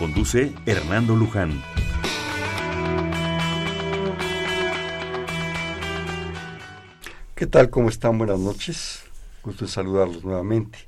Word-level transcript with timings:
Conduce 0.00 0.54
Hernando 0.64 1.14
Luján. 1.14 1.62
¿Qué 7.34 7.46
tal? 7.46 7.68
¿Cómo 7.68 7.90
están? 7.90 8.16
Buenas 8.16 8.38
noches. 8.38 9.04
Gusto 9.42 9.66
de 9.66 9.70
saludarlos 9.70 10.24
nuevamente. 10.24 10.78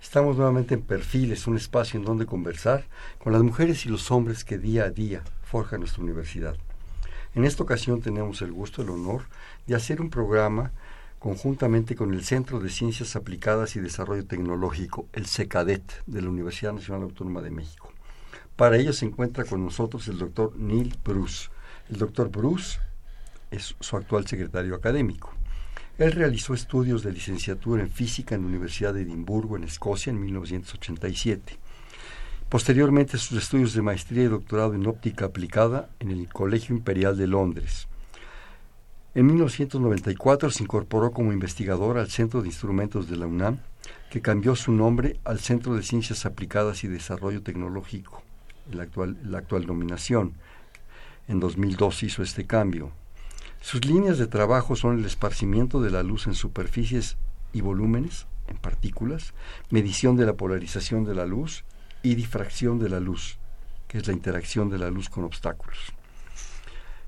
Estamos 0.00 0.36
nuevamente 0.36 0.74
en 0.74 0.82
Perfiles, 0.82 1.48
un 1.48 1.56
espacio 1.56 1.98
en 1.98 2.06
donde 2.06 2.26
conversar 2.26 2.86
con 3.18 3.32
las 3.32 3.42
mujeres 3.42 3.84
y 3.86 3.88
los 3.88 4.08
hombres 4.12 4.44
que 4.44 4.56
día 4.56 4.84
a 4.84 4.90
día 4.90 5.24
forjan 5.42 5.80
nuestra 5.80 6.04
universidad. 6.04 6.56
En 7.34 7.44
esta 7.44 7.64
ocasión 7.64 8.00
tenemos 8.00 8.40
el 8.40 8.52
gusto, 8.52 8.82
el 8.82 8.90
honor 8.90 9.22
de 9.66 9.74
hacer 9.74 10.00
un 10.00 10.10
programa 10.10 10.70
conjuntamente 11.18 11.96
con 11.96 12.14
el 12.14 12.24
Centro 12.24 12.60
de 12.60 12.70
Ciencias 12.70 13.16
Aplicadas 13.16 13.74
y 13.74 13.80
Desarrollo 13.80 14.24
Tecnológico, 14.26 15.08
el 15.12 15.26
CECADET, 15.26 16.04
de 16.06 16.22
la 16.22 16.28
Universidad 16.28 16.72
Nacional 16.72 17.02
Autónoma 17.02 17.40
de 17.40 17.50
México. 17.50 17.89
Para 18.56 18.76
ello 18.76 18.92
se 18.92 19.06
encuentra 19.06 19.44
con 19.44 19.64
nosotros 19.64 20.06
el 20.08 20.18
doctor 20.18 20.54
Neil 20.56 20.94
Bruce. 21.04 21.48
El 21.88 21.98
doctor 21.98 22.30
Bruce 22.30 22.78
es 23.50 23.74
su 23.80 23.96
actual 23.96 24.26
secretario 24.26 24.74
académico. 24.74 25.32
Él 25.98 26.12
realizó 26.12 26.54
estudios 26.54 27.02
de 27.02 27.12
licenciatura 27.12 27.82
en 27.82 27.90
física 27.90 28.34
en 28.34 28.42
la 28.42 28.48
Universidad 28.48 28.94
de 28.94 29.02
Edimburgo, 29.02 29.56
en 29.56 29.64
Escocia, 29.64 30.10
en 30.10 30.20
1987. 30.20 31.58
Posteriormente, 32.48 33.18
sus 33.18 33.42
estudios 33.42 33.74
de 33.74 33.82
maestría 33.82 34.24
y 34.24 34.28
doctorado 34.28 34.74
en 34.74 34.86
óptica 34.86 35.26
aplicada 35.26 35.90
en 35.98 36.10
el 36.10 36.28
Colegio 36.28 36.74
Imperial 36.74 37.16
de 37.16 37.26
Londres. 37.26 37.86
En 39.14 39.26
1994 39.26 40.50
se 40.50 40.62
incorporó 40.62 41.10
como 41.12 41.32
investigador 41.32 41.98
al 41.98 42.10
Centro 42.10 42.40
de 42.40 42.48
Instrumentos 42.48 43.08
de 43.08 43.16
la 43.16 43.26
UNAM, 43.26 43.58
que 44.10 44.22
cambió 44.22 44.56
su 44.56 44.72
nombre 44.72 45.20
al 45.24 45.40
Centro 45.40 45.74
de 45.74 45.82
Ciencias 45.82 46.24
Aplicadas 46.24 46.82
y 46.84 46.88
Desarrollo 46.88 47.42
Tecnológico 47.42 48.22
la 48.72 48.84
actual, 48.84 49.16
la 49.24 49.38
actual 49.38 49.66
nominación. 49.66 50.34
En 51.28 51.40
2002 51.40 52.02
hizo 52.02 52.22
este 52.22 52.46
cambio. 52.46 52.92
Sus 53.60 53.84
líneas 53.84 54.18
de 54.18 54.26
trabajo 54.26 54.74
son 54.74 54.98
el 54.98 55.04
esparcimiento 55.04 55.80
de 55.80 55.90
la 55.90 56.02
luz 56.02 56.26
en 56.26 56.34
superficies 56.34 57.16
y 57.52 57.60
volúmenes, 57.60 58.26
en 58.48 58.56
partículas, 58.56 59.34
medición 59.70 60.16
de 60.16 60.26
la 60.26 60.34
polarización 60.34 61.04
de 61.04 61.14
la 61.14 61.26
luz 61.26 61.64
y 62.02 62.14
difracción 62.14 62.78
de 62.78 62.88
la 62.88 63.00
luz, 63.00 63.38
que 63.86 63.98
es 63.98 64.06
la 64.06 64.12
interacción 64.12 64.70
de 64.70 64.78
la 64.78 64.90
luz 64.90 65.08
con 65.08 65.24
obstáculos. 65.24 65.78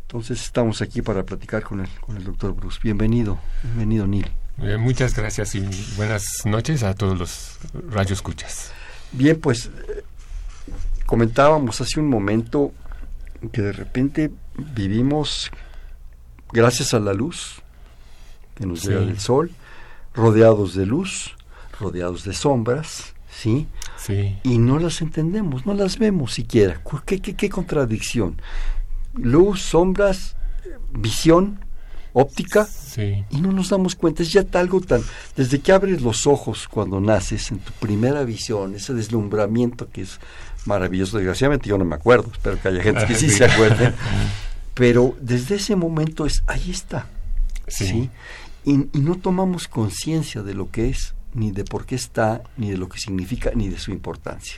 Entonces 0.03 0.43
estamos 0.43 0.83
aquí 0.83 1.01
para 1.01 1.25
platicar 1.25 1.63
con 1.63 1.81
el, 1.81 1.89
con 2.01 2.17
el 2.19 2.25
doctor 2.25 2.55
Bruce. 2.55 2.79
Bienvenido, 2.83 3.39
bienvenido 3.63 4.07
Neil. 4.07 4.31
muchas 4.79 5.17
gracias 5.17 5.55
y 5.55 5.67
buenas 5.97 6.45
noches 6.45 6.83
a 6.83 6.95
todos 6.95 7.19
los 7.19 7.59
radioescuchas. 7.89 8.73
Bien, 9.13 9.41
pues 9.41 9.71
comentábamos 11.13 11.79
hace 11.83 12.01
un 12.01 12.09
momento 12.09 12.73
que 13.53 13.61
de 13.61 13.73
repente 13.73 14.31
vivimos 14.75 15.51
gracias 16.55 16.95
a 16.95 17.01
la 17.01 17.13
luz 17.13 17.61
que 18.55 18.65
nos 18.65 18.83
llega 18.83 19.01
del 19.01 19.21
sol, 19.21 19.51
rodeados 20.15 20.75
de 20.75 20.87
luz, 20.87 21.37
rodeados 21.79 22.25
de 22.25 22.33
sombras, 22.33 23.13
¿sí? 23.31 23.67
Sí. 23.99 24.39
Y 24.43 24.57
no 24.57 24.79
las 24.79 25.03
entendemos, 25.03 25.67
no 25.67 25.75
las 25.75 25.99
vemos 25.99 26.33
siquiera. 26.33 26.81
¿Qué, 27.05 27.21
qué, 27.21 27.37
qué 27.37 27.51
contradicción? 27.51 28.41
Luz, 29.13 29.61
sombras, 29.61 30.35
visión, 30.93 31.59
óptica, 32.15 32.65
sí. 32.65 33.25
y 33.31 33.41
no 33.43 33.53
nos 33.53 33.69
damos 33.69 33.95
cuenta. 33.95 34.23
Es 34.23 34.33
ya 34.33 34.45
algo 34.53 34.81
tan... 34.81 35.03
Desde 35.37 35.61
que 35.61 35.73
abres 35.73 36.01
los 36.01 36.27
ojos 36.27 36.69
cuando 36.69 37.01
naces, 37.01 37.51
en 37.51 37.59
tu 37.59 37.73
primera 37.73 38.25
visión, 38.25 38.75
ese 38.75 38.95
deslumbramiento 38.95 39.91
que 39.91 40.03
es 40.03 40.19
maravilloso. 40.67 41.17
Desgraciadamente 41.19 41.69
yo 41.69 41.79
no 41.79 41.85
me 41.85 41.95
acuerdo, 41.95 42.31
espero 42.33 42.61
que 42.61 42.69
haya 42.69 42.83
gente 42.83 43.07
que 43.07 43.15
sí, 43.15 43.31
se 43.31 43.45
acuerde. 43.45 43.93
Pero 44.75 45.17
desde 45.21 45.57
ese 45.57 45.77
momento 45.77 46.25
es, 46.27 46.43
ahí 46.47 46.71
está. 46.71 47.07
Sí. 47.69 48.11
Y, 48.65 48.77
no 48.99 49.17
tomamos 49.17 49.69
conciencia 49.69 50.43
de 50.43 50.55
lo 50.55 50.71
que 50.71 50.89
es, 50.89 51.15
ni 51.35 51.51
de 51.51 51.65
por 51.65 51.85
qué 51.85 51.95
está, 51.95 52.43
ni 52.57 52.71
de 52.71 52.77
lo 52.77 52.89
que 52.89 52.99
significa, 52.99 53.51
ni 53.55 53.69
de 53.69 53.79
su 53.79 53.91
importancia. 53.91 54.57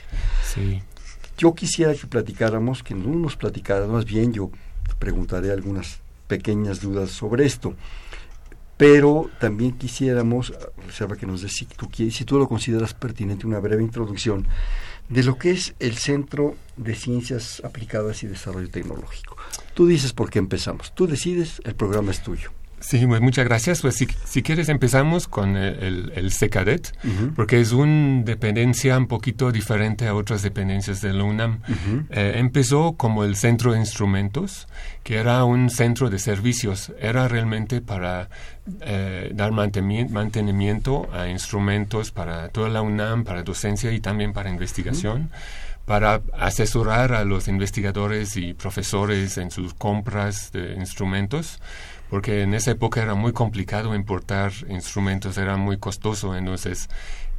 Sí. 0.53 0.81
Yo 1.37 1.53
quisiera 1.53 1.93
que 1.93 2.07
platicáramos, 2.07 2.81
que 2.81 2.95
no 2.95 3.13
nos 3.15 3.35
platicara, 3.35 3.87
más 3.87 4.05
bien 4.05 4.31
yo 4.31 4.51
preguntaré 4.99 5.51
algunas 5.51 5.99
pequeñas 6.27 6.81
dudas 6.81 7.09
sobre 7.09 7.45
esto. 7.45 7.75
Pero 8.77 9.29
también 9.39 9.77
quisiéramos, 9.77 10.53
reserva 10.85 11.15
que 11.15 11.25
nos 11.25 11.41
des 11.41 11.53
si 11.53 11.65
tú, 11.65 11.89
si 11.93 12.25
tú 12.25 12.37
lo 12.37 12.47
consideras 12.47 12.93
pertinente, 12.93 13.47
una 13.47 13.59
breve 13.59 13.81
introducción 13.81 14.47
de 15.09 15.23
lo 15.23 15.37
que 15.37 15.51
es 15.51 15.75
el 15.79 15.97
Centro 15.97 16.55
de 16.77 16.95
Ciencias 16.95 17.61
Aplicadas 17.63 18.23
y 18.23 18.27
Desarrollo 18.27 18.69
Tecnológico. 18.69 19.37
Tú 19.73 19.87
dices 19.87 20.13
por 20.13 20.29
qué 20.29 20.39
empezamos, 20.39 20.93
tú 20.95 21.07
decides, 21.07 21.61
el 21.65 21.75
programa 21.75 22.11
es 22.11 22.23
tuyo. 22.23 22.51
Sí, 22.79 23.05
pues 23.07 23.21
muchas 23.21 23.45
gracias. 23.45 23.81
Pues 23.81 23.95
si, 23.95 24.07
si 24.25 24.43
quieres 24.43 24.69
empezamos 24.69 25.27
con 25.27 25.57
el, 25.57 26.11
el, 26.15 26.31
SECADET, 26.31 26.95
porque 27.35 27.59
es 27.59 27.71
una 27.71 28.23
dependencia 28.23 28.97
un 28.97 29.07
poquito 29.07 29.51
diferente 29.51 30.07
a 30.07 30.13
otras 30.13 30.41
dependencias 30.43 31.01
de 31.01 31.13
la 31.13 31.23
UNAM. 31.23 31.61
Eh, 32.11 32.33
empezó 32.35 32.93
como 32.93 33.23
el 33.23 33.37
centro 33.37 33.73
de 33.73 33.79
instrumentos, 33.79 34.67
que 35.03 35.15
era 35.15 35.43
un 35.45 35.69
centro 35.69 36.09
de 36.09 36.19
servicios. 36.19 36.91
Era 36.99 37.27
realmente 37.27 37.81
para 37.81 38.29
eh, 38.81 39.31
dar 39.33 39.51
mantenimiento 39.51 41.09
a 41.11 41.27
instrumentos 41.27 42.11
para 42.11 42.49
toda 42.49 42.69
la 42.69 42.81
UNAM, 42.81 43.23
para 43.23 43.41
docencia 43.41 43.91
y 43.93 43.99
también 43.99 44.33
para 44.33 44.49
investigación 44.49 45.31
para 45.85 46.21
asesorar 46.33 47.13
a 47.13 47.23
los 47.25 47.47
investigadores 47.47 48.37
y 48.37 48.55
profesores 48.55 49.37
en 49.37 49.51
sus 49.51 49.75
compras 49.75 50.51
de 50.51 50.73
instrumentos 50.73 51.59
porque 52.09 52.41
en 52.41 52.53
esa 52.53 52.71
época 52.71 53.01
era 53.01 53.15
muy 53.15 53.33
complicado 53.33 53.95
importar 53.95 54.51
instrumentos, 54.69 55.37
era 55.37 55.57
muy 55.57 55.77
costoso, 55.77 56.35
entonces 56.35 56.89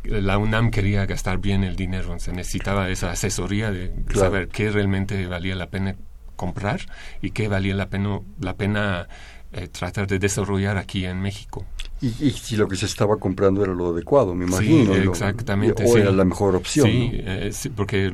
la 0.05 0.39
UNAM 0.39 0.71
quería 0.71 1.07
gastar 1.07 1.39
bien 1.39 1.65
el 1.65 1.77
dinero, 1.77 2.19
se 2.19 2.33
necesitaba 2.33 2.89
esa 2.89 3.11
asesoría 3.11 3.71
de 3.71 3.93
saber 4.15 4.49
qué 4.49 4.71
realmente 4.71 5.27
valía 5.27 5.55
la 5.55 5.69
pena 5.69 5.97
comprar 6.37 6.81
y 7.23 7.31
qué 7.31 7.49
valía 7.49 7.75
la 7.75 7.89
pena, 7.89 8.21
la 8.41 8.55
pena 8.55 9.09
eh, 9.57 9.69
tratar 9.69 10.07
de 10.07 10.19
desarrollar 10.19 10.77
aquí 10.77 11.07
en 11.07 11.21
México. 11.21 11.65
Y, 12.03 12.11
si 12.11 12.57
lo 12.57 12.69
que 12.69 12.77
se 12.77 12.85
estaba 12.85 13.17
comprando 13.17 13.65
era 13.65 13.73
lo 13.73 13.89
adecuado, 13.89 14.35
me 14.35 14.45
imagino. 14.45 14.95
Sí, 14.95 15.01
exactamente. 15.01 15.83
o 15.83 15.97
era 15.97 16.13
la 16.13 16.27
mejor 16.27 16.55
opción. 16.55 16.91
Eh, 16.91 17.51
sí, 17.53 17.71
porque 17.71 18.13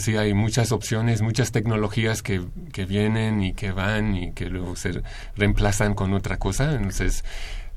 sí 0.00 0.16
hay 0.16 0.34
muchas 0.34 0.72
opciones, 0.72 1.22
muchas 1.22 1.52
tecnologías 1.52 2.24
que, 2.24 2.42
que 2.72 2.86
vienen 2.86 3.40
y 3.40 3.52
que 3.52 3.70
van 3.70 4.16
y 4.16 4.32
que 4.32 4.46
luego 4.46 4.74
se 4.74 5.02
reemplazan 5.36 5.94
con 5.94 6.12
otra 6.12 6.38
cosa. 6.38 6.74
Entonces, 6.74 7.22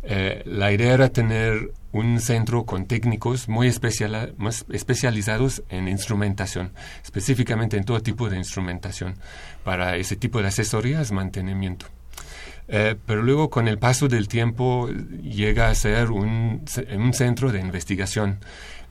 eh, 0.02 0.42
la 0.46 0.72
idea 0.72 0.94
era 0.94 1.10
tener 1.10 1.72
un 1.94 2.20
centro 2.20 2.66
con 2.66 2.88
técnicos 2.88 3.48
muy 3.48 3.68
especial, 3.68 4.34
más 4.38 4.66
especializados 4.70 5.64
en 5.70 5.88
instrumentación, 5.88 6.74
específicamente 7.04 7.78
en 7.78 7.86
todo 7.86 8.02
tipo 8.02 8.30
de 8.30 8.38
instrumentación, 8.38 9.16
para 9.64 9.96
ese 9.98 10.16
tipo 10.16 10.42
de 10.42 10.48
asesorías, 10.48 11.12
mantenimiento. 11.12 11.86
Eh, 12.68 12.96
pero 13.06 13.22
luego 13.22 13.50
con 13.50 13.68
el 13.68 13.78
paso 13.78 14.08
del 14.08 14.28
tiempo 14.28 14.90
llega 15.22 15.70
a 15.70 15.76
ser 15.76 16.12
un, 16.12 16.64
un 16.98 17.14
centro 17.14 17.52
de 17.52 17.60
investigación. 17.60 18.40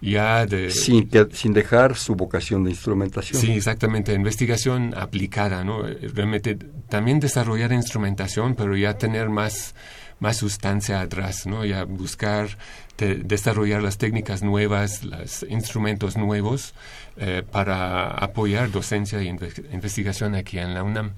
Ya 0.00 0.46
de, 0.46 0.70
sin, 0.70 1.08
sin 1.32 1.52
dejar 1.52 1.94
su 1.96 2.16
vocación 2.16 2.64
de 2.64 2.70
instrumentación. 2.70 3.40
Sí, 3.40 3.52
exactamente, 3.52 4.12
investigación 4.12 4.94
aplicada, 4.96 5.62
¿no? 5.62 5.82
Realmente 5.82 6.58
también 6.88 7.20
desarrollar 7.20 7.72
instrumentación, 7.72 8.56
pero 8.56 8.76
ya 8.76 8.98
tener 8.98 9.28
más, 9.28 9.76
más 10.18 10.38
sustancia 10.38 11.00
atrás, 11.00 11.46
¿no? 11.46 11.64
Ya 11.64 11.84
buscar 11.84 12.58
desarrollar 12.96 13.82
las 13.82 13.98
técnicas 13.98 14.42
nuevas, 14.42 15.04
los 15.04 15.44
instrumentos 15.48 16.16
nuevos 16.16 16.74
eh, 17.16 17.42
para 17.50 18.08
apoyar 18.08 18.70
docencia 18.70 19.22
y 19.22 19.28
investigación 19.28 20.34
aquí 20.34 20.58
en 20.58 20.74
la 20.74 20.82
UNAM. 20.82 21.12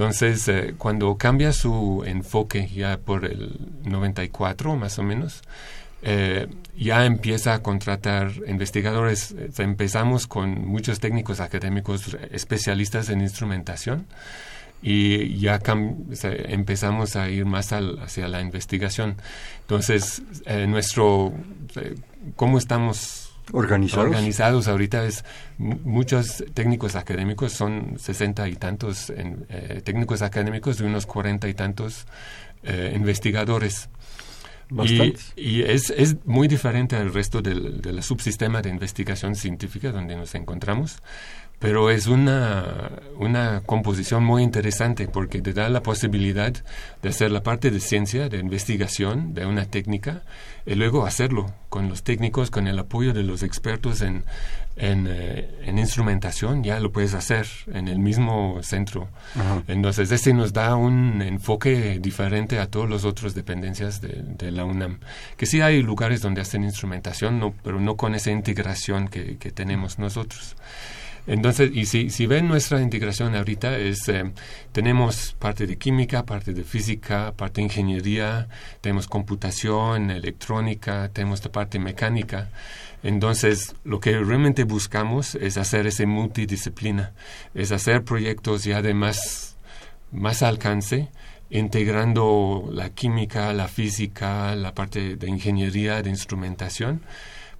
Entonces, 0.00 0.48
eh, 0.48 0.74
cuando 0.78 1.18
cambia 1.18 1.52
su 1.52 2.04
enfoque 2.06 2.66
ya 2.74 2.96
por 2.96 3.26
el 3.26 3.54
94 3.84 4.74
más 4.74 4.98
o 4.98 5.02
menos, 5.02 5.42
eh, 6.00 6.46
ya 6.74 7.04
empieza 7.04 7.52
a 7.52 7.62
contratar 7.62 8.32
investigadores. 8.46 9.34
Empezamos 9.58 10.26
con 10.26 10.66
muchos 10.66 11.00
técnicos 11.00 11.38
académicos 11.40 12.16
especialistas 12.30 13.10
en 13.10 13.20
instrumentación 13.20 14.06
y 14.80 15.38
ya 15.38 15.60
empezamos 16.24 17.16
a 17.16 17.28
ir 17.28 17.44
más 17.44 17.70
hacia 17.74 18.26
la 18.26 18.40
investigación. 18.40 19.16
Entonces, 19.60 20.22
eh, 20.46 20.66
nuestro, 20.66 21.34
eh, 21.76 21.96
¿cómo 22.36 22.56
estamos 22.56 23.29
organizados. 23.52 24.06
organizados. 24.06 24.68
Ahorita 24.68 25.04
es 25.04 25.24
muchos 25.58 26.44
técnicos 26.54 26.94
académicos 26.96 27.52
son 27.52 27.98
sesenta 27.98 28.48
y 28.48 28.56
tantos 28.56 29.10
eh, 29.10 29.80
técnicos 29.84 30.22
académicos 30.22 30.78
de 30.78 30.86
unos 30.86 31.06
cuarenta 31.06 31.48
y 31.48 31.54
tantos 31.54 32.06
investigadores. 32.94 33.88
Y, 34.84 35.14
y, 35.34 35.62
es, 35.62 35.90
es 35.90 36.24
muy 36.26 36.46
diferente 36.46 36.94
al 36.94 37.12
resto 37.12 37.42
del, 37.42 37.80
del 37.80 38.02
subsistema 38.04 38.62
de 38.62 38.70
investigación 38.70 39.34
científica 39.34 39.90
donde 39.90 40.14
nos 40.14 40.34
encontramos 40.36 40.98
pero 41.60 41.90
es 41.90 42.06
una, 42.06 42.90
una 43.18 43.60
composición 43.66 44.24
muy 44.24 44.42
interesante 44.42 45.06
porque 45.06 45.42
te 45.42 45.52
da 45.52 45.68
la 45.68 45.82
posibilidad 45.82 46.54
de 47.02 47.08
hacer 47.08 47.30
la 47.30 47.42
parte 47.42 47.70
de 47.70 47.80
ciencia, 47.80 48.30
de 48.30 48.38
investigación, 48.38 49.34
de 49.34 49.44
una 49.44 49.66
técnica, 49.66 50.22
y 50.64 50.74
luego 50.74 51.04
hacerlo 51.04 51.52
con 51.68 51.90
los 51.90 52.02
técnicos, 52.02 52.50
con 52.50 52.66
el 52.66 52.78
apoyo 52.78 53.12
de 53.12 53.24
los 53.24 53.42
expertos 53.42 54.00
en, 54.00 54.24
en, 54.76 55.06
eh, 55.06 55.50
instrumentación, 55.66 56.64
ya 56.64 56.80
lo 56.80 56.92
puedes 56.92 57.12
hacer 57.12 57.46
en 57.66 57.88
el 57.88 57.98
mismo 57.98 58.62
centro. 58.62 59.08
Entonces, 59.68 60.10
este 60.10 60.32
nos 60.32 60.54
da 60.54 60.76
un 60.76 61.20
enfoque 61.20 61.98
diferente 62.00 62.58
a 62.58 62.68
todas 62.68 62.88
las 62.88 63.04
otras 63.04 63.34
dependencias 63.34 64.00
de, 64.00 64.22
de, 64.38 64.50
la 64.50 64.64
UNAM. 64.64 64.98
Que 65.36 65.44
sí 65.44 65.60
hay 65.60 65.82
lugares 65.82 66.22
donde 66.22 66.40
hacen 66.40 66.64
instrumentación, 66.64 67.38
no, 67.38 67.52
pero 67.62 67.80
no 67.80 67.96
con 67.96 68.14
esa 68.14 68.30
integración 68.30 69.08
que, 69.08 69.36
que 69.36 69.50
tenemos 69.50 69.98
nosotros. 69.98 70.56
Entonces, 71.26 71.70
y 71.72 71.86
si, 71.86 72.10
si 72.10 72.26
ven 72.26 72.48
nuestra 72.48 72.80
integración 72.80 73.34
ahorita, 73.34 73.76
es, 73.78 74.08
eh, 74.08 74.32
tenemos 74.72 75.34
parte 75.38 75.66
de 75.66 75.76
química, 75.76 76.24
parte 76.24 76.52
de 76.52 76.64
física, 76.64 77.32
parte 77.36 77.60
de 77.60 77.66
ingeniería, 77.66 78.48
tenemos 78.80 79.06
computación, 79.06 80.10
electrónica, 80.10 81.10
tenemos 81.12 81.44
la 81.44 81.52
parte 81.52 81.78
mecánica. 81.78 82.50
Entonces, 83.02 83.74
lo 83.84 84.00
que 84.00 84.18
realmente 84.18 84.64
buscamos 84.64 85.34
es 85.34 85.56
hacer 85.56 85.86
ese 85.86 86.06
multidisciplina, 86.06 87.12
es 87.54 87.72
hacer 87.72 88.04
proyectos 88.04 88.64
ya 88.64 88.82
de 88.82 88.94
más, 88.94 89.56
más 90.12 90.42
alcance, 90.42 91.08
integrando 91.50 92.68
la 92.72 92.90
química, 92.90 93.52
la 93.52 93.68
física, 93.68 94.54
la 94.54 94.74
parte 94.74 95.16
de 95.16 95.28
ingeniería, 95.28 96.02
de 96.02 96.10
instrumentación 96.10 97.02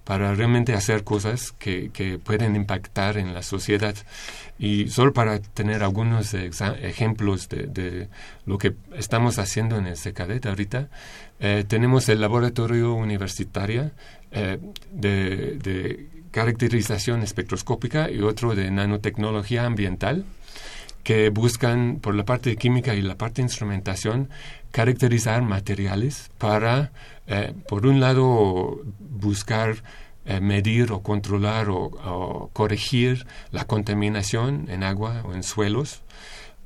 para 0.03 0.33
realmente 0.33 0.73
hacer 0.73 1.03
cosas 1.03 1.51
que, 1.51 1.91
que 1.91 2.17
pueden 2.17 2.55
impactar 2.55 3.17
en 3.17 3.33
la 3.33 3.43
sociedad. 3.43 3.95
Y 4.57 4.89
solo 4.89 5.13
para 5.13 5.39
tener 5.39 5.83
algunos 5.83 6.33
ejemplos 6.33 7.49
de, 7.49 8.07
lo 8.45 8.57
que 8.57 8.75
estamos 8.95 9.39
haciendo 9.39 9.77
en 9.77 9.87
el 9.87 9.97
SECADET 9.97 10.45
ahorita, 10.45 10.89
eh, 11.39 11.63
tenemos 11.67 12.09
el 12.09 12.21
laboratorio 12.21 12.93
universitario 12.93 13.91
eh, 14.31 14.59
de, 14.91 15.57
de 15.57 16.07
caracterización 16.31 17.23
espectroscópica 17.23 18.09
y 18.09 18.21
otro 18.21 18.55
de 18.55 18.69
nanotecnología 18.71 19.65
ambiental 19.65 20.25
que 21.03 21.29
buscan 21.29 21.99
por 21.99 22.15
la 22.15 22.25
parte 22.25 22.51
de 22.51 22.57
química 22.57 22.93
y 22.93 23.01
la 23.01 23.15
parte 23.15 23.41
de 23.41 23.47
instrumentación 23.47 24.29
caracterizar 24.71 25.41
materiales 25.41 26.31
para, 26.37 26.91
eh, 27.31 27.53
por 27.69 27.85
un 27.85 28.01
lado, 28.01 28.81
buscar 28.99 29.75
eh, 30.25 30.41
medir 30.41 30.91
o 30.91 31.01
controlar 31.01 31.69
o, 31.69 32.49
corregir 32.51 33.25
la 33.51 33.63
contaminación 33.63 34.67
en 34.69 34.83
agua 34.83 35.23
o 35.23 35.33
en 35.33 35.43
suelos. 35.43 36.01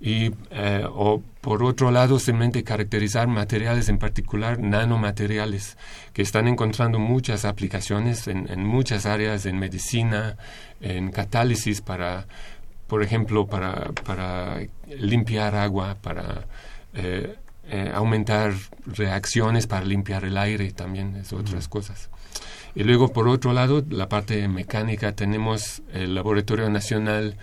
Y, 0.02 0.32
eh, 0.50 0.84
o 0.90 1.22
por 1.42 1.62
otro 1.64 1.92
lado, 1.92 2.18
simplemente 2.18 2.64
caracterizar 2.64 3.28
materiales, 3.28 3.90
en 3.90 4.00
particular 4.00 4.60
nanomateriales, 4.60 5.78
que 6.14 6.24
están 6.24 6.48
encontrando 6.48 6.98
muchas 6.98 7.46
aplicaciones 7.46 8.28
en, 8.28 8.66
muchas 8.66 9.06
áreas, 9.06 9.46
en 9.46 9.60
medicina, 9.60 10.36
en 10.82 11.12
catálisis 11.12 11.82
para, 11.82 12.26
por 12.88 13.04
ejemplo, 13.04 13.46
para, 13.46 13.92
para 14.04 14.58
limpiar 14.88 15.54
agua, 15.56 15.98
para 16.02 16.48
eh, 17.70 17.92
aumentar 17.94 18.54
reacciones 18.86 19.66
para 19.66 19.86
limpiar 19.86 20.24
el 20.24 20.38
aire 20.38 20.72
también, 20.72 21.16
es 21.16 21.34
otras 21.34 21.68
cosas. 21.68 22.10
Y 22.76 22.84
luego, 22.84 23.12
por 23.12 23.28
otro 23.28 23.54
lado, 23.54 23.84
la 23.90 24.10
parte 24.10 24.48
mecánica, 24.48 25.14
tenemos 25.14 25.82
el 25.94 26.14
Laboratorio 26.14 26.70
Nacional 26.70 27.38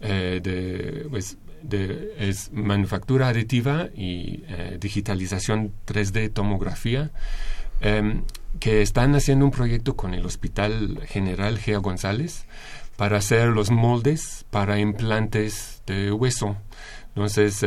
eh, 0.00 0.40
de, 0.42 1.06
pues, 1.10 1.36
de 1.62 2.14
es 2.18 2.50
manufactura 2.52 3.28
aditiva 3.28 3.88
y 3.94 4.44
eh, 4.48 4.78
digitalización 4.80 5.72
3D 5.86 6.32
tomografía, 6.32 7.10
em, 7.80 8.22
que 8.58 8.82
están 8.82 9.14
haciendo 9.14 9.44
un 9.44 9.50
proyecto 9.50 9.94
con 9.94 10.14
el 10.14 10.24
Hospital 10.24 11.02
General 11.06 11.58
Gea 11.58 11.78
González 11.78 12.46
para 12.96 13.18
hacer 13.18 13.48
los 13.48 13.70
moldes 13.70 14.44
para 14.50 14.80
implantes 14.80 15.82
de 15.86 16.10
hueso. 16.10 16.56
Entonces, 17.08 17.64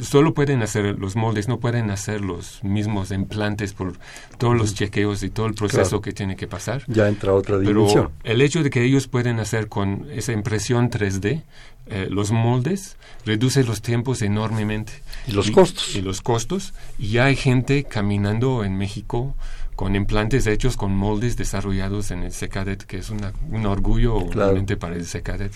solo 0.00 0.34
pueden 0.34 0.62
hacer 0.62 0.98
los 0.98 1.16
moldes, 1.16 1.48
no 1.48 1.60
pueden 1.60 1.90
hacer 1.90 2.20
los 2.20 2.62
mismos 2.62 3.10
implantes 3.10 3.72
por 3.72 3.94
todos 4.38 4.56
los 4.56 4.74
chequeos 4.74 5.22
y 5.22 5.30
todo 5.30 5.46
el 5.46 5.54
proceso 5.54 6.00
que 6.00 6.12
tiene 6.12 6.36
que 6.36 6.46
pasar. 6.46 6.82
Ya 6.86 7.08
entra 7.08 7.32
otra 7.32 7.58
dimensión. 7.58 8.10
Pero 8.22 8.34
el 8.34 8.42
hecho 8.42 8.62
de 8.62 8.70
que 8.70 8.82
ellos 8.84 9.08
pueden 9.08 9.40
hacer 9.40 9.68
con 9.68 10.06
esa 10.10 10.32
impresión 10.32 10.90
3D 10.90 11.42
eh, 11.86 12.06
los 12.08 12.30
moldes 12.30 12.96
reduce 13.26 13.64
los 13.64 13.82
tiempos 13.82 14.22
enormemente. 14.22 14.92
Y 15.26 15.32
los 15.32 15.50
costos. 15.50 15.96
Y 15.96 16.02
los 16.02 16.20
costos. 16.20 16.72
Y 16.98 17.08
ya 17.10 17.24
hay 17.24 17.36
gente 17.36 17.84
caminando 17.84 18.64
en 18.64 18.76
México 18.76 19.34
con 19.74 19.96
implantes 19.96 20.46
hechos 20.46 20.76
con 20.76 20.94
moldes 20.94 21.38
desarrollados 21.38 22.10
en 22.10 22.22
el 22.22 22.32
SECADET, 22.32 22.82
que 22.82 22.98
es 22.98 23.08
un 23.08 23.64
orgullo 23.64 24.28
realmente 24.30 24.76
para 24.76 24.94
el 24.94 25.06
SECADET. 25.06 25.52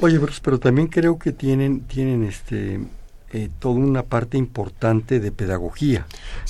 Oye, 0.00 0.18
pero 0.42 0.58
también 0.58 0.86
creo 0.86 1.18
que 1.18 1.32
tienen, 1.32 1.80
tienen 1.80 2.24
este 2.24 2.80
eh, 3.32 3.50
toda 3.58 3.74
una 3.74 4.04
parte 4.04 4.38
importante 4.38 5.20
de 5.20 5.32
pedagogía, 5.32 6.06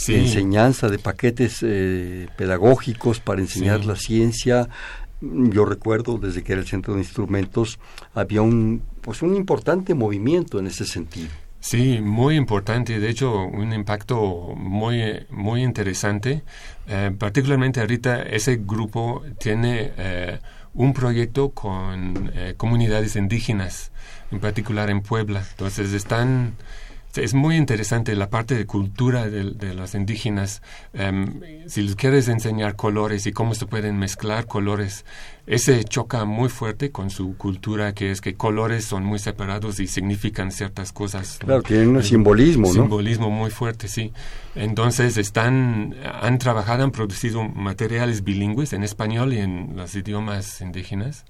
de 0.07 0.21
enseñanza, 0.21 0.89
de 0.89 1.01
paquetes 1.01 1.59
eh, 1.63 2.29
pedagógicos 2.37 3.19
para 3.19 3.41
enseñar 3.41 3.85
la 3.85 3.97
ciencia. 3.97 4.69
Yo 5.21 5.65
recuerdo 5.65 6.19
desde 6.19 6.45
que 6.45 6.53
era 6.53 6.63
el 6.63 6.69
centro 6.69 6.95
de 6.95 7.01
instrumentos 7.01 7.81
había 8.15 8.43
un 8.43 8.83
pues 9.01 9.23
un 9.23 9.35
importante 9.35 9.95
movimiento 9.95 10.61
en 10.61 10.69
ese 10.69 10.85
sentido. 10.85 11.31
Sí, 11.58 11.99
muy 12.01 12.37
importante. 12.37 13.01
De 13.01 13.11
hecho, 13.11 13.37
un 13.47 13.73
impacto 13.73 14.55
muy 14.56 15.27
muy 15.31 15.65
interesante. 15.65 16.43
Eh, 16.87 17.11
particularmente 17.19 17.81
ahorita 17.81 18.23
ese 18.23 18.61
grupo 18.65 19.25
tiene 19.41 19.93
un 20.75 20.93
proyecto 20.93 21.51
con 21.51 22.32
comunidades 22.56 23.17
indígenas 23.17 23.91
en 24.31 24.41
particular 24.41 24.91
en 24.91 25.01
Puebla. 25.01 25.44
Entonces 25.51 25.93
están 25.93 26.55
es 27.17 27.34
muy 27.34 27.56
interesante 27.56 28.15
la 28.15 28.31
parte 28.31 28.55
de 28.55 28.67
cultura 28.67 29.29
de, 29.29 29.51
de 29.53 29.75
los 29.75 29.94
indígenas. 29.94 30.63
Em, 30.93 31.41
si 31.67 31.82
les 31.82 31.96
quieres 31.96 32.29
enseñar 32.29 32.77
colores 32.77 33.27
y 33.27 33.32
cómo 33.32 33.55
se 33.55 33.67
pueden 33.67 33.98
mezclar 33.98 34.46
colores, 34.46 35.05
ese 35.46 35.82
choca 35.84 36.25
muy 36.25 36.48
fuerte 36.48 36.91
con 36.91 37.10
su 37.10 37.37
cultura, 37.37 37.94
que 37.94 38.10
es 38.10 38.20
que 38.20 38.34
colores 38.34 38.84
son 38.84 39.05
muy 39.05 39.19
separados 39.19 39.81
y 39.81 39.87
significan 39.87 40.53
ciertas 40.53 40.93
cosas. 40.93 41.39
Claro, 41.39 41.63
tienen 41.63 41.89
un 41.89 42.03
simbolismo, 42.03 42.69
¿no? 42.69 42.75
Simbolismo 42.82 43.31
muy 43.31 43.51
fuerte, 43.51 43.89
sí. 43.89 44.13
Entonces 44.58 45.17
están, 45.17 45.94
han 46.20 46.38
trabajado, 46.38 46.82
han 46.82 46.91
producido 46.91 47.44
materiales 47.44 48.24
bilingües 48.24 48.72
en 48.72 48.82
español 48.82 49.32
y 49.32 49.38
en 49.38 49.74
los 49.77 49.94
idiomas 49.94 50.60
indígenas 50.60 51.24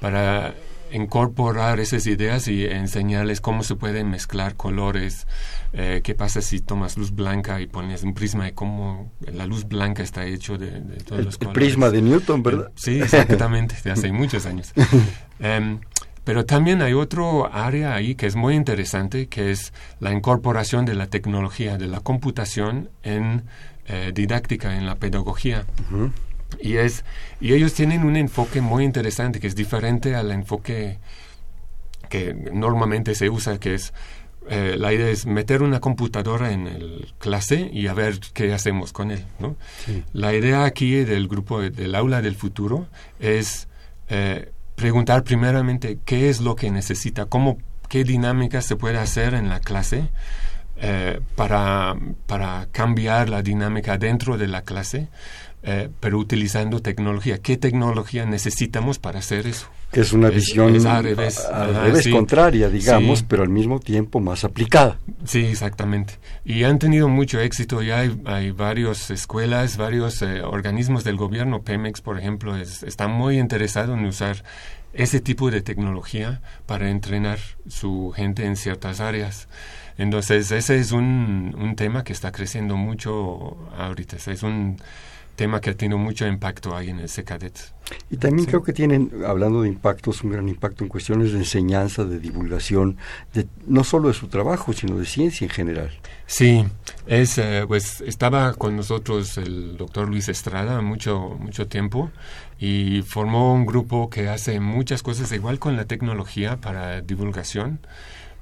para 0.00 0.54
incorporar 0.92 1.80
esas 1.80 2.06
ideas 2.06 2.48
y 2.48 2.64
enseñarles 2.64 3.40
cómo 3.40 3.62
se 3.62 3.74
pueden 3.74 4.10
mezclar 4.10 4.56
colores, 4.56 5.26
eh, 5.72 6.00
qué 6.04 6.14
pasa 6.14 6.40
si 6.42 6.60
tomas 6.60 6.96
luz 6.96 7.12
blanca 7.12 7.60
y 7.60 7.66
pones 7.66 8.02
un 8.02 8.14
prisma 8.14 8.48
y 8.48 8.52
cómo 8.52 9.10
la 9.20 9.46
luz 9.46 9.66
blanca 9.66 10.02
está 10.02 10.26
hecho 10.26 10.58
de, 10.58 10.70
todos 11.04 11.24
los 11.24 11.38
colores. 11.38 11.40
El 11.40 11.48
prisma 11.52 11.90
de 11.90 12.02
Newton, 12.02 12.42
¿verdad? 12.42 12.70
Sí, 12.76 13.00
exactamente, 13.00 13.74
de 13.82 13.90
hace 13.90 14.12
muchos 14.12 14.46
años. 14.46 14.72
Em, 15.38 15.80
pero 16.26 16.44
también 16.44 16.82
hay 16.82 16.92
otro 16.92 17.54
área 17.54 17.94
ahí 17.94 18.16
que 18.16 18.26
es 18.26 18.34
muy 18.34 18.56
interesante, 18.56 19.28
que 19.28 19.52
es 19.52 19.72
la 20.00 20.12
incorporación 20.12 20.84
de 20.84 20.96
la 20.96 21.06
tecnología, 21.06 21.78
de 21.78 21.86
la 21.86 22.00
computación 22.00 22.90
en 23.04 23.44
eh, 23.86 24.10
didáctica, 24.12 24.76
en 24.76 24.86
la 24.86 24.96
pedagogía. 24.96 25.66
Y, 26.60 26.78
es, 26.78 27.04
y 27.40 27.52
ellos 27.52 27.74
tienen 27.74 28.02
un 28.02 28.16
enfoque 28.16 28.60
muy 28.60 28.82
interesante 28.82 29.38
que 29.38 29.46
es 29.46 29.54
diferente 29.54 30.16
al 30.16 30.32
enfoque 30.32 30.98
que 32.10 32.34
normalmente 32.52 33.14
se 33.14 33.30
usa, 33.30 33.60
que 33.60 33.74
es 33.74 33.92
eh, 34.48 34.74
la 34.76 34.92
idea 34.92 35.08
es 35.08 35.26
meter 35.26 35.62
una 35.62 35.78
computadora 35.78 36.50
en 36.50 36.66
el 36.66 37.14
clase 37.18 37.70
y 37.72 37.86
a 37.86 37.94
ver 37.94 38.18
qué 38.34 38.52
hacemos 38.52 38.92
con 38.92 39.12
él. 39.12 39.24
¿no? 39.38 39.54
La 40.12 40.34
idea 40.34 40.64
aquí 40.64 41.04
del 41.04 41.28
grupo 41.28 41.60
del 41.60 41.94
aula 41.94 42.20
del 42.20 42.34
futuro 42.34 42.88
es 43.20 43.68
eh, 44.08 44.50
preguntar 44.76 45.24
primeramente 45.24 45.98
qué 46.04 46.28
es 46.28 46.40
lo 46.40 46.54
que 46.54 46.70
necesita, 46.70 47.26
cómo, 47.26 47.58
qué 47.88 48.04
dinámica 48.04 48.62
se 48.62 48.76
puede 48.76 48.98
hacer 48.98 49.34
en 49.34 49.48
la 49.48 49.60
clase 49.60 50.08
eh, 50.76 51.20
para, 51.34 51.96
para 52.26 52.68
cambiar 52.70 53.30
la 53.30 53.42
dinámica 53.42 53.96
dentro 53.96 54.36
de 54.36 54.46
la 54.46 54.62
clase, 54.62 55.08
pero 56.00 56.18
utilizando 56.18 56.80
tecnología. 56.80 57.38
¿Qué 57.38 57.56
tecnología 57.56 58.24
necesitamos 58.24 58.98
para 58.98 59.18
hacer 59.18 59.46
eso? 59.46 59.68
que 59.92 60.00
es 60.00 60.12
una 60.12 60.30
visión 60.30 60.86
al 60.86 61.04
revés, 61.04 61.40
contraria, 62.10 62.68
digamos, 62.68 63.22
pero 63.22 63.42
al 63.42 63.48
mismo 63.48 63.78
tiempo 63.78 64.20
más 64.20 64.44
aplicada. 64.44 64.98
Sí, 65.24 65.44
exactamente. 65.44 66.14
Y 66.44 66.64
han 66.64 66.78
tenido 66.78 67.08
mucho 67.08 67.40
éxito. 67.40 67.82
Ya 67.82 68.00
hay, 68.00 68.20
hay 68.26 68.50
varias 68.50 69.10
escuelas, 69.10 69.76
varios 69.76 70.20
eh, 70.22 70.42
organismos 70.42 71.04
del 71.04 71.16
gobierno. 71.16 71.62
Pemex, 71.62 72.00
por 72.00 72.18
ejemplo, 72.18 72.56
está 72.56 73.06
muy 73.08 73.38
interesado 73.38 73.94
en 73.94 74.04
usar 74.04 74.44
ese 74.92 75.20
tipo 75.20 75.50
de 75.50 75.62
tecnología 75.62 76.42
para 76.66 76.90
entrenar 76.90 77.38
su 77.68 78.12
gente 78.14 78.44
en 78.44 78.56
ciertas 78.56 79.00
áreas. 79.00 79.48
Entonces, 79.98 80.50
ese 80.50 80.78
es 80.78 80.92
un, 80.92 81.54
un 81.58 81.76
tema 81.76 82.02
que 82.04 82.12
está 82.12 82.32
creciendo 82.32 82.76
mucho 82.76 83.56
ahorita. 83.78 84.16
Es 84.16 84.42
un 84.42 84.78
tema 85.36 85.60
que 85.60 85.70
ha 85.70 85.74
tenido 85.74 85.98
mucho 85.98 86.26
impacto 86.26 86.74
ahí 86.74 86.90
en 86.90 86.98
el 86.98 87.08
SECADET. 87.08 87.58
Y 88.10 88.16
también 88.16 88.46
creo 88.46 88.64
que 88.64 88.72
tienen, 88.72 89.12
hablando 89.24 89.62
de 89.62 89.68
impactos, 89.68 90.24
un 90.24 90.32
gran 90.32 90.48
impacto 90.48 90.82
en 90.82 90.88
cuestiones 90.88 91.32
de 91.32 91.38
enseñanza, 91.38 92.04
de 92.04 92.18
divulgación, 92.18 92.96
de, 93.32 93.46
no 93.66 93.84
solo 93.84 94.08
de 94.08 94.14
su 94.14 94.26
trabajo, 94.26 94.72
sino 94.72 94.98
de 94.98 95.06
ciencia 95.06 95.44
en 95.44 95.50
general. 95.50 95.90
Sí, 96.26 96.64
es, 97.06 97.38
eh, 97.38 97.64
pues 97.68 98.00
estaba 98.00 98.54
con 98.54 98.74
nosotros 98.74 99.38
el 99.38 99.76
doctor 99.76 100.08
Luis 100.08 100.28
Estrada 100.28 100.80
mucho, 100.80 101.36
mucho 101.38 101.68
tiempo 101.68 102.10
y 102.58 103.02
formó 103.02 103.54
un 103.54 103.66
grupo 103.66 104.10
que 104.10 104.28
hace 104.28 104.58
muchas 104.58 105.02
cosas 105.02 105.30
igual 105.30 105.60
con 105.60 105.76
la 105.76 105.84
tecnología 105.84 106.60
para 106.60 107.02
divulgación 107.02 107.78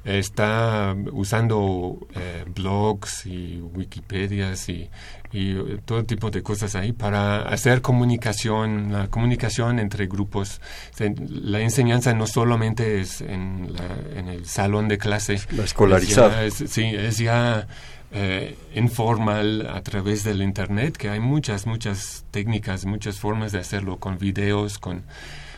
está 0.04 0.94
usando 1.12 2.06
eh, 2.14 2.44
blogs 2.54 3.26
y 3.26 3.61
wikipedias 3.61 4.68
y, 4.68 4.90
y, 5.32 5.54
todo 5.84 6.04
tipo 6.04 6.30
de 6.30 6.42
cosas 6.42 6.75
ahí 6.75 6.92
para 6.92 7.42
hacer 7.42 7.80
comunicación, 7.80 8.92
la 8.92 9.08
comunicación 9.08 9.78
entre 9.78 10.06
grupos. 10.06 10.61
La 10.99 11.61
enseñanza 11.61 12.12
no 12.14 12.26
solamente 12.26 13.00
es 13.00 13.20
en, 13.20 13.73
la, 13.73 14.18
en 14.18 14.28
el 14.28 14.46
salón 14.46 14.88
de 14.88 14.99
clase. 14.99 15.40
La 15.52 15.64
escolarizada. 15.64 16.50
sí, 16.50 16.84
es 16.84 17.18
ya 17.18 17.66
eh, 18.16 18.56
informal 18.76 19.66
a 19.68 19.82
través 19.82 20.23
del 20.23 20.40
Internet, 20.40 20.96
que 20.96 21.08
hay 21.08 21.18
muchas, 21.18 21.66
muchas 21.66 22.25
técnicas, 22.30 22.84
muchas 22.84 23.18
formas 23.18 23.50
de 23.50 23.58
hacerlo 23.58 23.99
con 23.99 24.18
videos, 24.18 24.78
con 24.78 25.02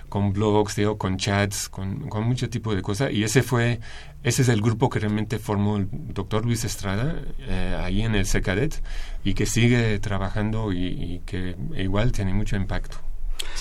con 0.09 0.33
blogs, 0.33 0.77
con 0.99 1.17
chats, 1.17 1.69
con, 1.69 2.09
con 2.09 2.25
mucho 2.25 2.49
tipo 2.49 2.75
de 2.75 2.83
cosas. 2.83 3.13
Y 3.13 3.25
ese 3.25 3.43
fue, 3.43 3.81
ese 4.23 4.43
es 4.43 4.49
el 4.49 4.61
grupo 4.61 4.89
que 4.89 4.99
realmente 4.99 5.39
formó 5.39 5.77
el 5.77 5.89
doctor 5.91 6.45
Luis 6.45 6.65
Estrada 6.65 7.23
eh, 7.41 7.77
ahí 7.81 8.03
en 8.03 8.15
el 8.15 8.27
SECADET 8.27 8.83
y 9.25 9.35
que 9.35 9.47
sigue 9.47 9.99
trabajando 9.99 10.73
y, 10.73 11.23
que 11.27 11.57
igual 11.77 12.13
tiene 12.13 12.35
mucho 12.35 12.57
impacto. 12.57 12.99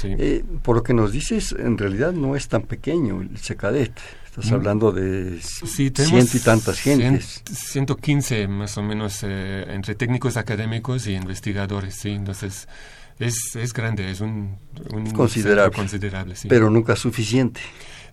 Eh, 0.04 0.44
por 0.64 0.78
lo 0.78 0.84
que 0.84 0.94
nos 0.94 1.12
dices, 1.12 1.54
en 1.58 1.78
realidad 1.78 2.14
no 2.14 2.36
es 2.36 2.48
tan 2.48 2.64
pequeño 2.64 3.22
el 3.22 3.38
SECADET. 3.38 3.94
Estás 4.26 4.52
mm. 4.52 4.54
hablando 4.54 4.92
de 4.92 5.40
ciento 5.42 6.04
y 6.04 6.40
tantas 6.40 6.80
gentes. 6.80 7.42
115 7.50 8.48
más 8.48 8.78
o 8.78 8.84
menos 8.84 9.24
eh, 9.24 9.66
entre 9.70 9.96
técnicos 9.96 10.36
académicos 10.36 11.08
y 11.08 11.14
investigadores, 11.16 11.96
sí. 11.96 12.10
Entonces, 12.10 12.68
es, 13.20 13.56
es 13.56 13.74
grande, 13.74 14.10
es 14.12 14.22
un, 14.22 14.58
considerable, 15.16 15.76
considerable 15.76 16.36
sí. 16.36 16.48
pero 16.48 16.70
nunca 16.70 16.96
suficiente. 16.96 17.62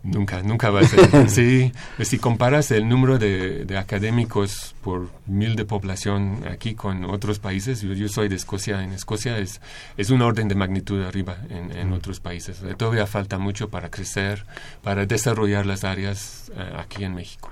Nunca, 0.05 0.43
nunca 0.43 0.71
va 0.71 0.81
a 0.81 0.85
ser. 0.85 1.29
sí, 1.31 1.73
pues 1.97 2.09
si 2.09 2.19
comparas 2.19 2.73
el 2.73 2.89
número 2.89 3.19
de, 3.19 3.65
de, 3.65 3.79
académicos 3.79 4.75
por 4.83 5.09
mil 5.27 5.55
de 5.55 5.65
población 5.65 6.41
aquí 6.51 6.75
con 6.75 7.05
otros 7.05 7.39
países, 7.39 7.83
yo, 7.83 7.93
yo, 7.93 8.09
soy 8.09 8.29
de 8.29 8.35
Escocia, 8.35 8.83
en 8.83 8.93
Escocia 8.93 9.39
es, 9.39 9.61
es 9.97 10.11
un 10.11 10.23
orden 10.23 10.49
de 10.49 10.57
magnitud 10.57 11.01
arriba 11.05 11.39
en, 11.51 11.71
en 11.71 11.93
otros 11.93 12.19
países. 12.19 12.63
Todavía 12.77 13.07
falta 13.07 13.39
mucho 13.39 13.69
para 13.69 13.91
crecer, 13.91 14.45
para 14.83 15.07
desarrollar 15.07 15.67
las 15.67 15.85
áreas 15.85 16.51
eh, 16.57 16.73
aquí 16.79 17.05
en 17.05 17.15
México. 17.15 17.51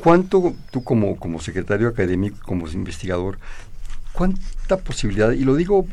¿Cuánto 0.00 0.54
tú 0.70 0.84
como, 0.84 1.16
como 1.16 1.40
secretario 1.40 1.88
académico, 1.88 2.38
como 2.44 2.68
investigador, 2.68 3.40
cuánta 4.12 4.76
posibilidad, 4.76 5.32
y 5.32 5.44
lo 5.44 5.56
digo 5.56 5.84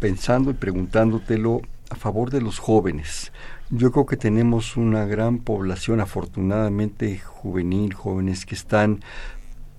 pensando 0.00 0.50
y 0.50 0.54
preguntándotelo 0.54 1.60
a 1.90 1.94
favor 1.94 2.30
de 2.30 2.40
los 2.40 2.58
jóvenes. 2.58 3.32
Yo 3.70 3.92
creo 3.92 4.06
que 4.06 4.16
tenemos 4.16 4.76
una 4.76 5.04
gran 5.04 5.38
población, 5.38 6.00
afortunadamente 6.00 7.18
juvenil, 7.18 7.94
jóvenes 7.94 8.46
que 8.46 8.54
están, 8.54 9.00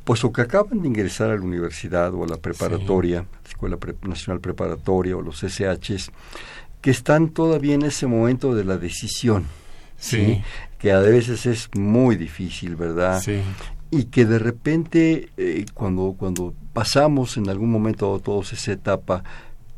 pues 0.05 0.23
o 0.23 0.31
que 0.31 0.41
acaban 0.41 0.81
de 0.81 0.87
ingresar 0.87 1.29
a 1.29 1.35
la 1.35 1.41
universidad 1.41 2.13
o 2.13 2.23
a 2.23 2.27
la 2.27 2.37
preparatoria, 2.37 3.25
Escuela 3.47 3.77
Nacional 4.03 4.39
Preparatoria 4.39 5.17
o 5.17 5.21
los 5.21 5.43
SHs, 5.43 6.11
que 6.79 6.91
están 6.91 7.29
todavía 7.29 7.75
en 7.75 7.83
ese 7.83 8.07
momento 8.07 8.55
de 8.55 8.63
la 8.63 8.77
decisión. 8.77 9.45
Sí. 9.97 10.41
Que 10.79 10.91
a 10.91 10.99
veces 10.99 11.45
es 11.45 11.69
muy 11.75 12.15
difícil, 12.15 12.75
¿verdad? 12.75 13.21
Sí. 13.21 13.41
Y 13.91 14.05
que 14.05 14.25
de 14.25 14.39
repente, 14.39 15.29
eh, 15.37 15.65
cuando, 15.73 16.15
cuando 16.17 16.55
pasamos 16.73 17.37
en 17.37 17.49
algún 17.49 17.69
momento 17.69 18.19
todos 18.23 18.53
esa 18.53 18.71
etapa, 18.71 19.23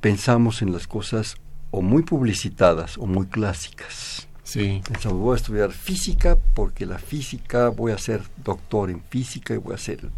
pensamos 0.03 0.62
en 0.62 0.74
las 0.74 0.86
cosas 0.86 1.38
o 1.72 1.81
muy 1.81 2.03
publicitadas 2.03 2.98
o 2.98 3.05
muy 3.05 3.25
clásicas. 3.27 4.27
Sí. 4.43 4.81
Pensamos, 4.86 5.17
voy 5.19 5.33
a 5.33 5.38
estudiar 5.38 5.72
física 5.72 6.38
porque 6.53 6.86
la 6.86 7.00
física, 7.00 7.69
voy 7.69 7.93
a 7.93 7.98
ser 7.98 8.22
doctor 8.43 8.89
en 8.89 9.01
física 9.01 9.53
y 9.53 9.57
voy 9.57 9.74
a 9.74 9.77
ser... 9.77 10.10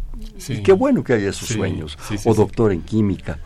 Y 0.48 0.62
qué 0.64 0.72
bueno 0.72 1.04
que 1.04 1.12
haya 1.12 1.30
esos 1.30 1.48
sueños, 1.48 1.96
o 2.24 2.34
doctor 2.34 2.72
en 2.72 2.82
química. 2.82 3.38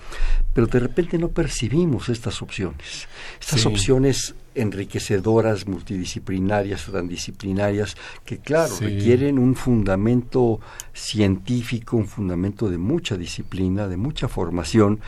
Pero 0.54 0.66
de 0.66 0.78
repente 0.78 1.18
no 1.18 1.28
percibimos 1.28 2.08
estas 2.08 2.40
opciones. 2.40 3.06
Estas 3.38 3.66
opciones 3.66 4.34
enriquecedoras, 4.54 5.66
multidisciplinarias, 5.66 6.84
transdisciplinarias, 6.84 7.96
que 8.24 8.38
claro, 8.38 8.74
requieren 8.80 9.38
un 9.38 9.54
fundamento 9.54 10.60
científico, 10.92 11.96
un 11.96 12.06
fundamento 12.06 12.68
de 12.68 12.78
mucha 12.78 13.16
disciplina, 13.16 13.86
de 13.86 13.96
mucha 13.96 14.28
formación, 14.28 15.00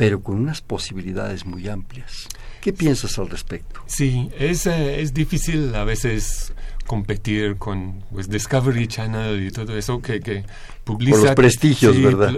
pero 0.00 0.22
con 0.22 0.36
unas 0.36 0.62
posibilidades 0.62 1.44
muy 1.44 1.68
amplias. 1.68 2.26
¿Qué 2.62 2.72
piensas 2.72 3.18
al 3.18 3.28
respecto? 3.28 3.82
Sí, 3.84 4.30
es, 4.38 4.66
eh, 4.66 5.02
es 5.02 5.12
difícil 5.12 5.74
a 5.74 5.84
veces 5.84 6.54
competir 6.86 7.56
con 7.56 8.02
pues, 8.10 8.30
Discovery 8.30 8.88
Channel 8.88 9.46
y 9.46 9.50
todo 9.50 9.76
eso 9.76 10.00
que, 10.00 10.20
que 10.20 10.46
publicitan... 10.84 11.24
los 11.26 11.34
prestigios, 11.34 12.02
¿verdad? 12.02 12.34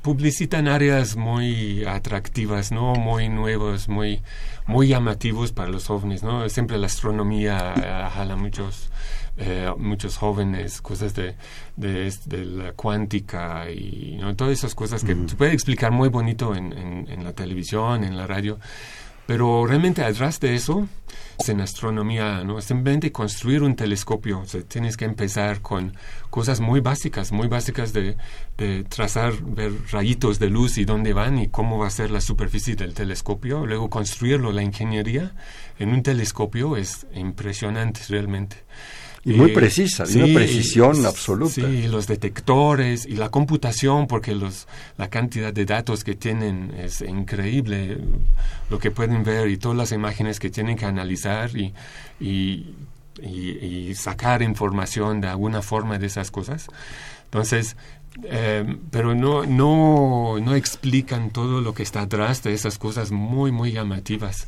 Publicitan 0.00 0.68
áreas 0.68 1.16
muy 1.16 1.84
atractivas, 1.84 2.72
¿no? 2.72 2.94
Muy 2.94 3.28
nuevos, 3.28 3.90
muy, 3.90 4.22
muy 4.66 4.88
llamativos 4.88 5.52
para 5.52 5.68
los 5.68 5.88
jóvenes, 5.88 6.22
¿no? 6.22 6.48
Siempre 6.48 6.78
la 6.78 6.86
astronomía 6.86 7.74
eh, 7.76 8.10
jala 8.14 8.36
muchos 8.36 8.88
eh, 9.38 9.70
muchos 9.76 10.16
jóvenes, 10.16 10.80
cosas 10.80 11.14
de, 11.14 11.36
de, 11.76 12.44
la 12.44 12.72
cuántica 12.72 13.70
y 13.70 14.18
todas 14.36 14.52
esas 14.52 14.74
cosas 14.74 15.04
que 15.04 15.14
se 15.26 15.36
puede 15.36 15.52
explicar 15.52 15.92
muy 15.92 16.08
bonito 16.08 16.54
en, 16.54 16.72
en, 16.72 17.24
la 17.24 17.32
televisión, 17.34 18.02
en 18.04 18.16
la 18.16 18.26
radio. 18.26 18.58
Pero 19.26 19.66
realmente 19.66 20.04
atrás 20.04 20.38
de 20.40 20.54
eso, 20.54 20.88
en 21.48 21.60
astronomía, 21.60 22.44
¿no? 22.44 22.60
Simplemente 22.60 23.12
construir 23.12 23.62
un 23.62 23.74
telescopio. 23.74 24.38
O 24.38 24.46
sea, 24.46 24.62
tienes 24.62 24.96
que 24.96 25.04
empezar 25.04 25.60
con 25.60 25.94
cosas 26.30 26.60
muy 26.60 26.80
básicas, 26.80 27.32
muy 27.32 27.48
básicas 27.48 27.92
de, 27.92 28.16
de, 28.56 28.84
trazar, 28.84 29.34
ver 29.42 29.72
rayitos 29.90 30.38
de 30.38 30.48
luz 30.48 30.78
y 30.78 30.84
dónde 30.84 31.12
van 31.12 31.38
y 31.38 31.48
cómo 31.48 31.76
va 31.76 31.88
a 31.88 31.90
ser 31.90 32.10
la 32.10 32.20
superficie 32.20 32.76
del 32.76 32.94
telescopio. 32.94 33.66
Luego 33.66 33.90
construirlo, 33.90 34.52
la 34.52 34.62
ingeniería 34.62 35.34
en 35.78 35.90
un 35.90 36.02
telescopio 36.02 36.76
es 36.76 37.06
impresionante 37.12 38.00
realmente. 38.08 38.56
Y 39.26 39.32
muy 39.32 39.50
precisa, 39.50 40.04
de 40.04 40.22
una 40.22 40.34
precisión 40.34 41.04
absoluta. 41.04 41.54
Sí, 41.54 41.88
los 41.88 42.06
detectores 42.06 43.04
y 43.06 43.16
la 43.16 43.28
computación, 43.28 44.06
porque 44.06 44.36
los, 44.36 44.68
la 44.96 45.10
cantidad 45.10 45.52
de 45.52 45.64
datos 45.64 46.04
que 46.04 46.14
tienen 46.14 46.72
es 46.78 47.00
increíble, 47.00 47.98
lo 48.70 48.78
que 48.78 48.92
pueden 48.92 49.24
ver 49.24 49.48
y 49.48 49.56
todas 49.56 49.76
las 49.76 49.90
imágenes 49.90 50.38
que 50.38 50.48
tienen 50.48 50.76
que 50.76 50.84
analizar 50.84 51.50
y, 51.56 51.74
y, 52.20 52.76
y, 53.20 53.94
sacar 53.96 54.42
información 54.42 55.20
de 55.20 55.26
alguna 55.26 55.60
forma 55.60 55.98
de 55.98 56.06
esas 56.06 56.30
cosas. 56.30 56.68
Entonces, 57.24 57.76
eh, 58.22 58.76
pero 58.92 59.16
no, 59.16 59.44
no, 59.44 60.38
no 60.40 60.54
explican 60.54 61.30
todo 61.30 61.60
lo 61.60 61.74
que 61.74 61.82
está 61.82 62.02
atrás 62.02 62.44
de 62.44 62.54
esas 62.54 62.78
cosas 62.78 63.10
muy, 63.10 63.50
muy 63.50 63.72
llamativas. 63.72 64.46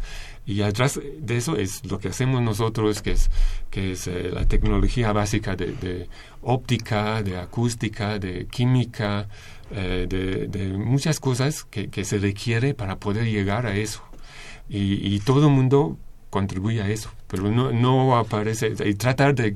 Y 0.48 0.62
atrás 0.62 0.98
de 1.18 1.36
eso 1.36 1.56
es 1.58 1.84
lo 1.84 1.98
que 1.98 2.08
hacemos 2.08 2.40
nosotros, 2.40 3.02
que 3.02 3.10
es, 3.10 3.30
que 3.70 3.92
es 3.92 4.06
eh, 4.06 4.30
la 4.32 4.46
tecnología 4.46 5.12
básica 5.12 5.54
de, 5.54 6.08
óptica, 6.40 7.22
de 7.22 7.36
acústica, 7.36 8.18
de 8.18 8.46
química, 8.46 9.28
eh, 9.70 10.06
de, 10.08 10.68
muchas 10.78 11.20
cosas 11.20 11.64
que, 11.64 11.88
que, 11.90 12.02
se 12.02 12.16
requiere 12.16 12.72
para 12.72 12.96
poder 12.96 13.26
llegar 13.26 13.66
a 13.66 13.76
eso. 13.76 14.02
Y, 14.70 15.14
y 15.14 15.20
todo 15.20 15.48
el 15.48 15.52
mundo 15.52 15.98
contribuye 16.30 16.80
a 16.80 16.88
eso, 16.88 17.10
pero 17.26 17.50
no, 17.50 17.70
no 17.70 18.16
aparece, 18.16 18.72
y 18.86 18.94
tratar 18.94 19.34
de 19.34 19.54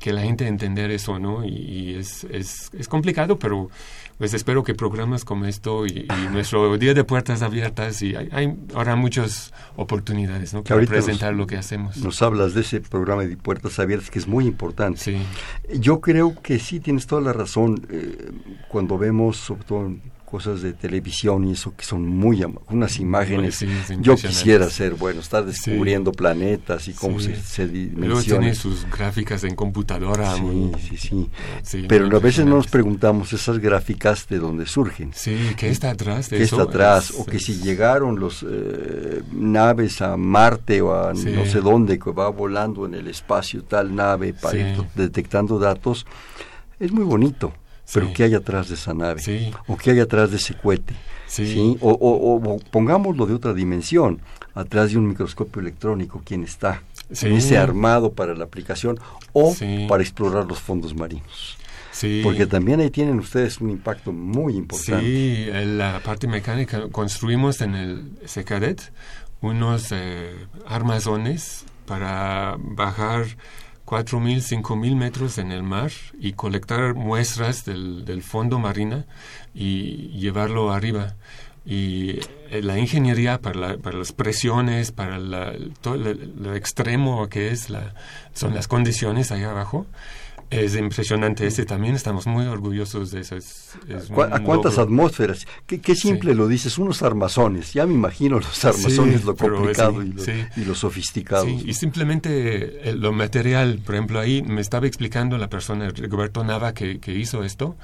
que 0.00 0.12
la 0.12 0.22
gente 0.22 0.46
entender 0.46 0.90
eso, 0.90 1.18
¿no? 1.18 1.44
Y, 1.44 1.94
es, 1.94 2.24
es, 2.24 2.70
es, 2.76 2.88
complicado, 2.88 3.38
pero 3.38 3.70
pues 4.18 4.34
espero 4.34 4.62
que 4.62 4.74
programas 4.74 5.24
como 5.24 5.46
esto 5.46 5.86
y, 5.86 6.06
nuestro 6.32 6.76
Día 6.78 6.94
de 6.94 7.04
Puertas 7.04 7.42
Abiertas, 7.42 8.02
y 8.02 8.14
hay, 8.14 8.56
ahora 8.74 8.96
muchas 8.96 9.52
oportunidades, 9.76 10.54
¿no? 10.54 10.62
Para 10.62 10.80
presentar 10.82 11.34
lo 11.34 11.46
que 11.46 11.56
hacemos. 11.56 11.96
Nos 11.98 12.22
hablas 12.22 12.54
de 12.54 12.62
ese 12.62 12.80
programa 12.80 13.24
de 13.24 13.36
Puertas 13.36 13.78
Abiertas 13.78 14.10
que 14.10 14.18
es 14.18 14.26
muy 14.26 14.46
importante. 14.46 15.00
Sí. 15.00 15.16
Yo 15.78 16.00
creo 16.00 16.40
que 16.42 16.58
sí, 16.58 16.80
tienes 16.80 17.06
toda 17.06 17.22
la 17.22 17.32
razón. 17.32 17.86
Eh, 17.90 18.30
cuando 18.68 18.98
vemos, 18.98 19.36
sobre 19.36 19.64
todo 19.64 19.92
cosas 20.34 20.62
de 20.62 20.72
televisión 20.72 21.46
y 21.46 21.52
eso 21.52 21.76
que 21.76 21.84
son 21.84 22.08
muy 22.08 22.44
unas 22.68 22.98
imágenes 22.98 23.64
yo 24.00 24.16
quisiera 24.16 24.68
ser 24.68 24.94
bueno 24.94 25.20
estar 25.20 25.44
descubriendo 25.44 26.10
planetas 26.10 26.88
y 26.88 26.92
cómo 26.92 27.20
se, 27.20 27.36
se 27.36 27.68
Luego 27.68 28.20
tiene 28.20 28.52
sus 28.56 28.84
gráficas 28.90 29.44
en 29.44 29.54
computadora 29.54 30.34
sí 30.34 30.96
sí 30.98 31.30
sí, 31.62 31.84
pero 31.88 32.06
a 32.16 32.18
veces 32.18 32.46
no 32.46 32.56
nos 32.56 32.66
preguntamos 32.66 33.32
esas 33.32 33.60
gráficas 33.60 34.26
de 34.26 34.40
dónde 34.40 34.66
surgen. 34.66 35.12
Sí 35.14 35.36
qué 35.56 35.68
está 35.68 35.90
atrás 35.90 36.30
de 36.30 36.38
qué 36.38 36.42
está 36.42 36.62
atrás 36.62 37.12
o 37.16 37.24
que 37.24 37.38
si 37.38 37.60
llegaron 37.60 38.18
los 38.18 38.42
eh, 38.42 39.22
naves 39.30 40.02
a 40.02 40.16
Marte 40.16 40.82
o 40.82 40.92
a 40.92 41.14
no 41.14 41.46
sé 41.46 41.60
dónde 41.60 42.00
que 42.00 42.10
va 42.10 42.28
volando 42.28 42.86
en 42.86 42.94
el 42.94 43.06
espacio 43.06 43.62
tal 43.62 43.94
nave 43.94 44.34
para 44.34 44.58
ir 44.58 44.82
detectando 44.96 45.60
datos 45.60 46.06
es 46.80 46.90
muy 46.90 47.04
bonito 47.04 47.52
pero 47.92 48.12
¿qué 48.12 48.24
hay 48.24 48.34
atrás 48.34 48.68
de 48.68 48.74
esa 48.74 48.94
nave? 48.94 49.22
¿O 49.66 49.76
qué 49.76 49.92
hay 49.92 50.00
atrás 50.00 50.30
de 50.30 50.36
ese 50.36 50.54
cohete? 50.54 50.94
Sí. 51.26 51.76
O, 51.80 51.90
o, 51.90 52.58
pongámoslo 52.70 53.26
de 53.26 53.34
otra 53.34 53.52
dimensión, 53.52 54.20
atrás 54.54 54.92
de 54.92 54.98
un 54.98 55.08
microscopio 55.08 55.60
electrónico, 55.60 56.22
¿quién 56.24 56.44
está? 56.44 56.82
Ese 57.10 57.58
armado 57.58 58.12
para 58.12 58.34
la 58.34 58.44
aplicación 58.44 58.98
o 59.32 59.54
para 59.88 60.02
explorar 60.02 60.46
los 60.46 60.60
fondos 60.60 60.94
marinos. 60.94 61.58
Sí. 61.90 62.22
Porque 62.24 62.46
también 62.46 62.80
ahí 62.80 62.90
tienen 62.90 63.20
ustedes 63.20 63.60
un 63.60 63.70
impacto 63.70 64.12
muy 64.12 64.56
importante. 64.56 65.06
Sí, 65.06 65.46
en 65.48 65.78
la 65.78 66.00
parte 66.00 66.26
mecánica 66.26 66.88
construimos 66.88 67.60
en 67.60 67.76
el 67.76 68.10
SECADET 68.24 68.92
unos 69.40 69.92
eh, 69.92 70.34
armazones 70.66 71.64
para 71.86 72.56
bajar 72.58 73.26
4.000, 73.86 74.62
5.000 74.62 74.96
metros 74.96 75.38
en 75.38 75.52
el 75.52 75.62
mar 75.62 75.92
y 76.18 76.32
colectar 76.32 76.94
muestras 76.94 77.64
del, 77.64 78.04
del 78.04 78.22
fondo 78.22 78.58
marina 78.58 79.04
y 79.54 80.08
llevarlo 80.18 80.72
arriba. 80.72 81.14
Y 81.66 82.18
eh, 82.50 82.60
la 82.62 82.78
ingeniería 82.78 83.40
para, 83.40 83.78
para 83.78 83.98
las 83.98 84.12
presiones, 84.12 84.92
para 84.92 85.18
la, 85.18 85.54
todo 85.80 85.96
lo, 85.96 86.54
extremo 86.54 87.28
que 87.28 87.48
es 87.48 87.70
la, 87.70 87.94
son 88.34 88.54
las 88.54 88.68
condiciones 88.68 89.32
ahí 89.32 89.42
abajo, 89.42 89.86
es 90.54 90.76
impresionante 90.76 91.46
ese 91.46 91.64
también, 91.64 91.94
estamos 91.94 92.26
muy 92.26 92.46
orgullosos 92.46 93.10
de 93.10 93.20
eso. 93.20 93.36
¿A 94.30 94.40
cuántas 94.40 94.78
atmósferas? 94.78 95.46
Qué, 95.66 95.94
simple 95.94 96.34
lo 96.34 96.48
dices, 96.48 96.78
unos 96.78 97.02
armazones. 97.02 97.72
Ya 97.72 97.86
me 97.86 97.94
imagino 97.94 98.38
los 98.38 98.64
armazones, 98.64 99.24
lo 99.24 99.36
complicado 99.36 100.02
y, 100.02 100.64
lo, 100.64 100.74
sofisticado. 100.74 101.48
y 101.48 101.72
simplemente 101.74 102.88
eh, 102.88 102.92
lo 102.94 103.12
material, 103.12 103.80
por 103.84 103.94
ejemplo, 103.94 104.20
ahí 104.20 104.42
me 104.42 104.60
estaba 104.60 104.86
explicando 104.86 105.38
la 105.38 105.48
persona, 105.48 105.90
Roberto 106.08 106.44
Nava, 106.44 106.74
que, 106.74 107.00
que 107.00 107.12
hizo 107.12 107.44
esto, 107.44 107.76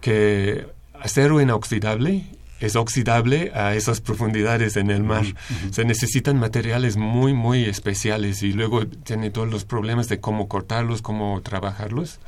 que 0.00 0.66
acero 1.00 1.40
inoxidable 1.40 2.24
es 2.60 2.76
oxidable 2.76 3.52
a 3.54 3.74
esas 3.74 4.00
profundidades 4.00 4.76
en 4.76 4.90
el 4.90 5.02
mar. 5.02 5.24
Se 5.70 5.84
necesitan 5.84 6.38
materiales 6.38 6.96
muy, 6.96 7.34
muy 7.34 7.64
especiales 7.64 8.42
y 8.42 8.52
luego 8.52 8.86
tiene 8.86 9.30
todos 9.30 9.48
los 9.48 9.64
problemas 9.64 10.08
de 10.08 10.20
cómo 10.20 10.48
cortarlos, 10.48 11.02
cómo 11.02 11.40
trabajarlos. 11.42 12.18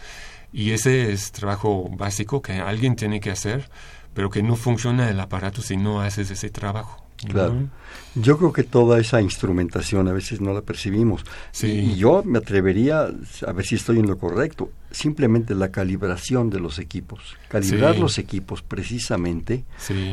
Y 0.53 0.73
ese 0.73 1.13
es 1.13 1.33
trabajo 1.33 1.89
básico 1.91 2.43
que 2.43 2.55
alguien 2.55 2.97
tiene 2.97 3.21
que 3.21 3.31
hacer, 3.31 3.69
pero 4.15 4.31
que 4.31 4.43
no 4.43 4.57
funciona 4.57 5.09
el 5.09 5.21
aparato 5.21 5.63
si 5.63 5.77
no 5.77 6.01
haces 6.01 6.31
ese 6.31 6.51
trabajo. 6.51 7.05
Claro. 7.29 7.69
Yo 8.15 8.39
creo 8.39 8.53
que 8.53 8.65
toda 8.65 8.99
esa 8.99 9.21
instrumentación 9.21 10.09
a 10.09 10.13
veces 10.13 10.41
no 10.41 10.53
la 10.53 10.63
percibimos. 10.63 11.23
Y 11.63 11.97
yo 11.97 12.23
me 12.25 12.39
atrevería, 12.39 13.09
a 13.47 13.53
ver 13.53 13.67
si 13.67 13.75
estoy 13.75 13.99
en 13.99 14.07
lo 14.07 14.19
correcto, 14.19 14.71
simplemente 14.91 15.55
la 15.55 15.71
calibración 15.71 16.51
de 16.51 16.61
los 16.61 16.79
equipos. 16.79 17.37
Calibrar 17.49 17.99
los 17.99 18.19
equipos 18.19 18.63
precisamente 18.63 19.65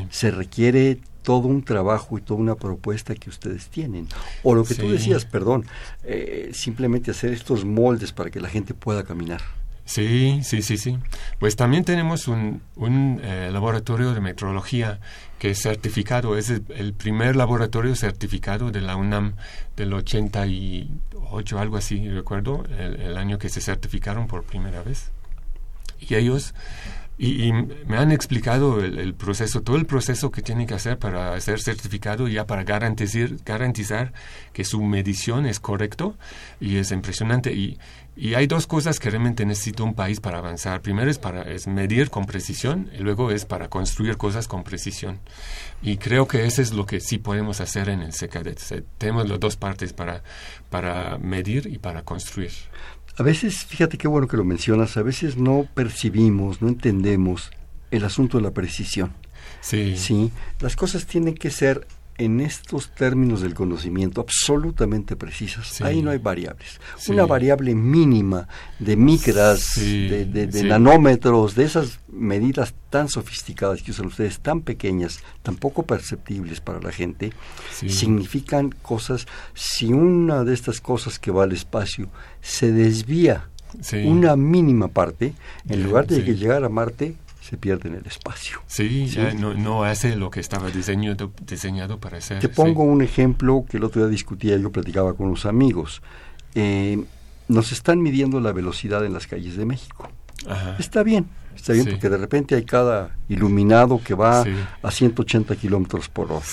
se 0.10 0.32
requiere 0.32 1.00
todo 1.24 1.50
un 1.50 1.63
trabajo 1.63 2.17
y 2.17 2.22
toda 2.22 2.39
una 2.39 2.56
propuesta 2.56 3.13
que 3.13 3.30
ustedes 3.30 3.67
tienen. 3.67 4.08
O 4.43 4.56
lo 4.56 4.63
que 4.63 4.76
tú 4.76 4.89
decías, 4.89 5.26
perdón, 5.26 5.65
eh, 6.04 6.52
simplemente 6.54 7.12
hacer 7.12 7.34
estos 7.34 7.65
moldes 7.65 8.13
para 8.13 8.30
que 8.30 8.39
la 8.39 8.48
gente 8.48 8.74
pueda 8.74 9.04
caminar. 9.04 9.41
Sí, 9.88 10.41
sí, 10.43 10.62
sí, 10.62 10.78
sí. 10.78 11.00
Pues 11.39 11.56
también 11.56 11.86
tenemos 11.86 12.28
un, 12.28 12.62
eh, 13.23 13.50
laboratorio 13.54 14.13
de 14.13 14.19
metrología 14.19 15.00
que 15.39 15.52
es 15.52 15.62
certificado, 15.62 16.38
es 16.38 16.50
el, 16.50 16.93
primer 16.93 17.38
laboratorio 17.38 17.95
certificado 17.95 18.69
de 18.69 18.82
la 18.82 18.97
UNAM 18.97 19.36
del 19.78 19.93
88, 19.93 21.58
algo 21.58 21.78
así, 21.78 22.10
recuerdo, 22.10 22.65
el, 22.78 23.17
año 23.17 23.39
que 23.39 23.47
se 23.47 23.62
certificaron 23.62 24.28
por 24.28 24.43
primera 24.43 24.84
vez. 24.84 25.12
Y 26.02 26.15
ellos 26.15 26.54
y, 27.17 27.52
me 27.52 27.97
han 27.97 28.12
explicado 28.12 28.84
el, 28.84 29.13
proceso, 29.15 29.62
todo 29.62 29.78
el 29.78 29.86
proceso 29.86 30.32
que 30.32 30.41
tienen 30.41 30.67
que 30.67 30.73
hacer 30.73 31.00
para 31.00 31.39
ser 31.39 31.62
certificado 31.62 32.28
ya 32.28 32.45
para 32.45 32.63
garantizar, 32.63 33.30
garantizar 33.45 34.12
que 34.52 34.65
su 34.65 34.84
medición 34.84 35.45
es 35.45 35.60
correcto 35.62 36.15
y 36.60 36.76
es 36.76 36.91
impresionante. 36.91 37.54
Y, 37.54 37.80
y 38.18 38.34
hay 38.34 38.48
dos 38.48 38.66
cosas 38.66 39.00
que 39.00 39.12
realmente 39.12 39.46
necesita 39.46 39.84
un 39.84 39.94
país 39.94 40.20
para 40.20 40.40
avanzar. 40.40 40.82
Primero 40.82 41.12
es 41.12 41.20
para 41.20 41.44
es 41.44 41.68
medir 41.68 42.10
con 42.10 42.26
precisión 42.26 42.90
y 42.98 43.04
luego 43.04 43.30
es 43.30 43.46
para 43.46 43.70
construir 43.70 44.18
cosas 44.18 44.48
con 44.48 44.64
precisión. 44.64 45.20
Y 45.84 45.98
creo 45.98 46.28
que 46.28 46.46
eso 46.46 46.64
es 46.64 46.74
lo 46.74 46.88
que 46.88 47.00
sí 47.00 47.20
podemos 47.20 47.62
hacer 47.62 47.90
en 47.90 48.02
el 48.02 48.14
SECADET. 48.14 48.86
Tenemos 48.98 49.30
las 49.30 49.40
dos 49.40 49.56
partes 49.56 49.94
para, 49.94 50.24
para 50.72 51.20
medir 51.20 51.68
y 51.68 51.78
para 51.78 52.02
construir. 52.02 52.52
A 53.18 53.24
veces, 53.24 53.66
fíjate 53.66 54.00
qué 54.00 54.08
bueno 54.08 54.28
que 54.28 54.38
lo 54.38 54.44
mencionas, 54.44 54.98
a 54.98 55.04
veces 55.04 55.38
no 55.38 55.68
percibimos, 55.76 56.60
no 56.62 56.70
entendemos 56.70 57.52
el 57.92 58.04
asunto 58.04 58.38
de 58.38 58.44
la 58.44 58.52
precisión. 58.52 59.14
Sí. 59.62 59.96
Sí, 59.96 60.32
las 60.60 60.76
cosas 60.76 61.06
tienen 61.06 61.36
que 61.36 61.52
ser 61.52 61.88
en 62.18 62.40
estos 62.40 62.90
términos 62.90 63.42
del 63.42 63.54
conocimiento 63.54 64.22
absolutamente 64.22 65.16
precisas. 65.16 65.82
Ahí 65.82 66.02
no 66.02 66.12
hay 66.12 66.18
variables. 66.18 66.80
Una 67.08 67.26
variable 67.26 67.76
mínima 67.76 68.48
de 68.80 68.96
micras, 68.96 69.76
de, 69.76 70.64
nanómetros, 70.66 71.56
de 71.56 71.66
esas 71.66 72.00
medidas 72.08 72.74
tan 72.90 73.10
sofisticadas 73.10 73.84
que 73.84 73.92
usan 73.92 74.08
ustedes, 74.08 74.40
tan 74.40 74.62
pequeñas, 74.62 75.20
tan 75.44 75.56
poco 75.58 75.84
perceptibles 75.84 76.60
para 76.60 76.80
la 76.80 76.92
gente, 76.92 77.34
significan 77.72 78.74
cosas. 78.82 79.28
Si 79.54 79.94
una 79.94 80.44
de 80.44 80.54
estas 80.54 80.82
cosas 80.82 81.20
que 81.20 81.32
va 81.32 81.44
al 81.44 81.52
espacio 81.52 82.10
se 82.42 82.72
desvía 82.72 83.50
una 84.06 84.36
mínima 84.36 84.88
parte, 84.88 85.34
en 85.70 85.84
lugar 85.84 86.08
de 86.08 86.22
llegar 86.22 86.64
a 86.64 86.70
Marte, 86.70 87.16
se 87.48 87.58
pierde 87.58 87.88
en 87.88 87.96
el 87.96 88.06
espacio. 88.06 88.62
Sí, 88.68 89.10
no, 89.38 89.84
hace 89.86 90.18
lo 90.18 90.30
que 90.30 90.42
estaba 90.42 90.70
diseñado, 90.70 91.32
diseñado 91.46 91.98
para 91.98 92.18
hacer. 92.18 92.40
Te 92.40 92.50
pongo 92.50 92.84
un 92.84 93.02
ejemplo 93.02 93.64
que 93.70 93.78
el 93.78 93.86
otro 93.86 94.02
día 94.02 94.12
discutía, 94.12 94.58
yo 94.58 94.70
platicaba 94.70 95.14
con 95.14 95.28
unos 95.28 95.46
amigos. 95.46 96.02
Eh, 96.56 97.02
nos 97.48 97.72
están 97.72 98.02
midiendo 98.02 98.42
la 98.42 98.52
velocidad 98.52 99.06
en 99.06 99.14
las 99.14 99.28
calles 99.28 99.56
de 99.56 99.66
México. 99.66 100.10
Está 100.78 101.04
bien, 101.04 101.28
está 101.56 101.72
bien 101.72 101.86
porque 101.86 102.10
de 102.10 102.18
repente 102.18 102.56
hay 102.56 102.66
cada 102.66 103.16
iluminado 103.30 104.02
que 104.04 104.14
va 104.14 104.44
a 104.82 104.92
180 104.92 105.56
kilómetros 105.56 106.10
por 106.10 106.32
hora. 106.32 106.46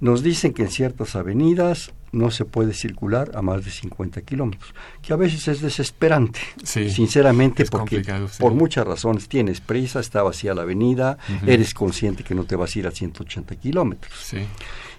Nos 0.00 0.24
dicen 0.24 0.52
que 0.52 0.62
en 0.62 0.70
ciertas 0.70 1.14
avenidas 1.14 1.92
no 2.12 2.30
se 2.30 2.44
puede 2.44 2.72
circular 2.72 3.30
a 3.34 3.42
más 3.42 3.64
de 3.64 3.70
50 3.70 4.22
kilómetros, 4.22 4.74
que 5.02 5.12
a 5.12 5.16
veces 5.16 5.48
es 5.48 5.60
desesperante, 5.60 6.40
sinceramente, 6.64 7.64
porque 7.66 8.02
por 8.38 8.54
muchas 8.54 8.86
razones 8.86 9.28
tienes 9.28 9.60
prisa, 9.60 10.00
está 10.00 10.22
vacía 10.22 10.54
la 10.54 10.62
avenida, 10.62 11.18
eres 11.46 11.74
consciente 11.74 12.24
que 12.24 12.34
no 12.34 12.44
te 12.44 12.56
vas 12.56 12.74
a 12.74 12.78
ir 12.78 12.86
a 12.86 12.90
180 12.90 13.56
kilómetros. 13.56 14.34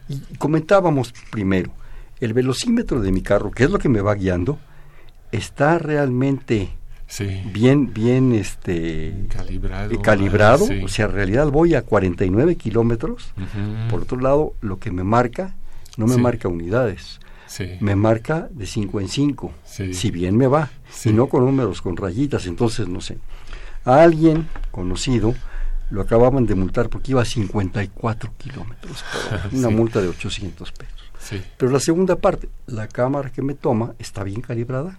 Y 0.08 0.20
comentábamos 0.38 1.14
primero, 1.32 1.72
el 2.20 2.34
velocímetro 2.34 3.02
de 3.02 3.12
mi 3.12 3.22
carro, 3.22 3.52
que 3.52 3.64
es 3.64 3.70
lo 3.70 3.80
que 3.80 3.90
me 3.90 4.02
va 4.02 4.16
guiando, 4.16 4.60
está 5.32 5.78
realmente 5.78 6.70
bien, 7.52 7.94
bien 7.94 8.34
este, 8.34 9.14
calibrado. 9.30 10.02
calibrado. 10.02 10.68
O 10.84 10.88
sea, 10.88 11.06
en 11.06 11.12
realidad 11.12 11.48
voy 11.48 11.76
a 11.76 11.82
49 11.82 12.56
kilómetros. 12.56 13.34
Por 13.90 14.02
otro 14.02 14.20
lado, 14.20 14.54
lo 14.62 14.80
que 14.80 14.92
me 14.92 15.04
marca 15.04 15.56
no 16.00 16.08
me 16.08 16.18
marca 16.18 16.48
unidades. 16.48 17.20
Me 17.82 17.96
marca 17.96 18.48
de 18.52 18.66
5 18.66 19.02
en 19.02 19.10
5, 19.10 19.54
si 19.92 20.12
bien 20.12 20.38
me 20.38 20.48
va, 20.48 20.70
si 20.90 21.12
no 21.12 21.28
con 21.28 21.46
números, 21.46 21.82
con 21.82 21.98
rayitas, 21.98 22.46
entonces 22.46 22.88
no 22.88 23.02
sé. 23.02 23.18
A 23.86 24.02
alguien 24.02 24.48
conocido 24.72 25.34
lo 25.90 26.02
acababan 26.02 26.46
de 26.46 26.56
multar 26.56 26.90
porque 26.90 27.12
iba 27.12 27.22
a 27.22 27.26
54 27.26 28.32
kilómetros 28.38 29.04
una 29.52 29.70
multa 29.70 30.00
de 30.02 30.08
800 30.08 30.72
pesos. 30.72 30.99
Pero 31.58 31.72
la 31.72 31.80
segunda 31.80 32.16
parte, 32.16 32.50
la 32.68 32.88
cámara 32.88 33.32
que 33.32 33.42
me 33.42 33.54
toma 33.54 33.94
está 34.00 34.24
bien 34.24 34.42
calibrada. 34.42 34.98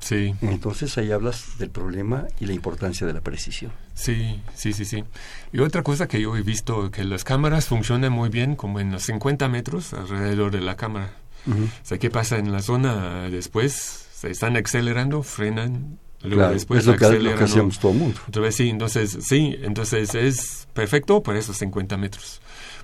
sí. 0.00 0.34
Entonces 0.40 0.96
ahí 0.98 1.12
hablas 1.12 1.58
del 1.58 1.70
problema 1.70 2.26
y 2.40 2.46
la 2.46 2.52
importancia 2.52 3.06
de 3.06 3.12
la 3.12 3.20
precisión. 3.20 3.72
Sí, 3.94 4.40
sí, 4.54 4.72
sí, 4.72 4.84
sí. 4.84 5.04
Y 5.52 5.60
otra 5.60 5.82
cosa 5.82 6.08
que 6.08 6.20
yo 6.20 6.36
he 6.36 6.42
visto, 6.42 6.90
que 6.90 7.04
las 7.04 7.24
cámaras 7.24 7.66
funcionan 7.66 8.12
muy 8.12 8.28
bien 8.28 8.56
como 8.56 8.80
en 8.80 8.92
los 8.92 9.02
50 9.04 9.48
metros 9.48 9.92
alrededor 9.92 10.52
de 10.52 10.60
la 10.60 10.76
cámara. 10.76 11.12
O 11.46 11.86
sea, 11.86 11.98
¿qué 11.98 12.10
pasa 12.10 12.38
en 12.38 12.52
la 12.52 12.60
zona 12.60 13.30
después? 13.30 14.08
Se 14.12 14.30
están 14.30 14.56
acelerando, 14.56 15.22
frenan, 15.22 15.98
Luego 16.22 16.52
después 16.52 16.80
es 16.80 16.86
lo 16.86 16.96
que, 16.96 17.18
lo 17.18 17.34
que 17.34 17.44
hacíamos 17.44 17.78
todo 17.78 17.92
el 17.92 17.98
mundo. 17.98 18.20
Otra 18.28 18.42
vez 18.42 18.54
sí, 18.54 18.68
entonces 18.68 19.18
sí, 19.22 19.56
entonces 19.62 20.14
es 20.14 20.68
perfecto 20.74 21.22
para 21.22 21.38
esos 21.38 21.56
50 21.56 21.96
metros. 21.96 22.40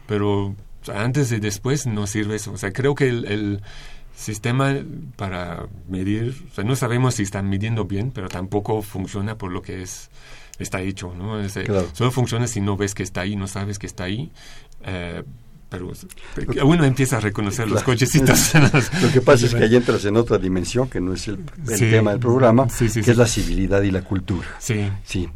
Pero 0.06 0.54
antes 0.88 1.32
y 1.32 1.40
después 1.40 1.86
no 1.86 2.06
sirve 2.06 2.36
eso. 2.36 2.52
O 2.52 2.58
sea, 2.58 2.72
creo 2.72 2.94
que 2.94 3.08
el, 3.08 3.62
sistema 4.16 4.74
para 5.16 5.66
medir, 5.88 6.34
o 6.50 6.54
sea, 6.54 6.64
no 6.64 6.74
sabemos 6.74 7.16
si 7.16 7.22
están 7.22 7.50
midiendo 7.50 7.84
bien, 7.84 8.12
pero 8.12 8.30
tampoco 8.30 8.80
funciona 8.80 9.36
por 9.36 9.52
lo 9.52 9.60
que 9.60 9.82
es 9.82 10.08
está 10.58 10.80
hecho, 10.80 11.12
¿no? 11.14 11.46
Solo 11.92 12.10
funciona 12.10 12.46
si 12.46 12.62
no 12.62 12.78
ves 12.78 12.94
que 12.94 13.02
está 13.02 13.20
ahí, 13.20 13.36
no 13.36 13.46
sabes 13.46 13.78
que 13.78 13.86
está 13.86 14.04
ahí. 14.04 14.32
Eh, 14.86 15.22
pero 15.68 15.92
uno 16.64 16.84
empieza 16.84 17.16
a 17.16 17.20
reconocer 17.20 17.68
los 17.68 17.82
cochecitos. 17.82 18.54
lo 19.02 19.12
que 19.12 19.20
pasa 19.20 19.46
es 19.46 19.54
que 19.54 19.64
ahí 19.64 19.74
entras 19.74 20.04
en 20.04 20.16
otra 20.16 20.38
dimensión 20.38 20.88
que 20.88 21.00
no 21.00 21.12
es 21.12 21.26
el, 21.26 21.44
tema 21.66 22.12
del 22.12 22.20
programa, 22.20 22.68
que 22.68 22.84
es 22.86 23.16
la 23.16 23.26
civilidad 23.26 23.82
y 23.82 23.90
la 23.90 24.02
cultura. 24.02 24.46
Sí. 24.60 24.88
Sí, 25.04 25.28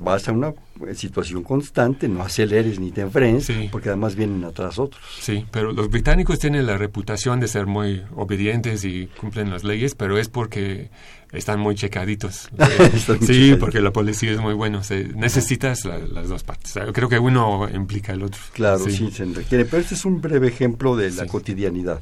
vas 0.00 0.28
a 0.28 0.32
una 0.32 0.52
situación 0.94 1.42
constante, 1.42 2.08
no 2.08 2.22
aceleres 2.22 2.78
ni 2.80 2.90
te 2.90 3.02
enfrenes, 3.02 3.50
porque 3.70 3.88
además 3.88 4.14
vienen 4.14 4.44
atrás 4.44 4.78
otros. 4.78 5.02
Sí, 5.20 5.44
pero 5.50 5.72
los 5.72 5.90
británicos 5.90 6.38
tienen 6.38 6.66
la 6.66 6.76
reputación 6.76 7.40
de 7.40 7.48
ser 7.48 7.66
muy 7.66 8.02
obedientes 8.14 8.84
y 8.84 9.08
cumplen 9.18 9.50
las 9.50 9.64
leyes, 9.64 9.94
pero 9.94 10.18
es 10.18 10.28
porque 10.28 10.90
están 11.32 11.60
muy 11.60 11.74
checaditos. 11.74 12.48
sí, 13.26 13.54
porque 13.58 13.80
la 13.80 13.92
policía 13.92 14.32
es 14.32 14.40
muy 14.40 14.54
bueno. 14.54 14.80
necesitas 15.14 15.84
las 15.84 16.28
dos 16.28 16.42
partes. 16.42 16.74
creo 16.92 17.08
que 17.08 17.18
uno 17.18 17.68
implica 17.72 18.12
el 18.12 18.22
otro. 18.22 18.40
Claro, 18.52 18.84
sí. 18.84 19.10
se 19.10 19.24
requiere. 19.24 19.64
Pero 19.64 19.82
este 19.82 19.94
es 19.94 20.04
un 20.04 20.20
breve 20.20 20.48
ejemplo 20.48 20.96
de 20.96 21.10
la 21.10 21.26
cotidianidad. 21.26 22.00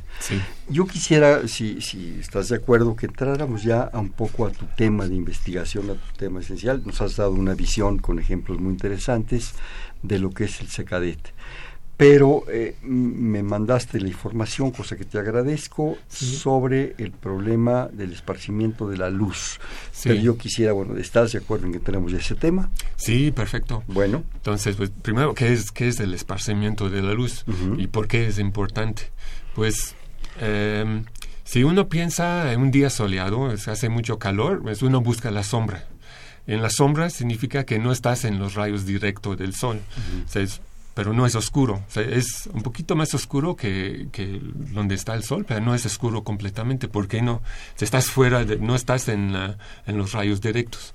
Yo 0.69 0.87
quisiera, 0.87 1.47
si, 1.49 1.81
si 1.81 2.19
estás 2.21 2.49
de 2.49 2.57
acuerdo, 2.57 2.95
que 2.97 3.07
entráramos 3.07 3.63
ya 3.63 3.91
un 3.95 4.11
poco 4.11 4.47
a 4.47 4.51
tu 4.51 4.67
tema 4.77 5.07
de 5.07 5.15
investigación, 5.15 5.91
a 5.91 5.95
tu 5.95 6.17
tema 6.17 6.41
esencial. 6.41 6.83
Nos 6.85 7.01
has 7.01 7.17
dado 7.17 7.33
una 7.33 7.55
visión 7.55 7.99
con 7.99 8.19
ejemplos 8.19 8.59
muy 8.61 8.68
interesantes 8.71 9.55
de 10.03 10.19
lo 10.19 10.31
que 10.31 10.45
es 10.45 10.61
el 10.61 10.69
SECADET 10.69 11.33
pero 11.99 12.45
eh, 12.49 12.77
me 12.83 13.43
mandaste 13.43 14.01
la 14.01 14.07
información, 14.07 14.71
cosa 14.71 14.97
que 14.97 15.05
te 15.05 15.19
agradezco, 15.19 15.99
sobre 16.07 16.95
el 16.99 17.11
problema 17.11 17.89
del 17.93 18.13
esparcimiento 18.13 18.89
de 18.89 18.97
la 18.97 19.11
luz. 19.11 19.59
Pero 20.05 20.15
yo 20.15 20.39
quisiera, 20.39 20.73
bueno, 20.73 20.97
¿estás 20.97 21.33
de 21.33 21.39
acuerdo 21.39 21.67
en 21.67 21.73
que 21.73 21.81
tenemos 21.81 22.13
ese 22.13 22.37
tema? 22.37 22.71
Sí, 22.95 23.33
perfecto. 23.33 23.83
Bueno. 23.89 24.23
Entonces, 24.33 24.77
pues 24.77 24.91
primero, 24.91 25.35
¿qué 25.35 25.53
es, 25.53 25.73
qué 25.73 25.89
es 25.89 25.99
el 25.99 26.15
esparcimiento 26.15 26.89
de 26.89 27.03
la 27.03 27.15
luz? 27.15 27.45
¿Y 27.77 27.89
por 27.89 28.07
qué 28.07 28.29
es 28.29 28.39
importante? 28.39 29.11
Pues... 29.57 29.97
Em, 30.41 31.05
si 31.43 31.65
uno 31.65 31.89
piensa 31.89 32.53
en 32.53 32.61
un 32.61 32.71
día 32.71 32.91
soleado, 32.91 33.47
hace 33.47 33.89
mucho 33.89 34.19
calor, 34.19 34.61
pues 34.63 34.83
uno 34.83 35.01
busca 35.01 35.31
la 35.31 35.43
sombra. 35.43 35.89
En 36.49 36.61
la 36.63 36.71
sombra 36.71 37.11
significa 37.11 37.65
que 37.65 37.79
no 37.79 37.93
estás 37.93 38.25
en 38.25 38.41
los 38.41 38.55
rayos 38.55 38.85
directos 38.85 39.39
del 39.39 39.55
sol 39.55 39.81
pero 40.99 41.13
no 41.13 41.27
es 41.27 41.37
oscuro. 41.37 41.85
es 41.95 42.49
un 42.53 42.63
poquito 42.63 42.97
más 42.97 43.15
oscuro 43.15 43.55
que, 43.55 44.09
que, 44.11 44.41
donde 44.43 44.97
está 44.97 45.15
el 45.15 45.23
sol, 45.23 45.45
pero 45.47 45.61
no 45.61 45.73
es 45.77 45.87
oscuro 45.87 46.25
completamente. 46.25 46.89
porque 46.89 47.23
no? 47.23 47.41
Si 47.77 47.85
estás 47.85 48.07
fuera, 48.07 48.45
de, 48.45 48.57
no 48.57 48.75
estás 48.75 49.07
en, 49.07 49.33
en 49.87 49.97
los 49.97 50.11
rayos 50.11 50.41
directos. 50.41 50.95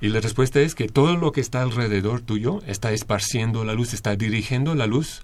Y 0.00 0.08
la 0.08 0.20
respuesta 0.20 0.58
es 0.60 0.74
que 0.74 0.88
todo 0.88 1.18
lo 1.18 1.32
que 1.32 1.42
está 1.42 1.60
alrededor 1.60 2.22
tuyo 2.22 2.62
está 2.66 2.92
esparciendo 2.92 3.62
la 3.62 3.74
luz, 3.74 3.92
está 3.92 4.16
dirigiendo 4.16 4.74
la 4.74 4.86
luz 4.86 5.20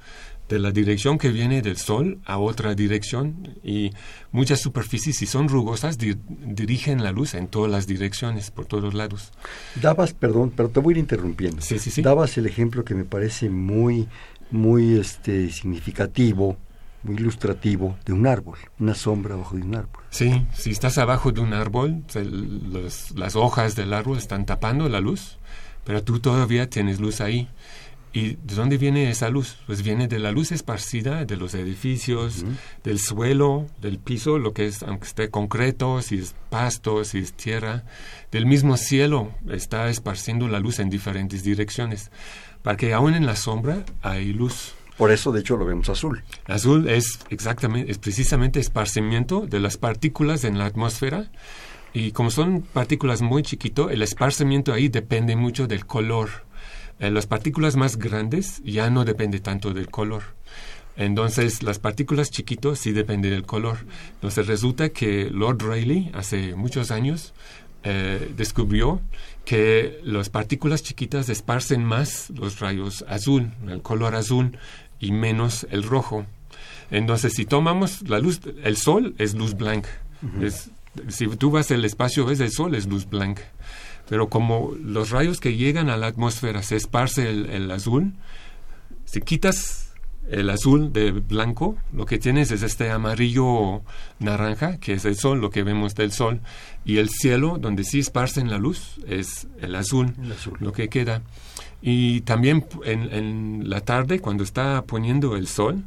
de 0.49 0.59
la 0.59 0.71
dirección 0.71 1.19
que 1.19 1.31
viene 1.31 1.63
del 1.63 1.77
Sol 1.77 2.21
a 2.25 2.39
otra 2.39 2.75
dirección 2.75 3.57
y 3.63 3.93
muchas 4.33 4.61
superficies, 4.61 5.17
si 5.17 5.27
son 5.27 5.49
rugosas, 5.49 5.99
dirigen 5.99 7.03
la 7.03 7.13
luz 7.13 7.35
en 7.35 7.49
todas 7.49 7.71
las 7.71 7.87
direcciones, 7.87 8.51
por 8.51 8.67
todos 8.67 8.95
lados. 8.95 9.33
Dabas, 9.81 10.15
perdón, 10.15 10.53
pero 10.57 10.71
te 10.71 10.81
voy 10.81 10.93
a 10.93 10.97
ir 10.97 10.99
interrumpiendo. 10.99 11.61
Sí, 11.61 11.79
sí, 11.79 11.91
sí. 11.91 12.03
Dabas 12.03 12.37
el 12.39 12.47
ejemplo 12.47 12.85
que 12.85 12.95
me 12.95 13.05
parece 13.05 13.51
muy, 13.51 14.09
muy 14.51 14.99
este, 14.99 15.51
significativo, 15.51 16.57
muy 17.03 17.17
ilustrativo 17.17 17.97
de 18.05 18.13
un 18.13 18.27
árbol, 18.27 18.59
una 18.79 18.95
sombra 18.95 19.35
abajo 19.35 19.57
de 19.57 19.63
un 19.63 19.75
árbol. 19.75 20.03
Sí, 20.11 20.47
si 20.55 20.71
estás 20.71 20.99
abajo 20.99 21.33
de 21.33 21.41
un 21.41 21.53
árbol, 21.53 22.05
las 23.15 23.37
hojas 23.37 23.77
del 23.77 23.93
árbol 23.93 24.19
están 24.19 24.47
tapando 24.47 24.89
la 24.89 25.01
luz, 25.01 25.39
pero 25.85 26.03
tú 26.03 26.21
todavía 26.21 26.69
tienes 26.69 27.01
luz 27.01 27.21
ahí. 27.21 27.49
¿Y 28.13 28.37
de 28.43 28.55
dónde 28.55 28.79
viene 28.79 29.11
esa 29.11 29.29
luz? 29.29 29.59
Pues 29.67 29.83
viene 29.83 30.09
de 30.09 30.19
la 30.19 30.33
luz 30.33 30.51
esparcida 30.51 31.25
de 31.25 31.37
los 31.37 31.55
edificios, 31.55 32.45
del 32.83 32.99
suelo, 32.99 33.67
del 33.81 33.99
piso, 33.99 34.39
lo 34.39 34.53
que 34.55 34.67
es, 34.67 34.83
aunque 34.83 35.07
esté 35.07 35.31
concreto, 35.31 36.01
si 36.01 36.19
es 36.19 36.35
pasto, 36.49 37.05
si 37.05 37.19
es 37.19 37.35
tierra, 37.35 37.85
del 38.33 38.47
mismo 38.47 38.77
cielo 38.77 39.33
está 39.51 39.91
esparciendo 39.91 40.49
la 40.49 40.59
luz 40.59 40.79
en 40.79 40.89
diferentes 40.89 41.45
direcciones, 41.45 42.11
para 42.63 42.77
que 42.77 42.95
aún 42.95 43.15
en 43.15 43.27
la 43.27 43.37
sombra 43.37 43.85
hay 44.03 44.33
luz. 44.33 44.75
Por 44.97 45.13
eso, 45.13 45.31
de 45.31 45.41
hecho, 45.41 45.57
lo 45.57 45.65
vemos 45.65 45.89
azul. 45.89 46.25
Azul 46.47 46.89
es 46.89 47.21
exactamente, 47.29 47.91
es 47.91 47.99
precisamente 47.99 48.59
esparcimiento 48.59 49.47
de 49.47 49.61
las 49.61 49.77
partículas 49.77 50.45
en 50.45 50.59
la 50.59 50.67
atmósfera. 50.67 51.31
Y 51.93 52.11
como 52.13 52.31
son 52.31 52.63
partículas 52.63 53.23
muy 53.23 53.43
chiquito, 53.43 53.91
el 53.91 54.03
esparcimiento 54.03 54.73
ahí 54.73 54.89
depende 54.89 55.37
mucho 55.37 55.67
del 55.67 55.87
color 55.87 56.48
en 57.01 57.15
las 57.15 57.27
partículas 57.27 57.77
más 57.77 57.97
grandes 57.97 58.63
ya 58.65 58.91
no 58.91 59.05
depende 59.05 59.41
tanto 59.41 59.73
del 59.73 59.89
color. 59.89 60.23
Entonces, 60.97 61.63
las 61.63 61.79
partículas 61.79 62.31
chiquitos 62.31 62.81
sí 62.81 62.91
dependen 62.91 63.31
del 63.31 63.47
color. 63.47 63.79
Entonces, 64.15 64.49
resulta 64.49 64.89
que 64.89 65.31
Lord 65.31 65.63
Rayleigh, 65.63 66.11
hace 66.13 66.57
muchos 66.57 66.91
años, 66.91 67.35
eh, 67.85 68.33
descubrió 68.37 69.01
que 69.45 70.01
las 70.03 70.29
partículas 70.29 70.83
chiquitas 70.83 71.29
esparcen 71.29 71.85
más 71.85 72.31
los 72.31 72.59
rayos 72.59 73.05
azul, 73.09 73.53
el 73.69 73.81
color 73.81 74.17
azul, 74.17 74.59
y 74.99 75.13
menos 75.13 75.69
el 75.71 75.85
rojo. 75.85 76.27
Entonces, 76.91 77.35
si 77.35 77.45
tomamos 77.45 78.09
la 78.09 78.19
luz, 78.19 78.41
el 78.65 78.77
sol 78.77 79.15
es 79.19 79.35
luz 79.35 79.55
blanca. 79.55 79.91
si 81.09 81.29
tú 81.29 81.53
vas 81.53 81.71
al 81.71 81.85
espacio, 81.85 82.27
ves 82.27 82.41
el 82.41 82.51
sol 82.51 82.75
es 82.75 82.87
luz 82.87 83.09
blanca. 83.09 83.43
Pero 84.09 84.29
como 84.29 84.73
los 84.83 85.11
rayos 85.11 85.41
que 85.41 85.57
llegan 85.57 85.91
a 85.91 85.97
la 85.97 86.07
atmósfera 86.09 86.63
se 86.63 86.77
esparce 86.77 87.29
el, 87.29 87.71
azul, 87.71 88.15
si 89.05 89.21
quitas 89.21 89.93
el 90.31 90.51
azul 90.51 90.93
de 90.93 91.13
blanco, 91.13 91.77
lo 91.93 92.07
que 92.07 92.19
tienes 92.19 92.51
es 92.51 92.63
este 92.63 92.91
amarillo 92.91 93.83
naranja, 94.19 94.79
que 94.79 94.95
es 94.95 95.05
el 95.05 95.17
sol, 95.17 95.41
lo 95.41 95.51
que 95.51 95.63
vemos 95.63 95.95
del 95.95 96.13
sol, 96.13 96.41
y 96.85 96.99
el 96.99 97.11
cielo, 97.11 97.59
donde 97.59 97.85
sí 97.85 97.99
esparcen 97.99 98.51
la 98.51 98.59
luz, 98.59 98.99
es 99.07 99.47
el 99.61 99.75
azul, 99.75 100.15
lo 100.61 100.73
que 100.73 100.89
queda. 100.89 101.23
Y 101.81 102.23
también 102.23 102.67
en, 102.85 103.13
en, 103.13 103.71
la 103.71 103.83
tarde, 103.83 104.21
cuando 104.21 104.43
está 104.43 104.83
poniendo 104.85 105.37
el 105.37 105.47
sol, 105.47 105.85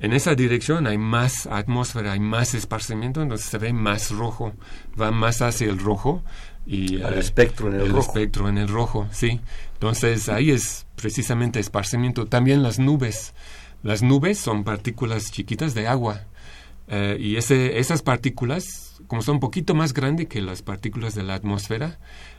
en 0.00 0.12
esa 0.12 0.34
dirección 0.34 0.86
hay 0.86 0.98
más 0.98 1.46
atmósfera, 1.46 2.12
hay 2.12 2.20
más 2.20 2.54
esparcimiento, 2.54 3.22
entonces 3.22 3.46
se 3.46 3.58
ve 3.58 3.72
más 3.72 4.10
rojo, 4.10 4.52
va 5.00 5.10
más 5.10 5.42
hacia 5.42 5.68
el 5.68 5.78
rojo, 5.78 6.22
y 6.66 6.96
el 6.96 7.14
espectro 7.14 7.68
en 7.68 7.80
el, 7.80 7.88
rojo. 7.90 8.00
espectro 8.00 8.48
en 8.48 8.58
el 8.58 8.68
rojo, 8.68 9.06
sí. 9.12 9.40
Entonces 9.74 10.28
ahí 10.28 10.50
es 10.50 10.86
precisamente 10.96 11.60
esparcimiento. 11.60 12.26
También 12.26 12.62
las 12.62 12.78
nubes. 12.78 13.34
Las 13.82 14.02
nubes 14.02 14.38
son 14.38 14.64
partículas 14.64 15.30
chiquitas 15.30 15.74
de 15.74 15.86
agua. 15.86 16.22
Eh, 16.88 17.16
y 17.20 17.36
ese, 17.36 17.78
esas 17.78 18.02
partículas, 18.02 19.00
como 19.06 19.22
son 19.22 19.36
un 19.36 19.40
poquito 19.40 19.74
más 19.74 19.92
grandes 19.94 20.26
que 20.26 20.42
las 20.42 20.62
partículas 20.62 21.14
de 21.14 21.22
la 21.22 21.34
atmósfera, 21.34 21.98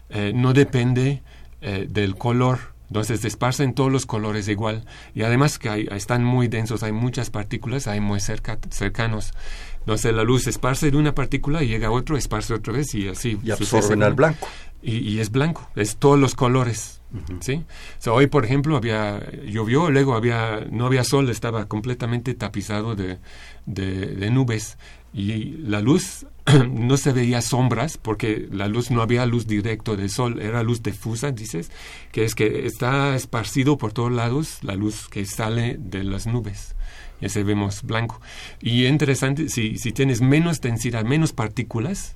eh, 0.09 0.33
no 0.35 0.53
depende 0.53 1.23
eh, 1.61 1.87
del 1.89 2.15
color. 2.15 2.75
Entonces 2.87 3.21
se 3.21 3.27
esparcen 3.27 3.73
todos 3.73 3.91
los 3.91 4.05
colores 4.05 4.47
igual. 4.47 4.85
Y 5.13 5.23
además 5.23 5.59
que 5.59 5.87
están 5.91 6.23
muy 6.23 6.47
densos, 6.47 6.83
hay 6.83 6.91
muchas 6.91 7.29
partículas, 7.29 7.87
hay 7.87 7.99
muy 7.99 8.19
cerca, 8.19 8.57
cercanos. 8.69 9.33
Entonces 9.79 10.13
la 10.13 10.23
luz 10.23 10.47
esparce 10.47 10.91
de 10.91 10.97
una 10.97 11.13
partícula 11.15 11.63
y 11.63 11.67
llega 11.67 11.87
a 11.87 11.91
otro, 11.91 12.17
esparce 12.17 12.53
otra 12.53 12.73
vez 12.73 12.93
y 12.95 13.07
así. 13.07 13.39
Y 13.43 13.51
absorben 13.51 14.03
al 14.03 14.13
blanco. 14.13 14.47
Y, 14.81 15.19
es 15.19 15.31
blanco, 15.31 15.69
es 15.75 15.97
todos 15.97 16.19
los 16.19 16.35
colores. 16.35 17.01
¿sí? 17.39 17.65
hoy, 18.07 18.27
por 18.27 18.45
ejemplo, 18.45 18.77
había 18.77 19.21
llovió, 19.43 19.89
luego 19.89 20.13
había 20.13 20.65
no 20.69 20.85
había 20.85 21.03
sol, 21.03 21.29
estaba 21.29 21.65
completamente 21.65 22.33
tapizado 22.35 22.95
de, 22.95 23.17
de 23.65 24.29
nubes 24.29 24.77
y 25.13 25.57
la 25.57 25.81
luz 25.81 26.25
no 26.69 26.97
se 26.97 27.11
veía 27.11 27.41
sombras 27.41 27.97
porque 27.97 28.47
la 28.51 28.67
luz 28.67 28.91
no 28.91 29.01
había 29.01 29.25
luz 29.25 29.47
directo 29.47 29.95
del 29.95 30.09
sol, 30.09 30.39
era 30.41 30.63
luz 30.63 30.83
difusa, 30.83 31.31
dices, 31.31 31.71
que 32.11 32.23
es 32.23 32.35
que 32.35 32.65
está 32.65 33.15
esparcido 33.15 33.77
por 33.77 33.93
todos 33.93 34.11
lados 34.11 34.59
la 34.61 34.75
luz 34.75 35.07
que 35.09 35.25
sale 35.25 35.77
de 35.79 36.03
las 36.03 36.27
nubes. 36.27 36.75
Y 37.19 37.25
ese 37.25 37.43
vemos 37.43 37.81
blanco. 37.83 38.21
Y 38.61 38.85
interesante, 38.85 39.49
si, 39.49 39.77
si 39.77 39.91
tienes 39.91 40.21
menos 40.21 40.61
densidad, 40.61 41.03
menos 41.03 41.33
partículas, 41.33 42.15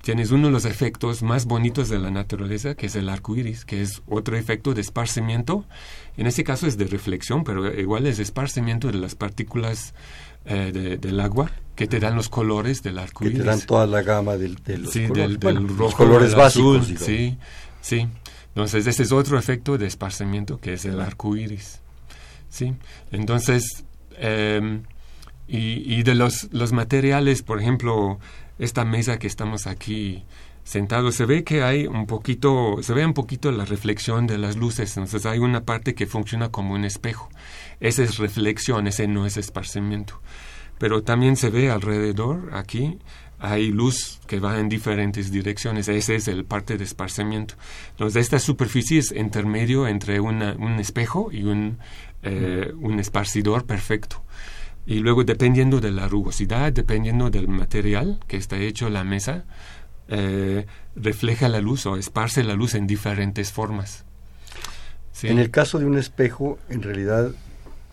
tienes 0.00 0.30
uno 0.30 0.46
de 0.46 0.52
los 0.52 0.64
efectos 0.64 1.22
más 1.22 1.44
bonitos 1.44 1.90
de 1.90 1.98
la 1.98 2.10
naturaleza, 2.10 2.74
que 2.74 2.86
es 2.86 2.96
el 2.96 3.10
arco 3.10 3.36
iris, 3.36 3.66
que 3.66 3.82
es 3.82 4.00
otro 4.06 4.38
efecto 4.38 4.72
de 4.72 4.80
esparcimiento. 4.80 5.66
En 6.16 6.26
este 6.26 6.44
caso 6.44 6.66
es 6.66 6.78
de 6.78 6.86
reflexión, 6.86 7.44
pero 7.44 7.78
igual 7.78 8.06
es 8.06 8.18
esparcimiento 8.18 8.90
de 8.90 8.98
las 8.98 9.14
partículas 9.14 9.92
eh, 10.46 10.98
del 10.98 11.20
agua 11.20 11.52
que 11.78 11.86
te 11.86 12.00
dan 12.00 12.16
los 12.16 12.28
colores 12.28 12.82
del 12.82 12.98
arco 12.98 13.24
iris. 13.24 13.38
Que 13.38 13.44
te 13.44 13.48
dan 13.48 13.60
toda 13.60 13.86
la 13.86 14.02
gama 14.02 14.36
del, 14.36 14.56
de 14.56 14.78
los 14.78 14.92
colores. 14.92 15.38
Del, 15.38 15.68
rojo, 15.68 15.96
colores 15.96 16.34
básicos. 16.34 16.88
sí, 16.88 17.38
sí. 17.80 18.08
Entonces, 18.48 18.88
ese 18.88 19.04
es 19.04 19.12
otro 19.12 19.38
efecto 19.38 19.78
de 19.78 19.86
esparcimiento 19.86 20.58
que 20.58 20.72
es 20.72 20.84
el 20.84 21.00
arco 21.00 21.36
iris. 21.36 21.80
¿sí? 22.48 22.74
Entonces, 23.12 23.84
em, 24.16 24.82
y, 25.46 25.94
y, 25.94 26.02
de 26.02 26.16
los, 26.16 26.48
los 26.50 26.72
materiales, 26.72 27.42
por 27.42 27.60
ejemplo, 27.60 28.18
esta 28.58 28.84
mesa 28.84 29.20
que 29.20 29.28
estamos 29.28 29.68
aquí 29.68 30.24
sentados, 30.64 31.14
se 31.14 31.26
ve 31.26 31.44
que 31.44 31.62
hay 31.62 31.86
un 31.86 32.06
poquito, 32.06 32.78
se 32.82 32.92
ve 32.92 33.06
un 33.06 33.14
poquito 33.14 33.52
la 33.52 33.66
reflexión 33.66 34.26
de 34.26 34.38
las 34.38 34.56
luces. 34.56 34.96
Entonces, 34.96 35.26
hay 35.26 35.38
una 35.38 35.62
parte 35.62 35.94
que 35.94 36.08
funciona 36.08 36.48
como 36.48 36.74
un 36.74 36.84
espejo. 36.84 37.28
Esa 37.78 38.02
es 38.02 38.18
reflexión, 38.18 38.88
ese 38.88 39.06
no 39.06 39.26
es 39.26 39.36
esparcimiento. 39.36 40.20
Pero 40.78 41.02
también 41.02 41.36
se 41.36 41.50
ve 41.50 41.70
alrededor, 41.70 42.50
aquí, 42.52 42.98
hay 43.40 43.70
luz 43.70 44.20
que 44.26 44.40
va 44.40 44.58
en 44.58 44.68
diferentes 44.68 45.30
direcciones. 45.30 45.88
Ese 45.88 46.16
es 46.16 46.28
el 46.28 46.44
parte 46.44 46.76
de 46.76 46.84
esparcimiento. 46.84 47.54
Entonces, 47.90 48.22
esta 48.22 48.38
superficie 48.38 48.98
es 48.98 49.12
intermedio 49.12 49.86
entre 49.86 50.20
un 50.20 50.42
espejo 50.80 51.30
y 51.32 51.44
un, 51.44 51.78
eh, 52.22 52.72
un 52.80 52.98
esparcidor 52.98 53.64
perfecto. 53.64 54.22
Y 54.86 55.00
luego, 55.00 55.22
dependiendo 55.22 55.80
de 55.80 55.90
la 55.90 56.08
rugosidad, 56.08 56.72
dependiendo 56.72 57.30
del 57.30 57.46
material 57.46 58.20
que 58.26 58.38
está 58.38 58.56
hecho 58.56 58.88
la 58.88 59.04
mesa, 59.04 59.44
eh, 60.08 60.66
refleja 60.96 61.48
la 61.48 61.60
luz 61.60 61.84
o 61.86 61.96
esparce 61.96 62.42
la 62.42 62.54
luz 62.54 62.74
en 62.74 62.86
diferentes 62.86 63.52
formas. 63.52 64.04
En 65.22 65.38
el 65.38 65.50
caso 65.50 65.78
de 65.78 65.84
un 65.84 65.98
espejo, 65.98 66.58
en 66.70 66.82
realidad 66.82 67.32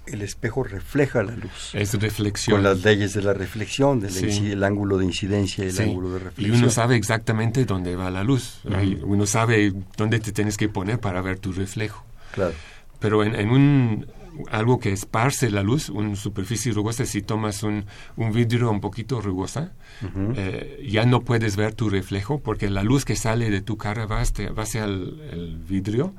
el 0.07 0.21
espejo 0.21 0.63
refleja 0.63 1.23
la 1.23 1.35
luz. 1.35 1.73
Es 1.73 1.93
reflexión. 1.99 2.57
Con 2.57 2.63
las 2.63 2.83
leyes 2.83 3.13
de 3.13 3.21
la 3.21 3.33
reflexión, 3.33 3.99
del 3.99 4.63
ángulo 4.63 4.97
de 4.97 5.05
incidencia 5.05 5.65
y 5.65 5.69
el 5.69 5.81
ángulo 5.81 6.11
de 6.13 6.19
reflexión. 6.19 6.55
Y 6.55 6.59
uno 6.59 6.69
sabe 6.69 6.95
exactamente 6.95 7.65
dónde 7.65 7.95
va 7.95 8.09
la 8.11 8.23
luz. 8.23 8.61
Uno 9.03 9.25
sabe 9.25 9.73
dónde 9.97 10.19
te 10.19 10.31
tienes 10.31 10.57
que 10.57 10.69
poner 10.69 10.99
para 10.99 11.21
ver 11.21 11.39
tu 11.39 11.51
reflejo. 11.51 12.03
Claro. 12.33 12.53
Pero 12.99 13.23
en, 13.23 13.49
un 13.49 14.07
algo 14.51 14.79
que 14.79 14.91
esparce 14.91 15.49
la 15.49 15.63
luz, 15.63 15.89
una 15.89 16.15
superficie 16.15 16.73
rugosa, 16.73 17.05
si 17.05 17.21
tomas 17.21 17.63
un, 17.63 17.85
un 18.17 18.33
vidrio 18.33 18.69
un 18.69 18.81
poquito 18.81 19.21
rugosa, 19.21 19.73
eh, 20.35 20.85
ya 20.89 21.05
no 21.05 21.21
puedes 21.21 21.55
ver 21.55 21.73
tu 21.73 21.89
reflejo 21.89 22.39
porque 22.39 22.69
la 22.69 22.83
luz 22.83 23.05
que 23.05 23.15
sale 23.15 23.49
de 23.49 23.61
tu 23.61 23.77
cara 23.77 24.05
va 24.05 24.21
hacia, 24.21 24.51
va 24.51 24.63
hacia 24.63 24.85
el 24.85 25.57
vidrio 25.67 26.13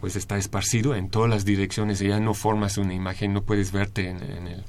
pues 0.00 0.16
está 0.16 0.36
esparcido 0.38 0.94
en 0.94 1.08
todas 1.08 1.30
las 1.30 1.44
direcciones 1.44 2.00
y 2.00 2.08
ya 2.08 2.20
no 2.20 2.34
formas 2.34 2.78
una 2.78 2.94
imagen, 2.94 3.32
no 3.32 3.42
puedes 3.42 3.72
verte 3.72 4.08
en, 4.08 4.22
el, 4.22 4.64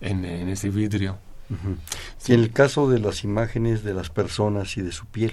en, 0.00 0.48
ese 0.48 0.70
vidrio. 0.70 1.18
Y 2.28 2.34
en 2.34 2.40
el 2.40 2.52
caso 2.52 2.88
de 2.88 3.00
las 3.00 3.24
imágenes 3.24 3.82
de 3.82 3.94
las 3.94 4.10
personas 4.10 4.76
y 4.76 4.82
de 4.82 4.92
su 4.92 5.06
piel. 5.06 5.32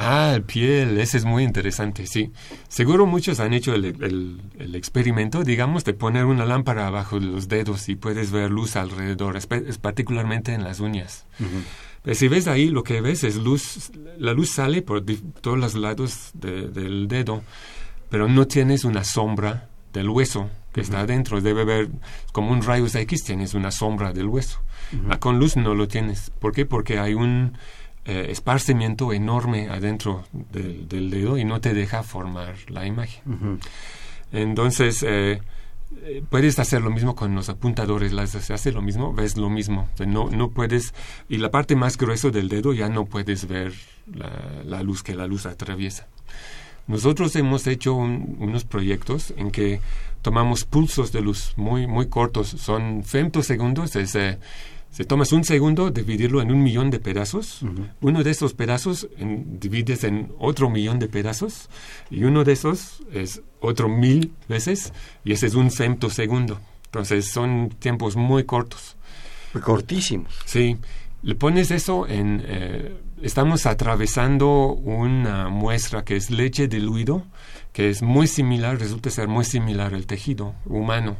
Ah, 0.00 0.32
el 0.36 0.42
piel, 0.42 1.00
ese 1.00 1.16
es 1.16 1.24
muy 1.24 1.42
interesante, 1.42 2.06
sí. 2.06 2.30
Seguro 2.68 3.04
muchos 3.04 3.40
han 3.40 3.52
hecho 3.52 3.74
el, 3.74 3.84
el, 3.84 4.74
experimento, 4.76 5.42
digamos, 5.42 5.84
de 5.84 5.92
poner 5.92 6.26
una 6.26 6.44
lámpara 6.44 6.86
abajo 6.86 7.18
de 7.18 7.26
los 7.26 7.48
dedos 7.48 7.88
y 7.88 7.96
puedes 7.96 8.30
ver 8.30 8.48
luz 8.48 8.76
alrededor, 8.76 9.36
es, 9.36 9.46
particularmente 9.78 10.52
en 10.52 10.62
las 10.62 10.78
uñas. 10.78 11.26
si 12.12 12.28
ves 12.28 12.46
ahí, 12.46 12.68
lo 12.68 12.84
que 12.84 13.00
ves 13.00 13.24
es 13.24 13.36
luz, 13.36 13.90
la 14.18 14.34
luz 14.34 14.50
sale 14.50 14.82
por 14.82 15.04
todos 15.40 15.58
los 15.58 15.74
lados 15.74 16.30
del 16.34 17.08
dedo 17.08 17.42
pero 18.08 18.28
no 18.28 18.46
tienes 18.46 18.84
una 18.84 19.04
sombra 19.04 19.68
del 19.92 20.08
hueso 20.08 20.48
que 20.72 20.80
está 20.80 21.00
adentro. 21.00 21.40
Debe 21.40 21.62
haber, 21.62 21.88
como 22.32 22.52
un 22.52 22.62
rayos 22.62 22.94
X, 22.94 23.24
tienes 23.24 23.54
una 23.54 23.70
sombra 23.70 24.12
del 24.12 24.26
hueso. 24.26 24.60
Con 25.20 25.38
luz 25.38 25.56
no 25.56 25.74
lo 25.74 25.88
tienes. 25.88 26.30
¿Por 26.38 26.52
qué? 26.52 26.64
Porque 26.64 26.98
hay 26.98 27.14
un 27.14 27.56
eh, 28.04 28.28
esparcimiento 28.30 29.12
enorme 29.12 29.68
adentro 29.68 30.24
del, 30.32 31.10
dedo 31.10 31.36
y 31.36 31.44
no 31.44 31.60
te 31.60 31.74
deja 31.74 32.02
formar 32.02 32.56
la 32.68 32.86
imagen. 32.86 33.60
Entonces, 34.32 35.02
eh, 35.06 35.42
eh, 36.02 36.22
puedes 36.28 36.58
hacer 36.58 36.80
lo 36.80 36.90
mismo 36.90 37.14
con 37.14 37.34
los 37.34 37.50
apuntadores, 37.50 38.12
las, 38.12 38.30
se 38.30 38.54
hace 38.54 38.72
lo 38.72 38.80
mismo, 38.80 39.12
ves 39.12 39.36
lo 39.36 39.50
mismo. 39.50 39.88
No, 40.06 40.30
no 40.30 40.50
puedes, 40.50 40.94
y 41.28 41.36
la 41.36 41.50
parte 41.50 41.76
más 41.76 41.98
gruesa 41.98 42.30
del 42.30 42.48
dedo 42.48 42.72
ya 42.72 42.88
no 42.88 43.04
puedes 43.04 43.46
ver 43.46 43.74
la 44.64 44.82
luz 44.82 45.02
que 45.02 45.14
la 45.14 45.26
luz 45.26 45.44
atraviesa. 45.44 46.06
Nosotros 46.88 47.36
hemos 47.36 47.66
hecho 47.66 47.94
unos 47.94 48.64
proyectos 48.64 49.34
en 49.36 49.50
que 49.50 49.80
tomamos 50.22 50.64
pulsos 50.64 51.12
de 51.12 51.20
luz 51.20 51.52
muy, 51.56 51.86
muy 51.86 52.08
cortos, 52.08 52.48
son 52.48 53.04
femtosegundos, 53.04 53.94
es, 53.94 54.14
eh, 54.14 54.38
se 54.90 55.04
tomas 55.04 55.32
un 55.32 55.44
segundo, 55.44 55.90
dividirlo 55.90 56.40
en 56.40 56.50
un 56.50 56.62
millón 56.62 56.90
de 56.90 56.98
pedazos, 56.98 57.60
uno 58.00 58.24
de 58.24 58.30
esos 58.30 58.54
pedazos 58.54 59.06
divides 59.18 60.02
en 60.04 60.32
otro 60.38 60.70
millón 60.70 60.98
de 60.98 61.08
pedazos, 61.08 61.68
y 62.10 62.24
uno 62.24 62.42
de 62.42 62.52
esos 62.52 63.02
es 63.12 63.42
otro 63.60 63.90
mil 63.90 64.32
veces, 64.48 64.94
y 65.24 65.32
ese 65.32 65.46
es 65.46 65.54
un 65.54 65.70
femtosegundo. 65.70 66.58
Entonces 66.86 67.30
son 67.30 67.68
tiempos 67.78 68.16
muy 68.16 68.44
cortos. 68.44 68.96
Cortísimos. 69.62 70.32
Sí. 70.46 70.78
Le 71.22 71.34
pones 71.34 71.70
eso 71.70 72.06
en... 72.06 72.42
Eh, 72.46 72.96
estamos 73.22 73.66
atravesando 73.66 74.68
una 74.72 75.48
muestra 75.48 76.04
que 76.04 76.16
es 76.16 76.30
leche 76.30 76.68
diluido, 76.68 77.24
que 77.72 77.90
es 77.90 78.02
muy 78.02 78.26
similar, 78.26 78.78
resulta 78.78 79.10
ser 79.10 79.28
muy 79.28 79.44
similar 79.44 79.94
al 79.94 80.06
tejido 80.06 80.54
humano. 80.66 81.16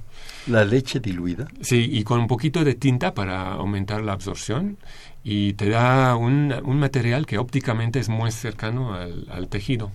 ¿La 0.46 0.64
leche 0.64 1.00
diluida? 1.00 1.48
Sí, 1.60 1.88
y 1.90 2.04
con 2.04 2.20
un 2.20 2.26
poquito 2.26 2.64
de 2.64 2.74
tinta 2.74 3.14
para 3.14 3.52
aumentar 3.52 4.02
la 4.02 4.12
absorción 4.12 4.78
y 5.24 5.54
te 5.54 5.68
da 5.68 6.16
un, 6.16 6.54
un 6.64 6.78
material 6.78 7.26
que 7.26 7.38
ópticamente 7.38 7.98
es 7.98 8.08
muy 8.08 8.30
cercano 8.30 8.94
al, 8.94 9.48
tejido. 9.48 9.90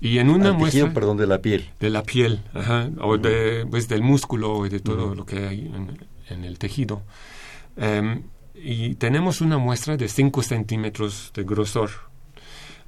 Y 0.00 0.18
en 0.18 0.28
una 0.30 0.52
muestra... 0.52 0.80
Tejido, 0.80 0.94
perdón, 0.94 1.16
de 1.16 1.26
la 1.26 1.38
piel. 1.40 1.70
De 1.78 1.90
la 1.90 2.02
piel, 2.02 2.40
ajá, 2.52 2.90
o 3.00 3.16
de, 3.18 3.66
pues, 3.70 3.88
del 3.88 4.02
músculo 4.02 4.66
y 4.66 4.68
de 4.68 4.80
todo 4.80 5.14
lo 5.14 5.24
que 5.24 5.46
hay 5.46 5.72
en, 6.28 6.44
el 6.44 6.58
tejido. 6.58 7.02
Em, 7.76 8.22
y 8.62 8.94
tenemos 8.94 9.40
una 9.40 9.58
muestra 9.58 9.96
de 9.96 10.08
5 10.08 10.42
centímetros 10.42 11.32
de 11.34 11.42
grosor. 11.42 11.90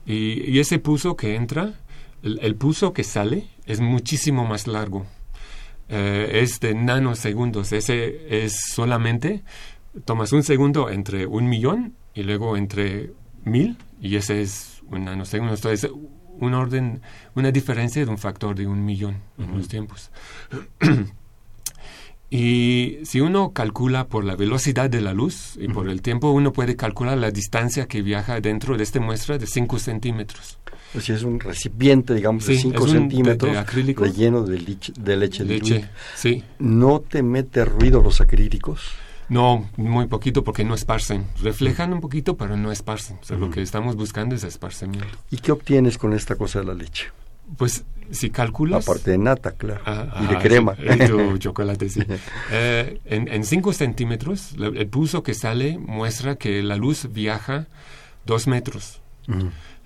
Y, 0.06 0.58
ese 0.58 0.78
pulso 0.78 1.16
que 1.16 1.34
entra, 1.34 1.74
el, 2.22 2.54
pulso 2.56 2.92
que 2.92 3.04
sale 3.04 3.48
es 3.66 3.80
muchísimo 3.80 4.46
más 4.46 4.66
largo. 4.66 5.06
Eh, 5.88 6.40
es 6.42 6.60
de 6.60 6.74
nanosegundos. 6.74 7.72
Ese 7.72 8.44
es 8.44 8.56
solamente, 8.72 9.42
tomas 10.04 10.32
un 10.32 10.42
segundo 10.42 10.90
entre 10.90 11.26
un 11.26 11.48
millón 11.48 11.94
y 12.14 12.22
luego 12.22 12.56
entre 12.56 13.12
mil, 13.44 13.76
y 14.00 14.16
ese 14.16 14.42
es 14.42 14.82
un 14.90 15.04
nanosegundo. 15.06 15.54
Entonces, 15.54 15.90
un 16.38 16.54
orden, 16.54 17.02
una 17.34 17.50
diferencia 17.50 18.04
de 18.04 18.10
un 18.10 18.18
factor 18.18 18.54
de 18.54 18.66
un 18.66 18.84
millón 18.84 19.16
en 19.38 19.56
los 19.56 19.68
tiempos. 19.68 20.10
Y 22.36 22.98
si 23.04 23.20
uno 23.20 23.52
calcula 23.52 24.08
por 24.08 24.24
la 24.24 24.34
velocidad 24.34 24.90
de 24.90 25.00
la 25.00 25.14
luz 25.14 25.56
y 25.56 25.68
por 25.68 25.88
el 25.88 26.02
tiempo, 26.02 26.32
uno 26.32 26.52
puede 26.52 26.74
calcular 26.74 27.16
la 27.16 27.30
distancia 27.30 27.86
que 27.86 28.02
viaja 28.02 28.40
dentro 28.40 28.76
de 28.76 28.82
esta 28.82 28.98
muestra 28.98 29.38
de 29.38 29.46
5 29.46 29.78
centímetros. 29.78 30.58
Pues 30.92 31.04
si 31.04 31.12
es 31.12 31.22
un 31.22 31.38
recipiente, 31.38 32.12
digamos, 32.12 32.44
de 32.46 32.56
5 32.56 32.88
centímetros 32.88 33.52
de, 33.52 33.58
acrílico, 33.58 34.02
relleno 34.02 34.42
de, 34.42 34.58
leche, 34.58 34.92
de 34.96 35.16
leche, 35.16 35.88
sí. 36.16 36.42
¿No 36.58 36.98
te 36.98 37.22
mete 37.22 37.64
ruido 37.64 38.02
los 38.02 38.20
acrílicos? 38.20 38.80
No, 39.28 39.70
muy 39.76 40.08
poquito 40.08 40.42
porque 40.42 40.64
no 40.64 40.74
esparcen. 40.74 41.26
Reflejan 41.40 41.92
un 41.92 42.00
poquito, 42.00 42.36
pero 42.36 42.56
no 42.56 42.72
esparcen. 42.72 43.16
O 43.22 43.24
sea, 43.24 43.36
lo 43.36 43.50
que 43.50 43.62
estamos 43.62 43.94
buscando 43.94 44.34
es 44.34 44.42
esparcimiento. 44.42 45.06
¿Y 45.30 45.36
qué 45.36 45.52
obtienes 45.52 45.98
con 45.98 46.12
esta 46.12 46.34
cosa 46.34 46.58
de 46.58 46.64
la 46.64 46.74
leche? 46.74 47.12
Pues 47.56 47.84
si 48.10 48.30
calculas... 48.30 48.86
Aparte 48.86 49.12
de 49.12 49.18
nata, 49.18 49.52
claro. 49.52 49.80
Ah, 49.86 50.22
y 50.22 50.26
de 50.26 50.36
ah, 50.36 50.40
crema. 50.40 50.76
y 50.78 51.06
tu 51.06 51.38
chocolate, 51.38 51.88
sí. 51.88 52.00
Eh, 52.50 53.00
en 53.06 53.44
5 53.44 53.72
centímetros, 53.72 54.54
el 54.58 54.86
pulso 54.88 55.22
que 55.22 55.34
sale 55.34 55.78
muestra 55.78 56.36
que 56.36 56.62
la 56.62 56.76
luz 56.76 57.08
viaja 57.12 57.66
2 58.26 58.46
metros. 58.48 59.00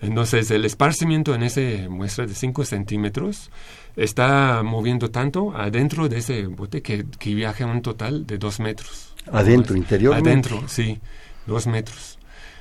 Entonces, 0.00 0.50
el 0.50 0.64
esparcimiento 0.64 1.34
en 1.34 1.42
esa 1.42 1.88
muestra 1.88 2.26
de 2.26 2.34
5 2.34 2.64
centímetros 2.64 3.50
está 3.96 4.62
moviendo 4.62 5.10
tanto 5.10 5.56
adentro 5.56 6.08
de 6.08 6.18
ese 6.18 6.46
bote 6.46 6.82
que, 6.82 7.04
que 7.18 7.34
viaja 7.34 7.66
un 7.66 7.82
total 7.82 8.26
de 8.26 8.38
2 8.38 8.60
metros. 8.60 9.14
Adentro, 9.32 9.74
Más. 9.74 9.82
interiormente. 9.82 10.30
Adentro, 10.30 10.68
sí, 10.68 11.00
2 11.46 11.66
metros. 11.66 12.18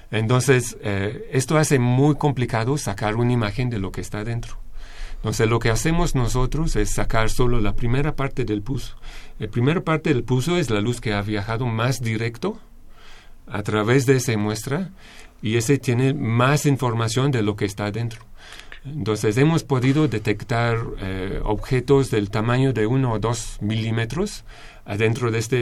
Entonces, 0.09 0.77
eh, 0.81 1.29
esto 1.31 1.57
hace 1.57 1.79
muy 1.79 2.15
complicado 2.15 2.77
sacar 2.77 3.15
una 3.15 3.33
imagen 3.33 3.69
de 3.69 3.79
lo 3.79 3.91
que 3.91 4.01
está 4.01 4.19
adentro. 4.19 4.57
Entonces, 5.27 5.49
lo 5.49 5.59
que 5.59 5.69
hacemos 5.69 6.15
nosotros 6.15 6.77
es 6.77 6.91
sacar 6.91 7.29
solo 7.29 7.59
la 7.59 7.73
primera 7.73 8.15
parte 8.15 8.45
del 8.45 8.61
pulso. 8.61 8.95
La 9.39 9.49
primera 9.49 9.81
parte 9.81 10.13
del 10.13 10.23
pulso 10.23 10.55
es 10.55 10.69
la 10.69 10.79
luz 10.79 11.01
que 11.01 11.13
ha 11.13 11.21
viajado 11.21 11.65
más 11.65 11.99
directo 11.99 12.61
a 13.45 13.61
través 13.61 14.05
de 14.05 14.15
esa 14.15 14.37
muestra 14.37 14.91
y 15.41 15.57
ese 15.57 15.79
tiene 15.79 16.13
más 16.13 16.65
información 16.65 17.31
de 17.31 17.41
lo 17.41 17.57
que 17.57 17.65
está 17.65 17.87
adentro. 17.87 18.21
Entonces 18.85 19.37
hemos 19.37 19.65
podido 19.65 20.07
detectar 20.07 20.77
eh, 21.01 21.41
objetos 21.43 22.09
del 22.09 22.29
tamaño 22.29 22.71
de 22.71 22.87
1 22.87 23.11
o 23.11 23.19
2 23.19 23.57
milímetros 23.59 24.45
adentro 24.85 25.29
de 25.29 25.39
esta 25.39 25.57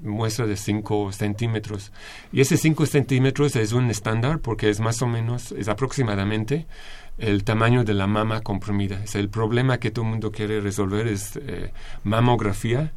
muestra 0.00 0.46
de 0.46 0.56
5 0.56 1.10
centímetros. 1.10 1.90
Y 2.30 2.40
ese 2.40 2.56
5 2.56 2.86
centímetros 2.86 3.56
es 3.56 3.72
un 3.72 3.90
estándar 3.90 4.38
porque 4.38 4.70
es 4.70 4.78
más 4.78 5.02
o 5.02 5.08
menos, 5.08 5.50
es 5.50 5.66
aproximadamente 5.66 6.68
el 7.18 7.44
tamaño 7.44 7.84
de 7.84 7.94
la 7.94 8.06
mama 8.06 8.40
comprimida. 8.42 9.02
Es 9.02 9.14
el 9.14 9.28
problema 9.28 9.78
que 9.78 9.90
todo 9.90 10.04
el 10.04 10.10
mundo 10.12 10.30
quiere 10.32 10.60
resolver 10.60 11.06
es 11.08 11.36
eh, 11.36 11.72
mamografía, 12.04 12.92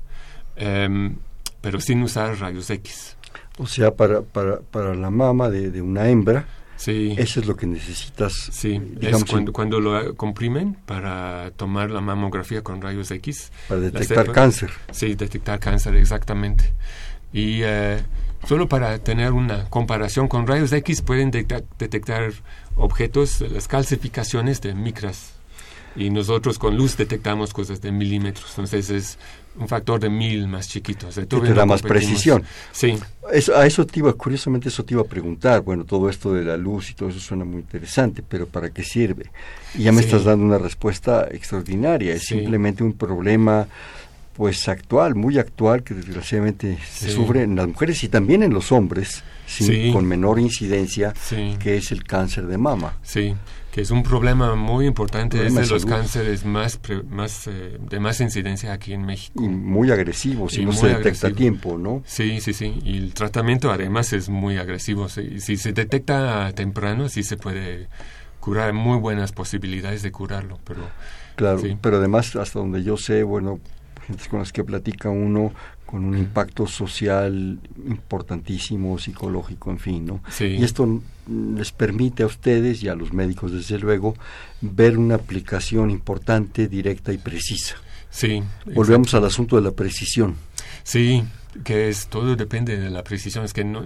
em, 0.55 1.15
pero 1.61 1.79
sin 1.79 2.01
usar 2.03 2.37
rayos 2.39 2.69
X. 2.69 3.17
O 3.57 3.67
sea, 3.67 3.91
para, 3.95 4.21
para, 4.21 4.59
para 4.59 4.95
la 4.95 5.09
mama 5.09 5.49
de, 5.49 5.71
de 5.71 5.81
una 5.81 6.07
hembra, 6.09 6.45
Sí. 6.77 7.13
eso 7.15 7.39
es 7.41 7.45
lo 7.45 7.55
que 7.55 7.67
necesitas. 7.67 8.33
Sí, 8.51 8.79
digamos, 8.79 9.23
es 9.25 9.29
cuando, 9.29 9.53
cuando 9.53 9.79
lo 9.79 10.15
comprimen 10.15 10.73
para 10.87 11.51
tomar 11.55 11.91
la 11.91 12.01
mamografía 12.01 12.63
con 12.63 12.81
rayos 12.81 13.11
X. 13.11 13.51
para 13.67 13.81
detectar 13.81 14.25
cepa- 14.25 14.31
cáncer. 14.33 14.71
Sí, 14.91 15.13
detectar 15.13 15.59
cáncer, 15.59 15.93
exactamente. 15.95 16.73
Y 17.33 17.59
eh, 17.61 18.01
solo 18.47 18.67
para 18.67 18.97
tener 18.97 19.31
una 19.31 19.65
comparación 19.69 20.27
con 20.27 20.47
rayos 20.47 20.73
X 20.73 21.03
pueden 21.03 21.29
detectar 21.29 22.31
objetos, 22.75 23.41
las 23.41 23.67
calcificaciones 23.67 24.61
de 24.61 24.73
micras. 24.73 25.33
Y 25.93 26.09
nosotros 26.09 26.57
con 26.57 26.77
luz 26.77 26.95
detectamos 26.95 27.51
cosas 27.53 27.81
de 27.81 27.91
milímetros. 27.91 28.49
Entonces 28.51 28.89
es 28.89 29.17
un 29.59 29.67
factor 29.67 29.99
de 29.99 30.09
mil 30.09 30.47
más 30.47 30.69
chiquito. 30.69 31.09
O 31.09 31.11
sea, 31.11 31.25
te 31.25 31.53
da 31.53 31.65
más 31.65 31.81
precisión. 31.81 32.43
Sí, 32.71 32.97
Eso, 33.33 33.57
a 33.57 33.65
eso 33.65 33.85
te 33.85 33.99
iba, 33.99 34.13
curiosamente 34.13 34.69
eso 34.69 34.85
te 34.85 34.93
iba 34.93 35.01
a 35.01 35.05
preguntar. 35.05 35.59
Bueno, 35.61 35.83
todo 35.83 36.09
esto 36.09 36.33
de 36.33 36.45
la 36.45 36.55
luz 36.55 36.89
y 36.91 36.93
todo 36.93 37.09
eso 37.09 37.19
suena 37.19 37.43
muy 37.43 37.57
interesante, 37.59 38.23
pero 38.25 38.47
¿para 38.47 38.69
qué 38.69 38.83
sirve? 38.83 39.31
Y 39.75 39.83
ya 39.83 39.91
me 39.91 39.99
Sí. 40.01 40.05
estás 40.05 40.23
dando 40.23 40.45
una 40.45 40.57
respuesta 40.57 41.27
extraordinaria. 41.29 42.13
Es 42.13 42.21
Sí. 42.21 42.35
simplemente 42.35 42.83
un 42.85 42.93
problema 42.93 43.67
pues 44.33 44.69
actual, 44.69 45.13
muy 45.13 45.37
actual, 45.37 45.83
que 45.83 45.93
desgraciadamente 45.93 46.77
se 46.89 47.07
Sí. 47.09 47.13
sufre 47.15 47.43
en 47.43 47.57
las 47.57 47.67
mujeres 47.67 48.01
y 48.05 48.07
también 48.07 48.43
en 48.43 48.53
los 48.53 48.71
hombres, 48.71 49.23
sí, 49.45 49.65
Sí. 49.65 49.91
con 49.91 50.05
menor 50.05 50.39
incidencia, 50.39 51.13
sí. 51.19 51.55
que 51.59 51.77
es 51.77 51.91
el 51.91 52.03
cáncer 52.03 52.47
de 52.47 52.57
mama. 52.57 52.97
Sí, 53.03 53.35
que 53.71 53.81
es 53.81 53.91
un 53.91 54.03
problema 54.03 54.55
muy 54.55 54.85
importante, 54.85 55.37
es 55.37 55.43
Problema 55.43 55.61
de 55.61 55.67
de 55.67 55.73
los 55.73 55.85
cánceres 55.85 56.45
más, 56.45 56.77
pre- 56.77 57.03
más 57.03 57.47
eh, 57.47 57.77
de 57.79 57.99
más 58.01 58.19
incidencia 58.19 58.73
aquí 58.73 58.93
en 58.93 59.03
México. 59.05 59.41
Y 59.43 59.47
muy 59.47 59.91
agresivo 59.91 60.49
si 60.49 60.61
Y 60.61 60.65
no 60.65 60.73
se 60.73 60.87
detecta 60.87 61.27
a 61.27 61.29
agresivo. 61.29 61.35
tiempo, 61.35 61.77
¿no? 61.77 62.03
Sí, 62.05 62.41
sí, 62.41 62.53
sí. 62.53 62.79
Y 62.83 62.97
el 62.97 63.13
tratamiento 63.13 63.71
además 63.71 64.11
es 64.13 64.27
muy 64.29 64.57
agresivo. 64.57 65.07
Si, 65.09 65.39
si 65.39 65.55
se 65.57 65.71
detecta 65.73 66.51
temprano, 66.53 67.07
sí 67.07 67.23
se 67.23 67.37
puede 67.37 67.87
curar. 68.41 68.67
Hay 68.67 68.73
muy 68.73 68.97
buenas 68.99 69.31
posibilidades 69.31 70.01
de 70.01 70.11
curarlo, 70.11 70.59
pero 70.65 70.81
Claro, 71.35 71.61
pero 71.81 71.97
además, 71.97 72.35
hasta 72.35 72.59
donde 72.59 72.83
yo 72.83 72.97
sé, 72.97 73.23
bueno, 73.23 73.59
gentes 74.05 74.27
con 74.27 74.39
las 74.39 74.51
que 74.51 74.63
platica 74.65 75.09
uno, 75.09 75.53
con 75.91 76.05
un 76.05 76.17
impacto 76.17 76.65
social 76.67 77.59
importantísimo, 77.85 78.97
psicológico, 78.97 79.71
en 79.71 79.79
fin, 79.79 80.05
¿no? 80.05 80.23
sí. 80.29 80.45
Y 80.59 80.63
esto 80.63 81.01
les 81.27 81.71
permite 81.73 82.23
a 82.23 82.27
ustedes 82.27 82.81
y 82.81 82.87
a 82.87 82.95
los 82.95 83.11
médicos, 83.13 83.51
desde 83.51 83.77
luego, 83.77 84.15
ver 84.61 84.97
una 84.97 85.15
aplicación 85.15 85.91
importante, 85.91 86.67
directa 86.69 87.11
y 87.11 87.17
precisa. 87.17 87.75
sí. 88.09 88.41
Volvemos 88.73 89.13
al 89.13 89.25
asunto 89.25 89.57
de 89.57 89.61
la 89.63 89.71
precisión. 89.71 90.35
Sí, 90.83 91.23
que 91.63 91.89
es 91.89 92.07
todo 92.07 92.35
depende 92.35 92.77
de 92.77 92.89
la 92.89 93.03
precisión. 93.03 93.43
Es 93.45 93.53
que 93.53 93.63
no, 93.63 93.83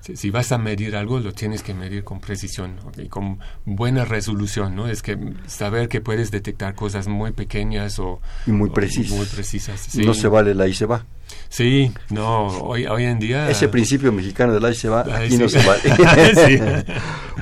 si, 0.00 0.16
si 0.16 0.30
vas 0.30 0.50
a 0.52 0.58
medir 0.58 0.96
algo, 0.96 1.20
lo 1.20 1.32
tienes 1.32 1.62
que 1.62 1.72
medir 1.74 2.02
con 2.02 2.20
precisión 2.20 2.76
y 2.96 3.08
con 3.08 3.38
buena 3.64 4.04
resolución, 4.04 4.74
¿no? 4.74 4.88
Es 4.88 5.02
que 5.02 5.18
saber 5.46 5.88
que 5.88 6.00
puedes 6.00 6.30
detectar 6.30 6.74
cosas 6.74 7.06
muy 7.08 7.32
pequeñas 7.32 7.98
o 7.98 8.20
Y 8.46 8.50
muy 8.52 8.70
precisas. 8.70 9.16
muy 9.16 9.26
precisas. 9.26 9.80
Sí. 9.80 10.04
No 10.04 10.14
se 10.14 10.28
vale 10.28 10.54
la 10.54 10.66
y 10.66 10.74
se 10.74 10.86
va. 10.86 11.04
Sí, 11.48 11.92
no, 12.10 12.46
hoy, 12.46 12.86
hoy 12.86 13.04
en 13.04 13.18
día. 13.18 13.50
Ese 13.50 13.68
principio 13.68 14.10
mexicano 14.10 14.54
de 14.54 14.60
la 14.60 14.70
y 14.70 14.74
se 14.74 14.88
va, 14.88 15.04
Ay, 15.06 15.26
aquí 15.26 15.36
no 15.36 15.48
sí. 15.50 15.58
se 15.60 15.66
vale. 15.66 16.84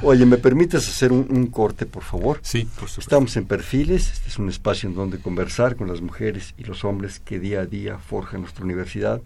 Oye, 0.02 0.26
¿me 0.26 0.36
permites 0.38 0.88
hacer 0.88 1.12
un, 1.12 1.26
un 1.30 1.46
corte, 1.46 1.86
por 1.86 2.02
favor? 2.02 2.40
Sí, 2.42 2.64
por 2.64 2.88
supuesto. 2.88 3.00
Estamos 3.00 3.36
en 3.36 3.44
Perfiles, 3.44 4.10
este 4.12 4.28
es 4.28 4.38
un 4.38 4.48
espacio 4.48 4.88
en 4.88 4.94
donde 4.94 5.18
conversar 5.18 5.76
con 5.76 5.88
las 5.88 6.00
mujeres 6.00 6.54
y 6.58 6.64
los 6.64 6.84
hombres 6.84 7.20
que 7.20 7.38
día 7.38 7.60
a 7.60 7.66
día 7.66 7.98
forjan 7.98 8.40
nuestra 8.40 8.64
universidad. 8.64 9.20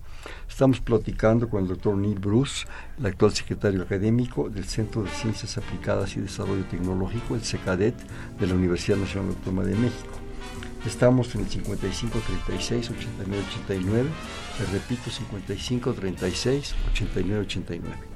Estamos 0.48 0.80
platicando 0.80 1.48
con 1.48 1.62
el 1.62 1.68
doctor 1.68 1.96
Neil 1.96 2.18
Bruce, 2.18 2.66
el 2.98 3.06
actual 3.06 3.32
secretario 3.32 3.82
académico 3.82 4.48
del 4.50 4.64
Centro 4.64 5.02
de 5.02 5.10
Ciencias 5.10 5.56
Aplicadas 5.56 6.16
y 6.16 6.20
Desarrollo 6.20 6.64
Tecnológico, 6.64 7.34
el 7.34 7.42
CECADET, 7.42 7.94
de 8.38 8.46
la 8.46 8.54
Universidad 8.54 8.98
Nacional 8.98 9.30
Autónoma 9.30 9.64
de 9.66 9.76
México. 9.76 10.18
Estamos 10.86 11.34
en 11.34 11.42
el 11.42 11.48
55 11.48 12.18
36 12.26 12.90
89 12.90 13.42
89, 13.58 14.08
les 14.60 14.66
repito 14.66 15.10
55 15.10 15.88
36 15.92 16.74
89 16.92 17.40
89. 17.46 18.14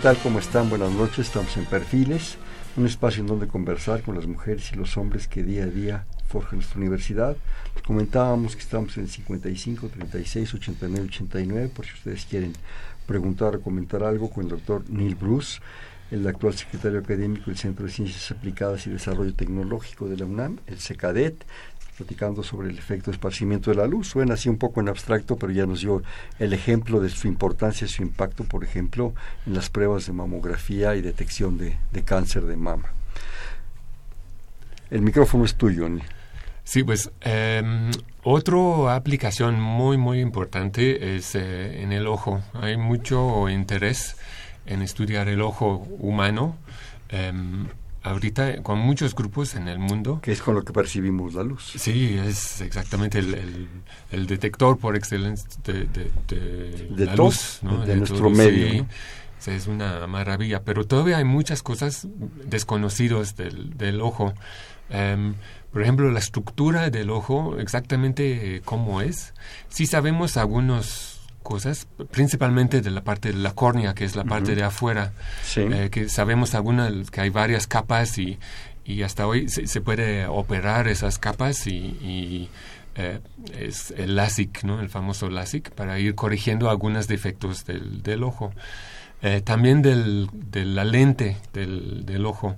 Tal? 0.00 0.16
¿Cómo 0.22 0.38
están? 0.38 0.70
Buenas 0.70 0.92
noches. 0.92 1.26
Estamos 1.26 1.54
en 1.58 1.66
Perfiles, 1.66 2.38
un 2.74 2.86
espacio 2.86 3.20
en 3.20 3.26
donde 3.26 3.48
conversar 3.48 4.00
con 4.00 4.14
las 4.14 4.26
mujeres 4.26 4.72
y 4.72 4.76
los 4.76 4.96
hombres 4.96 5.28
que 5.28 5.42
día 5.42 5.64
a 5.64 5.66
día 5.66 6.06
forjan 6.26 6.60
nuestra 6.60 6.78
universidad. 6.78 7.36
Les 7.74 7.82
comentábamos 7.82 8.56
que 8.56 8.62
estamos 8.62 8.96
en 8.96 9.02
el 9.02 9.10
55 9.10 9.88
36 9.88 10.54
89 10.54 11.06
89, 11.06 11.70
por 11.76 11.84
si 11.84 11.92
ustedes 11.92 12.24
quieren 12.24 12.54
preguntar 13.04 13.56
o 13.56 13.60
comentar 13.60 14.02
algo 14.02 14.30
con 14.30 14.44
el 14.44 14.50
doctor 14.50 14.88
Neil 14.88 15.16
Bruce, 15.16 15.60
el 16.10 16.26
actual 16.26 16.54
secretario 16.54 17.00
académico 17.00 17.46
del 17.46 17.58
Centro 17.58 17.84
de 17.84 17.92
Ciencias 17.92 18.30
Aplicadas 18.30 18.86
y 18.86 18.90
Desarrollo 18.90 19.34
Tecnológico 19.34 20.08
de 20.08 20.16
la 20.16 20.24
UNAM, 20.24 20.60
el 20.66 20.78
CECADET, 20.78 21.44
platicando 22.00 22.42
sobre 22.42 22.70
el 22.70 22.78
efecto 22.78 23.10
de 23.10 23.16
esparcimiento 23.16 23.70
de 23.70 23.76
la 23.76 23.86
luz. 23.86 24.08
Suena 24.08 24.34
así 24.34 24.48
un 24.48 24.56
poco 24.56 24.80
en 24.80 24.88
abstracto, 24.88 25.36
pero 25.36 25.52
ya 25.52 25.66
nos 25.66 25.82
dio 25.82 26.02
el 26.38 26.54
ejemplo 26.54 26.98
de 26.98 27.10
su 27.10 27.28
importancia, 27.28 27.86
su 27.86 28.02
impacto, 28.02 28.44
por 28.44 28.64
ejemplo, 28.64 29.12
en 29.46 29.52
las 29.52 29.68
pruebas 29.68 30.06
de 30.06 30.14
mamografía 30.14 30.96
y 30.96 31.02
detección 31.02 31.58
de, 31.58 31.76
cáncer 32.04 32.46
de 32.46 32.56
mama. 32.56 32.88
El 34.90 35.02
micrófono 35.02 35.44
es 35.44 35.54
tuyo, 35.56 35.90
Neil. 35.90 36.02
Sí, 36.64 36.84
pues 36.84 37.10
eh, 37.20 37.90
otra 38.22 38.94
aplicación 38.94 39.60
muy, 39.60 39.98
muy 39.98 40.20
importante 40.20 41.16
es 41.16 41.34
eh, 41.34 41.82
en 41.82 41.92
el 41.92 42.06
ojo. 42.06 42.40
Hay 42.54 42.78
mucho 42.78 43.48
interés 43.50 44.16
en 44.64 44.80
estudiar 44.80 45.28
el 45.28 45.42
ojo 45.42 45.86
humano. 45.98 46.56
Em, 47.10 47.66
ahorita 48.02 48.62
con 48.62 48.78
muchos 48.78 49.14
grupos 49.14 49.54
en 49.54 49.68
el 49.68 49.78
mundo. 49.78 50.20
Que 50.22 50.32
es 50.32 50.42
con 50.42 50.54
lo 50.54 50.62
que 50.62 50.72
percibimos 50.72 51.34
la 51.34 51.42
luz. 51.42 51.72
Sí, 51.76 52.18
es 52.18 52.60
exactamente 52.60 53.18
el, 53.18 53.68
el, 54.10 54.26
detector 54.26 54.78
por 54.78 54.96
excelencia 54.96 55.48
de, 55.64 55.86
de, 55.86 57.06
la 57.06 57.14
luz, 57.16 57.60
de, 57.86 57.96
nuestro 57.96 58.30
medio. 58.30 58.86
Es 59.46 59.66
una 59.66 60.06
maravilla, 60.06 60.62
pero 60.62 60.86
todavía 60.86 61.16
hay 61.16 61.24
muchas 61.24 61.62
cosas 61.62 62.06
desconocidas 62.44 63.36
del, 63.36 63.76
del 63.76 64.02
ojo. 64.02 64.34
Em, 64.90 65.34
por 65.72 65.82
ejemplo, 65.82 66.10
la 66.10 66.18
estructura 66.18 66.90
del 66.90 67.10
ojo, 67.10 67.58
exactamente 67.58 68.60
cómo 68.64 69.00
es. 69.00 69.32
Sí 69.68 69.86
sabemos 69.86 70.36
algunas 70.36 71.09
cosas, 71.50 71.88
principalmente 72.12 72.80
de 72.80 72.92
la 72.92 73.02
parte 73.02 73.32
de 73.32 73.38
la 73.38 73.52
córnea, 73.52 73.92
que 73.92 74.04
es 74.04 74.14
la 74.14 74.22
parte 74.22 74.54
de 74.54 74.62
afuera, 74.62 75.12
eh, 75.56 75.88
que 75.90 76.08
sabemos 76.08 76.54
algunas, 76.54 77.10
que 77.10 77.20
hay 77.20 77.30
varias 77.30 77.66
capas 77.66 78.18
y, 78.18 78.38
y 78.84 79.02
hasta 79.02 79.26
hoy 79.26 79.48
se, 79.48 79.80
puede 79.80 80.26
operar 80.28 80.86
esas 80.86 81.18
capas 81.18 81.66
y, 81.66 82.48
eh, 82.94 83.18
es 83.58 83.92
el 83.96 84.14
LASIK, 84.14 84.62
¿no? 84.62 84.80
el 84.80 84.90
famoso 84.90 85.28
LASIK, 85.28 85.70
para 85.70 85.98
ir 85.98 86.14
corrigiendo 86.14 86.70
algunos 86.70 87.08
defectos 87.08 87.66
del, 87.66 88.00
del 88.04 88.22
ojo. 88.22 88.52
Eh, 89.22 89.40
también 89.42 89.82
del, 89.82 90.28
de 90.32 90.64
la 90.64 90.84
lente 90.84 91.36
del, 91.52 92.06
del 92.06 92.26
ojo. 92.26 92.54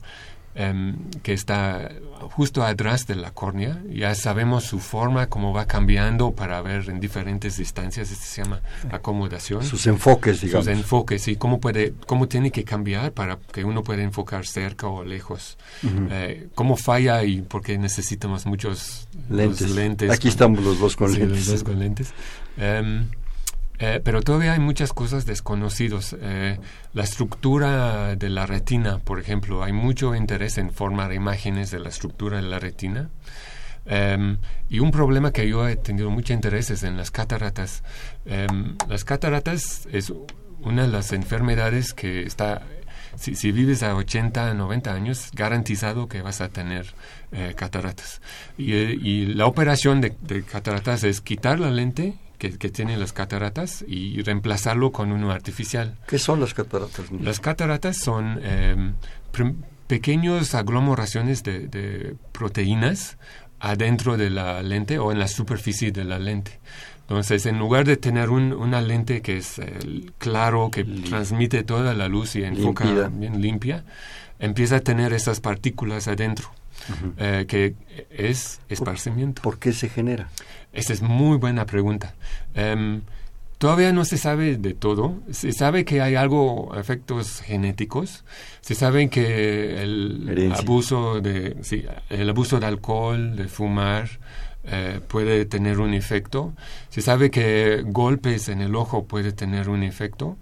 Em, 0.55 0.97
que 1.23 1.33
está 1.33 1.91
justo 2.37 2.63
atrás 2.63 3.07
de 3.07 3.15
la 3.15 3.31
córnea. 3.31 3.83
Ya 3.91 4.15
sabemos 4.15 4.65
su 4.65 4.81
forma, 4.81 5.29
cómo 5.29 5.55
va 5.55 5.67
cambiando 5.67 6.33
para 6.33 6.61
ver 6.61 6.91
en 6.91 7.01
diferentes 7.01 7.57
distancias. 7.57 8.11
Esto 8.11 8.25
se 8.27 8.43
llama 8.43 8.61
acomodación. 8.91 9.65
Sus 9.65 9.87
enfoques, 9.87 10.43
digamos. 10.43 10.67
Sus 10.67 10.75
enfoques 10.75 11.27
y 11.29 11.37
cómo, 11.37 11.59
puede, 11.59 11.95
cómo 12.07 12.29
tiene 12.29 12.51
que 12.51 12.65
cambiar 12.65 13.13
para 13.13 13.39
que 13.51 13.65
uno 13.65 13.83
pueda 13.83 14.03
enfocar 14.03 14.45
cerca 14.47 14.89
o 14.89 15.05
lejos. 15.05 15.57
Eh, 16.11 16.49
cómo 16.55 16.77
falla 16.77 17.25
y 17.25 17.41
por 17.41 17.63
qué 17.63 17.79
necesitamos 17.79 18.45
muchos 18.45 19.09
lentes. 19.31 20.11
Aquí 20.11 20.29
estamos 20.29 20.63
los 20.63 20.79
dos 20.79 20.97
con 20.97 21.13
lentes. 21.19 21.31
Los 21.31 21.47
dos 21.47 21.65
con 21.65 21.79
lentes. 21.79 22.13
Em, 22.59 23.07
eh, 23.85 24.01
pero 24.05 24.23
todavía 24.23 24.53
hay 24.53 24.61
muchas 24.61 24.93
cosas 24.93 25.27
desconocidas. 25.27 26.15
Eh, 26.21 26.57
la 26.93 27.03
estructura 27.03 28.15
de 28.15 28.29
la 28.29 28.47
retina, 28.47 28.99
por 28.99 29.19
ejemplo, 29.19 29.65
hay 29.65 29.73
mucho 29.73 30.15
interés 30.15 30.57
en 30.57 30.71
formar 30.71 31.13
imágenes 31.13 31.73
de 31.73 31.81
la 31.81 31.89
estructura 31.89 32.37
de 32.37 32.45
la 32.45 32.61
retina. 32.61 33.11
Em, 33.85 34.39
y 34.71 34.79
un 34.79 34.93
problema 34.93 35.33
que 35.33 35.49
yo 35.49 35.67
he 35.67 35.75
tenido 35.75 36.11
mucho 36.11 36.33
interés 36.33 36.71
es 36.71 36.85
en 36.85 36.97
las 36.97 37.11
cataratas. 37.11 37.83
Em, 38.25 38.77
las 38.89 39.03
cataratas 39.03 39.89
es 39.91 40.13
una 40.61 40.83
de 40.83 40.89
las 40.89 41.13
enfermedades 41.13 41.93
que 41.93 42.23
está 42.23 42.63
si, 43.17 43.51
vives 43.51 43.83
a 43.83 43.97
80, 43.97 44.55
90 44.55 44.95
años, 44.95 45.31
garantizado 45.35 46.09
que 46.09 46.23
vas 46.23 46.41
a 46.41 46.49
tener 46.49 46.87
eh, 47.33 47.55
cataratas. 47.57 48.21
Y, 48.57 49.27
la 49.27 49.47
operación 49.47 50.01
de, 50.01 50.15
cataratas 50.45 51.05
es 51.05 51.21
quitar 51.21 51.59
la 51.59 51.71
lente 51.71 52.15
que, 52.51 52.71
tienen 52.71 52.99
las 52.99 53.13
cataratas 53.13 53.85
y 53.87 54.21
reemplazarlo 54.23 54.91
con 54.91 55.13
uno 55.13 55.31
artificial. 55.31 55.97
¿Qué 56.09 56.19
son 56.19 56.41
las 56.41 56.55
cataratas? 56.55 57.11
Las 57.13 57.39
cataratas 57.39 57.97
son 57.97 58.41
eh, 58.43 58.93
pequeñas 59.87 60.55
aglomeraciones 60.55 61.43
de, 61.45 62.17
proteínas 62.33 63.19
adentro 63.61 64.17
de 64.17 64.31
la 64.31 64.63
lente 64.63 64.99
o 64.99 65.13
en 65.13 65.21
la 65.21 65.29
superficie 65.29 65.93
de 65.93 66.05
la 66.05 66.19
lente. 66.19 66.59
Entonces, 67.03 67.47
en 67.47 67.59
lugar 67.59 67.85
de 67.85 67.97
tener 67.97 68.31
una 68.31 68.81
lente 68.81 69.23
que 69.23 69.37
es 69.37 69.59
eh, 69.59 69.79
claro, 70.19 70.71
que 70.71 70.85
transmite 70.85 71.63
toda 71.63 71.95
la 71.95 72.09
luz 72.09 72.35
y 72.37 72.43
enfoca 72.43 73.09
bien 73.09 73.41
limpia, 73.41 73.85
empieza 74.41 74.77
a 74.77 74.81
tener 74.81 75.13
esas 75.13 75.41
partículas 75.41 76.09
adentro, 76.09 76.51
eh, 77.19 77.45
que 77.47 77.75
es 78.11 78.61
esparcimiento. 78.69 79.43
¿Por 79.43 79.59
qué 79.59 79.73
se 79.73 79.89
genera? 79.89 80.29
Esa 80.73 80.93
es 80.93 81.03
muy 81.03 81.37
buena 81.37 81.67
pregunta. 81.67 82.15
Em, 82.55 83.03
todavía 83.59 83.93
no 83.93 84.05
se 84.05 84.17
sabe 84.19 84.57
de 84.57 84.75
todo. 84.75 85.21
Se 85.31 85.53
sabe 85.53 85.85
que 85.85 86.01
hay 86.01 86.15
algo, 86.15 86.75
efectos 86.77 87.41
genéticos. 87.43 88.25
Se 88.61 88.75
sabe 88.75 89.09
que 89.09 89.83
el 89.83 90.53
abuso 90.57 91.21
de, 91.21 91.57
sí, 91.63 91.85
el 92.09 92.29
abuso 92.29 92.59
de 92.59 92.67
alcohol, 92.67 93.37
de 93.37 93.49
fumar, 93.49 94.09
eh, 94.65 95.01
puede 95.07 95.45
tener 95.45 95.81
un 95.81 95.93
efecto. 95.93 96.53
Se 96.89 97.03
sabe 97.03 97.31
que 97.31 97.83
golpes 97.85 98.49
en 98.49 98.61
el 98.63 98.77
ojo 98.77 99.07
puede 99.07 99.33
tener 99.33 99.69
un 99.69 99.83
efecto. 99.83 100.37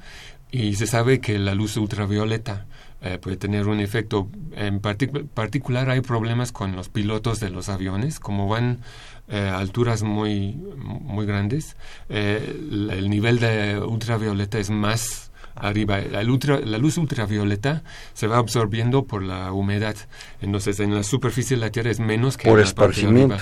Y 0.52 0.74
se 0.74 0.86
sabe 0.86 1.20
que 1.20 1.38
la 1.38 1.54
luz 1.54 1.76
ultravioleta 1.76 2.66
eh, 3.02 3.18
puede 3.18 3.36
tener 3.36 3.66
un 3.68 3.80
efecto. 3.80 4.28
En 4.52 4.80
particular 4.80 5.90
hay 5.90 6.00
problemas 6.00 6.52
con 6.52 6.76
los 6.76 6.88
pilotos 6.88 7.40
de 7.40 7.50
los 7.50 7.68
aviones, 7.68 8.20
como 8.20 8.48
van 8.48 8.80
eh, 9.28 9.38
alturas 9.38 10.02
muy, 10.02 10.54
muy 10.76 11.24
grandes, 11.24 11.76
eh, 12.08 12.56
el 12.90 13.08
nivel 13.08 13.38
de 13.38 13.78
ultravioleta 13.78 14.58
es 14.58 14.70
más 14.70 15.30
arriba. 15.54 16.00
La, 16.00 16.22
la, 16.22 16.78
luz 16.78 16.98
ultravioleta 16.98 17.82
se 18.12 18.26
va 18.26 18.38
absorbiendo 18.38 19.04
por 19.04 19.22
la 19.22 19.52
humedad. 19.52 19.94
Entonces, 20.40 20.80
en 20.80 20.94
la 20.94 21.04
superficie 21.04 21.56
de 21.56 21.60
la 21.60 21.70
Tierra 21.70 21.90
es 21.90 22.00
menos 22.00 22.36
que 22.36 22.48
por 22.48 22.58
en 22.58 22.64
la 22.64 22.68
esparcimiento. 22.68 23.36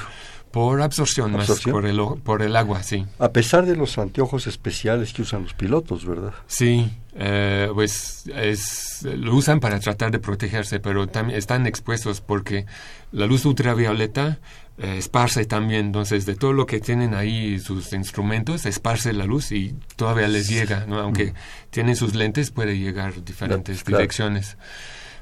Por 0.50 0.80
absorción, 0.80 1.32
más 1.32 1.48
por 1.60 1.86
el, 1.86 2.00
por 2.22 2.42
el 2.42 2.56
agua, 2.56 2.82
sí. 2.82 3.04
A 3.18 3.30
pesar 3.30 3.66
de 3.66 3.76
los 3.76 3.98
anteojos 3.98 4.46
especiales 4.46 5.12
que 5.12 5.22
usan 5.22 5.42
los 5.42 5.54
pilotos, 5.54 6.06
¿verdad? 6.06 6.32
Sí, 6.46 6.90
eh, 7.16 7.68
pues 7.74 8.24
es, 8.34 9.02
lo 9.02 9.34
usan 9.34 9.60
para 9.60 9.78
tratar 9.80 10.10
de 10.10 10.18
protegerse, 10.18 10.80
pero 10.80 11.06
también 11.06 11.38
están 11.38 11.66
expuestos 11.66 12.20
porque 12.20 12.64
la 13.12 13.26
luz 13.26 13.44
ultravioleta 13.44 14.38
eh, 14.78 14.96
esparce 14.98 15.44
también, 15.44 15.86
entonces 15.86 16.24
de 16.26 16.36
todo 16.36 16.52
lo 16.52 16.64
que 16.64 16.78
tienen 16.78 17.14
ahí 17.14 17.58
sus 17.58 17.92
instrumentos, 17.92 18.64
esparce 18.64 19.12
la 19.12 19.24
luz 19.24 19.50
y 19.50 19.74
todavía 19.96 20.28
les 20.28 20.48
llega, 20.48 20.86
¿no? 20.86 21.00
aunque 21.00 21.34
tienen 21.70 21.96
sus 21.96 22.14
lentes, 22.14 22.52
puede 22.52 22.78
llegar 22.78 23.24
diferentes 23.24 23.84
direcciones. 23.84 24.56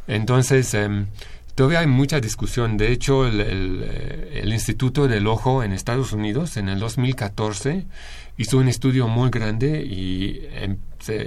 Entonces, 0.07 0.72
em, 0.74 1.07
todavía 1.57 1.80
hay 1.80 1.88
mucha 1.88 2.20
discusión. 2.20 2.76
De 2.76 2.92
hecho, 2.92 3.26
el, 3.26 3.40
eh, 3.40 4.40
el, 4.42 4.52
Instituto 4.52 5.09
del 5.09 5.26
Ojo 5.26 5.64
en 5.64 5.72
Estados 5.72 6.12
Unidos 6.12 6.57
en 6.57 6.68
el 6.68 6.78
2014 6.78 7.86
hizo 8.36 8.59
un 8.59 8.68
estudio 8.68 9.09
muy 9.09 9.30
grande 9.30 9.82
y, 9.82 10.46
em, 10.52 10.76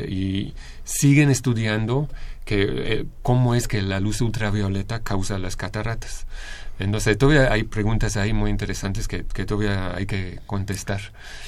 y 0.07 0.53
siguen 0.86 1.30
estudiando 1.32 2.07
que, 2.45 2.65
eh, 2.67 3.05
cómo 3.23 3.55
es 3.55 3.67
que 3.67 3.82
la 3.82 3.99
luz 3.99 4.21
ultravioleta 4.21 5.01
causa 5.01 5.39
las 5.39 5.55
cataratas. 5.55 6.27
Entonces, 6.80 7.17
todavía 7.17 7.51
hay 7.51 7.63
preguntas 7.63 8.15
ahí 8.15 8.32
muy 8.32 8.49
interesantes 8.49 9.07
que, 9.07 9.25
que 9.25 9.45
todavía 9.45 9.95
hay 9.95 10.05
que 10.05 10.39
contestar. 10.45 11.01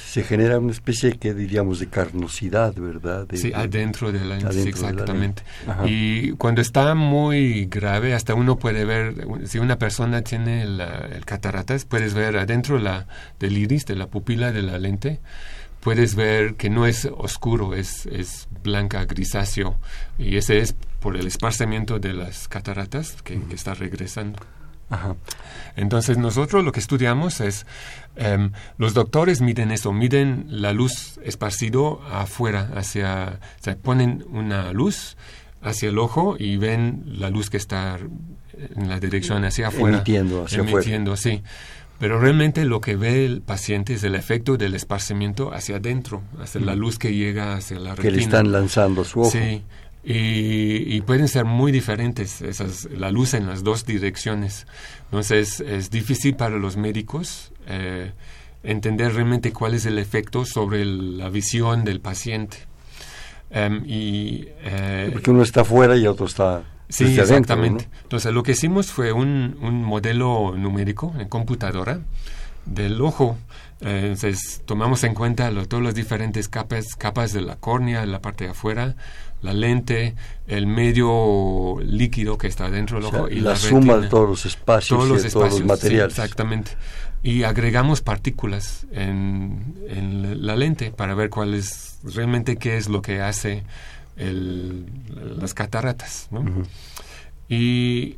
Se 0.06 0.22
genera 0.24 0.58
una 0.58 0.72
especie 0.72 1.18
que 1.18 1.32
diríamos 1.32 1.80
de 1.80 1.88
carnosidad, 1.88 2.74
¿verdad? 2.74 3.26
sí, 3.32 3.50
adentro 3.54 4.12
de 4.12 4.24
la 4.26 4.36
lente, 4.36 4.68
exactamente. 4.68 5.42
y 5.86 6.32
cuando 6.32 6.60
está 6.60 6.94
muy 6.94 7.64
grave, 7.64 8.12
hasta 8.12 8.34
uno 8.34 8.58
puede 8.58 8.84
ver, 8.84 9.26
si 9.46 9.58
una 9.58 9.78
persona 9.78 10.20
tiene 10.20 10.62
el 10.62 10.82
cataratas, 11.24 11.86
puedes 11.86 12.12
ver 12.12 12.36
adentro 12.36 12.78
la, 12.78 13.06
del 13.40 13.56
iris, 13.56 13.86
de 13.86 13.96
la 13.96 14.08
pupila 14.08 14.52
de 14.52 14.60
la 14.60 14.78
lente, 14.78 15.20
puedes 15.80 16.14
ver 16.14 16.56
que 16.56 16.68
no 16.68 16.86
es 16.86 17.06
oscuro, 17.06 17.74
es, 17.74 18.04
es 18.04 18.48
blanca, 18.62 19.06
grisáceo, 19.06 19.78
y 20.18 20.36
ese 20.36 20.58
es 20.58 20.74
por 21.00 21.16
el 21.16 21.26
esparcimiento 21.26 21.98
de 21.98 22.12
las 22.12 22.48
cataratas 22.48 23.22
que 23.22 23.40
está 23.50 23.72
regresando. 23.72 24.38
Entonces 25.76 26.18
nosotros 26.18 26.64
lo 26.64 26.72
que 26.72 26.80
estudiamos 26.80 27.40
es, 27.40 27.66
em, 28.16 28.52
los 28.76 28.94
doctores 28.94 29.40
miden 29.40 29.70
eso, 29.70 29.92
miden 29.92 30.46
la 30.48 30.72
luz 30.72 31.18
esparcido 31.24 32.02
afuera, 32.10 32.70
hacia, 32.74 33.40
o 33.60 33.62
sea, 33.62 33.76
ponen 33.76 34.24
una 34.30 34.72
luz 34.72 35.16
hacia 35.62 35.88
el 35.88 35.98
ojo 35.98 36.36
y 36.38 36.56
ven 36.56 37.04
la 37.06 37.30
luz 37.30 37.48
que 37.48 37.56
está 37.56 37.98
en 38.76 38.88
la 38.88 39.00
dirección 39.00 39.44
hacia 39.44 39.68
afuera. 39.68 39.98
Emitiendo 39.98 40.44
hacia 40.44 40.58
emitiendo, 40.58 41.16
sí. 41.16 41.42
Pero 41.98 42.18
realmente 42.18 42.64
lo 42.64 42.80
que 42.80 42.96
ve 42.96 43.24
el 43.24 43.42
paciente 43.42 43.94
es 43.94 44.02
el 44.02 44.16
efecto 44.16 44.56
del 44.56 44.74
esparcimiento 44.74 45.54
hacia 45.54 45.76
adentro, 45.76 46.22
hacia 46.40 46.60
la 46.60 46.74
luz 46.74 46.98
que 46.98 47.14
llega 47.14 47.54
hacia 47.54 47.78
la 47.78 47.90
retina. 47.94 48.02
Que 48.02 48.16
le 48.16 48.22
están 48.22 48.50
lanzando 48.50 49.04
su 49.04 49.20
ojo. 49.20 49.30
Sí. 49.30 49.62
Y, 50.04 51.00
pueden 51.02 51.28
ser 51.28 51.44
muy 51.44 51.70
diferentes 51.70 52.42
esas, 52.42 52.88
la 52.90 53.10
luz 53.10 53.34
en 53.34 53.46
las 53.46 53.62
dos 53.62 53.86
direcciones. 53.86 54.66
Entonces 55.04 55.60
es 55.60 55.90
difícil 55.90 56.34
para 56.34 56.56
los 56.56 56.76
médicos 56.76 57.52
eh, 57.68 58.12
entender 58.64 59.14
realmente 59.14 59.52
cuál 59.52 59.74
es 59.74 59.86
el 59.86 59.98
efecto 59.98 60.44
sobre 60.44 60.84
la 60.84 61.28
visión 61.28 61.84
del 61.84 62.00
paciente. 62.00 62.58
Em, 63.50 63.84
y, 63.86 64.48
eh, 64.64 65.10
Porque 65.12 65.30
uno 65.30 65.42
está 65.42 65.60
afuera 65.60 65.96
y 65.96 66.06
otro 66.06 66.26
está... 66.26 66.64
Sí, 66.88 67.18
exactamente. 67.18 67.88
Entonces 68.02 68.32
lo 68.34 68.42
que 68.42 68.52
hicimos 68.52 68.88
fue 68.88 69.12
un, 69.12 69.56
un 69.62 69.82
modelo 69.82 70.54
numérico 70.56 71.14
en 71.18 71.28
computadora 71.28 72.00
del 72.66 73.00
ojo. 73.00 73.38
entonces, 73.80 74.62
tomamos 74.66 75.02
en 75.04 75.14
cuenta 75.14 75.50
todas 75.66 75.84
las 75.84 75.94
diferentes 75.94 76.48
capas, 76.48 76.94
capas 76.96 77.32
de 77.32 77.40
la 77.40 77.56
córnea, 77.56 78.06
la 78.06 78.20
parte 78.20 78.44
de 78.44 78.50
afuera, 78.50 78.94
la 79.42 79.52
lente, 79.52 80.14
el 80.46 80.66
medio 80.66 81.76
líquido 81.82 82.38
que 82.38 82.46
está 82.46 82.70
dentro 82.70 82.98
del 82.98 83.06
ojo 83.06 83.28
y 83.28 83.40
la, 83.40 83.56
suma 83.56 83.96
de 83.98 84.08
todos 84.08 84.28
los 84.28 84.46
espacios 84.46 84.98
todos 84.98 85.22
los, 85.22 85.32
todos 85.32 85.50
los 85.50 85.64
materiales. 85.64 86.16
exactamente. 86.16 86.72
Y 87.24 87.44
agregamos 87.44 88.00
partículas 88.00 88.86
en, 88.92 89.76
en, 89.88 90.44
la 90.44 90.56
lente 90.56 90.90
para 90.90 91.14
ver 91.14 91.30
cuál 91.30 91.54
es 91.54 91.98
realmente 92.02 92.56
qué 92.56 92.76
es 92.76 92.88
lo 92.88 93.00
que 93.02 93.20
hace 93.20 93.62
el, 94.16 94.86
las 95.38 95.54
cataratas. 95.54 96.28
¿no? 96.30 96.44
Y 97.48 98.16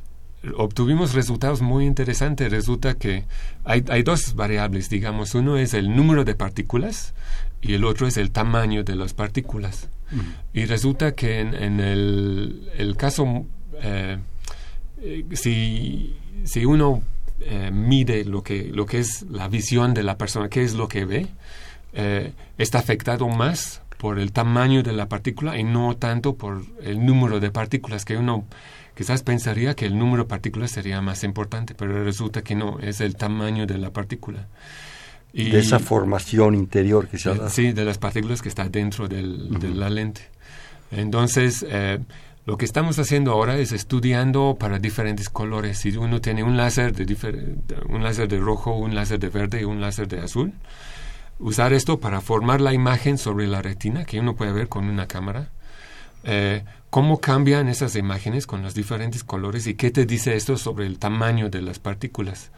obtuvimos 0.57 1.14
resultados 1.14 1.61
muy 1.61 1.85
interesantes. 1.85 2.51
Resulta 2.51 2.95
que 2.95 3.25
hay, 3.64 3.85
hay, 3.89 4.03
dos 4.03 4.35
variables, 4.35 4.89
digamos. 4.89 5.35
Uno 5.35 5.57
es 5.59 5.75
el 5.75 5.95
número 5.95 6.25
de 6.25 6.35
partículas 6.35 7.14
y 7.61 7.75
el 7.75 7.85
otro 7.85 8.07
es 8.07 8.16
el 8.16 8.31
tamaño 8.31 8.85
de 8.85 8.97
las 8.97 9.12
partículas. 9.12 9.89
Y 10.52 10.66
resulta 10.66 11.12
que 11.12 11.40
en, 11.40 11.80
el, 11.80 12.94
caso, 12.96 13.46
eh, 13.82 14.18
eh, 15.00 15.24
si, 15.32 16.16
si, 16.44 16.64
uno 16.64 17.02
eh, 17.40 17.70
mide 17.72 18.24
lo 18.24 18.42
que, 18.42 18.70
lo 18.72 18.86
que 18.86 19.00
es 19.00 19.22
la 19.22 19.48
visión 19.48 19.94
de 19.94 20.02
la 20.02 20.16
persona, 20.16 20.48
qué 20.48 20.62
es 20.62 20.74
lo 20.74 20.88
que 20.88 21.05
ve, 21.05 21.26
está 22.59 22.80
afectado 22.80 23.28
más 23.28 23.82
por 23.98 24.18
el 24.18 24.32
tamaño 24.32 24.82
de 24.82 24.92
la 24.92 25.09
partícula 25.09 25.57
y 25.59 25.64
no 25.64 25.96
tanto 25.96 26.34
por 26.34 26.62
el 26.82 27.07
número 27.07 27.38
de 27.38 27.50
partículas 27.50 28.05
que 28.05 28.16
uno 28.16 28.44
quizás 28.96 29.22
pensaría 29.22 29.74
que 29.74 29.86
el 29.86 29.98
número 29.98 30.24
de 30.24 30.28
partículas 30.28 30.72
sería 30.72 31.00
más 31.00 31.24
importante, 31.24 31.74
pero 31.74 32.02
resulta 32.05 32.42
que 32.42 32.55
no, 32.55 32.78
es 32.80 33.00
el 33.00 33.16
tamaño 33.16 33.66
de 33.66 33.78
la 33.78 33.90
partícula. 33.90 34.46
Y, 35.37 35.51
de 35.51 35.59
esa 35.59 35.80
formación 35.80 36.55
interior 36.55 37.09
que 37.09 37.18
se 37.18 37.28
ha 37.28 37.49
Sí, 37.49 37.72
de 37.72 37.85
las 37.85 37.99
partículas 37.99 38.41
que 38.41 38.49
está 38.49 38.68
dentro 38.68 39.09
del, 39.09 39.59
de 39.59 39.70
la 39.70 39.91
lente. 39.91 40.22
Entonces, 40.93 41.66
eh, 41.68 41.99
lo 42.47 42.57
que 42.57 42.64
estamos 42.64 42.99
haciendo 42.99 43.32
ahora 43.32 43.57
es 43.57 43.72
estudiando 43.72 44.57
para 44.61 44.78
diferentes 44.78 45.28
colores. 45.28 45.78
Si 45.78 45.97
uno 45.97 46.20
tiene 46.20 46.43
un 46.45 46.57
láser 46.57 46.95
de, 46.95 47.57
un 47.89 48.05
láser 48.05 48.28
de 48.28 48.39
rojo, 48.39 48.76
un 48.76 48.95
láser 48.95 49.18
de 49.18 49.28
verde 49.28 49.62
y 49.62 49.64
un 49.64 49.80
láser 49.80 50.07
de 50.07 50.20
azul, 50.20 50.53
usar 51.39 51.72
esto 51.72 51.99
para 51.99 52.20
formar 52.20 52.61
la 52.61 52.72
imagen 52.72 53.18
sobre 53.18 53.47
la 53.47 53.62
retina 53.62 54.05
que 54.05 54.20
uno 54.20 54.37
puede 54.37 54.53
ver 54.53 54.68
con 54.68 54.85
una 54.85 55.09
cámara. 55.09 55.49
Eh, 56.22 56.64
cómo 56.91 57.18
cambian 57.18 57.68
esas 57.68 57.97
imágenes 57.97 58.47
con 58.47 58.62
los 58.62 58.74
diferentes 58.74 59.24
colores 59.24 59.66
y 59.66 59.74
qué 59.74 59.91
te 59.91 60.07
dice 60.07 60.37
esto 60.37 60.57
sobre 60.57 60.87
el 60.87 60.99
tamaño 60.99 61.51
de 61.51 61.61
las 61.61 61.78
partículas. 61.78 62.51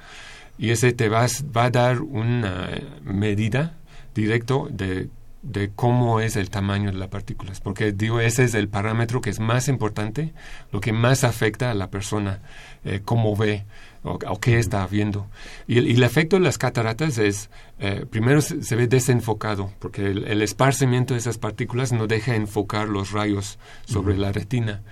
Y 0.59 0.70
ese 0.70 0.92
te 0.92 1.09
va, 1.09 1.26
va 1.57 1.64
a 1.64 1.70
dar 1.70 2.00
una 2.00 2.70
medida 3.02 3.76
directo 4.14 4.68
de, 4.70 5.11
de, 5.42 5.70
cómo 5.74 6.20
es 6.20 6.36
el 6.36 6.50
tamaño 6.50 6.90
de 6.90 6.98
las 6.98 7.09
partículas. 7.09 7.61
Porque 7.61 7.92
digo, 7.92 8.20
ese 8.20 8.44
es 8.44 8.54
el 8.54 8.68
parámetro 8.68 9.20
que 9.20 9.30
es 9.30 9.38
más 9.38 9.68
importante, 9.68 10.32
lo 10.72 10.80
que 10.80 10.92
más 10.92 11.24
afecta 11.24 11.70
a 11.70 11.74
la 11.74 11.90
persona, 11.90 12.40
eh, 12.84 13.00
cómo 13.04 13.36
ve 13.36 13.64
o, 14.07 14.40
qué 14.40 14.59
está 14.59 14.86
viendo. 14.86 15.26
Y 15.66 15.78
el, 15.78 16.02
efecto 16.02 16.36
de 16.36 16.42
las 16.42 16.59
cataratas 16.59 17.18
es, 17.18 17.50
eh, 17.78 18.07
primero 18.09 18.40
se, 18.40 18.76
ve 18.76 18.86
desenfocado, 18.86 19.72
porque 19.78 20.07
el, 20.07 20.42
esparcimiento 20.42 21.14
de 21.14 21.20
esas 21.20 21.38
partículas 21.38 21.92
no 21.92 22.07
deja 22.07 22.34
enfocar 22.34 22.88
los 22.88 23.11
rayos 23.11 23.59
sobre 23.84 24.16
la 24.16 24.32
retina. 24.32 24.82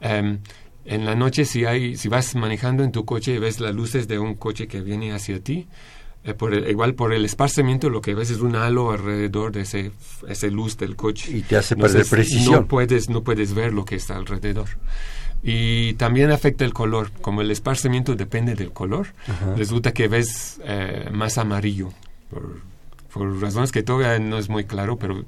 Em, 0.00 0.40
en 0.90 1.04
la 1.06 1.14
noche, 1.14 1.44
si, 1.44 1.64
hay, 1.64 1.96
si 1.96 2.08
vas 2.08 2.34
manejando 2.34 2.82
en 2.82 2.90
tu 2.90 3.04
coche 3.04 3.34
y 3.34 3.38
ves 3.38 3.60
las 3.60 3.72
luces 3.72 4.08
de 4.08 4.18
un 4.18 4.34
coche 4.34 4.66
que 4.66 4.80
viene 4.80 5.12
hacia 5.12 5.38
ti, 5.38 5.68
eh, 6.24 6.34
por 6.34 6.52
igual 6.52 6.94
por 6.94 7.12
el 7.12 7.24
esparcimiento 7.24 7.88
lo 7.90 8.00
que 8.00 8.16
ves 8.16 8.30
es 8.30 8.40
un 8.40 8.56
halo 8.56 8.90
alrededor 8.90 9.52
de 9.52 9.60
ese, 9.60 9.92
ese 10.28 10.50
luz 10.50 10.76
del 10.78 10.96
coche. 10.96 11.30
Y 11.30 11.42
te 11.42 11.56
hace 11.56 11.76
perder 11.76 12.04
precisión. 12.06 12.54
No 12.54 12.66
puedes, 12.66 13.08
no 13.08 13.22
puedes 13.22 13.54
ver 13.54 13.72
lo 13.72 13.84
que 13.84 13.94
está 13.94 14.16
alrededor. 14.16 14.66
Y 15.44 15.92
también 15.92 16.32
afecta 16.32 16.64
el 16.64 16.74
color. 16.74 17.12
Como 17.22 17.40
el 17.40 17.52
esparcimiento 17.52 18.16
depende 18.16 18.56
del 18.56 18.72
color, 18.72 19.14
resulta 19.56 19.92
que 19.92 20.08
ves 20.08 20.60
eh, 20.64 21.08
más 21.12 21.38
amarillo. 21.38 21.90
Por, 22.28 22.62
razones 23.14 23.72
que 23.72 23.82
todavía 23.82 24.18
no 24.18 24.38
es 24.38 24.48
muy 24.48 24.64
claro, 24.64 24.98
pero 24.98 25.24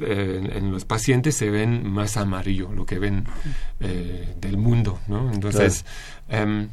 eh, 0.00 0.50
en 0.54 0.72
los 0.72 0.84
pacientes 0.84 1.36
se 1.36 1.50
ven 1.50 1.90
más 1.90 2.16
amarillo, 2.16 2.70
lo 2.72 2.86
que 2.86 2.98
ven 2.98 3.24
eh, 3.80 4.34
del 4.40 4.56
mundo. 4.56 4.98
¿no? 5.08 5.32
Entonces, 5.32 5.84
em, 6.28 6.68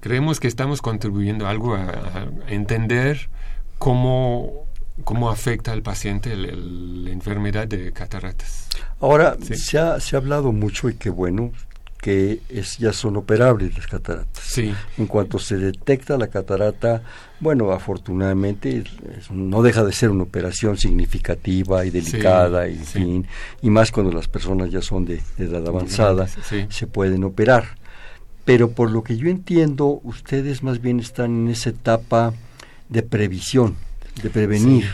creemos 0.00 0.40
que 0.40 0.48
estamos 0.48 0.82
contribuyendo 0.82 1.46
algo 1.46 1.74
a, 1.74 2.28
entender 2.48 3.28
cómo 3.78 4.66
cómo 5.04 5.30
afecta 5.30 5.72
al 5.72 5.82
paciente 5.82 6.36
la 6.36 7.10
enfermedad 7.10 7.66
de 7.66 7.92
cataratas. 7.92 8.68
Ahora, 9.00 9.36
se, 9.40 9.78
ha, 9.78 9.98
se 9.98 10.14
ha 10.14 10.18
hablado 10.18 10.52
mucho 10.52 10.90
y 10.90 10.94
qué 10.94 11.08
bueno 11.10 11.50
que 12.02 12.40
es, 12.48 12.78
ya 12.78 12.92
son 12.92 13.16
operables 13.16 13.76
las 13.76 13.86
cataratas. 13.86 14.42
Sí. 14.44 14.74
En 14.98 15.06
cuanto 15.06 15.38
se 15.38 15.56
detecta 15.56 16.18
la 16.18 16.26
catarata, 16.26 17.00
bueno, 17.38 17.70
afortunadamente 17.70 18.82
no 19.30 19.62
deja 19.62 19.84
de 19.84 19.92
ser 19.92 20.10
una 20.10 20.24
operación 20.24 20.76
significativa 20.76 21.86
y 21.86 21.90
delicada 21.90 22.66
y, 22.66 22.74
fin, 22.74 23.24
y 23.62 23.70
más 23.70 23.92
cuando 23.92 24.10
las 24.10 24.26
personas 24.26 24.72
ya 24.72 24.82
son 24.82 25.04
de, 25.04 25.22
edad 25.38 25.64
avanzada, 25.64 26.26
se 26.26 26.86
pueden 26.88 27.22
operar. 27.22 27.76
Pero 28.44 28.72
por 28.72 28.90
lo 28.90 29.04
que 29.04 29.16
yo 29.16 29.28
entiendo, 29.28 30.00
ustedes 30.02 30.64
más 30.64 30.80
bien 30.80 30.98
están 30.98 31.44
en 31.44 31.48
esa 31.50 31.70
etapa 31.70 32.34
de 32.88 33.04
previsión, 33.04 33.76
de 34.20 34.28
prevenir. 34.28 34.86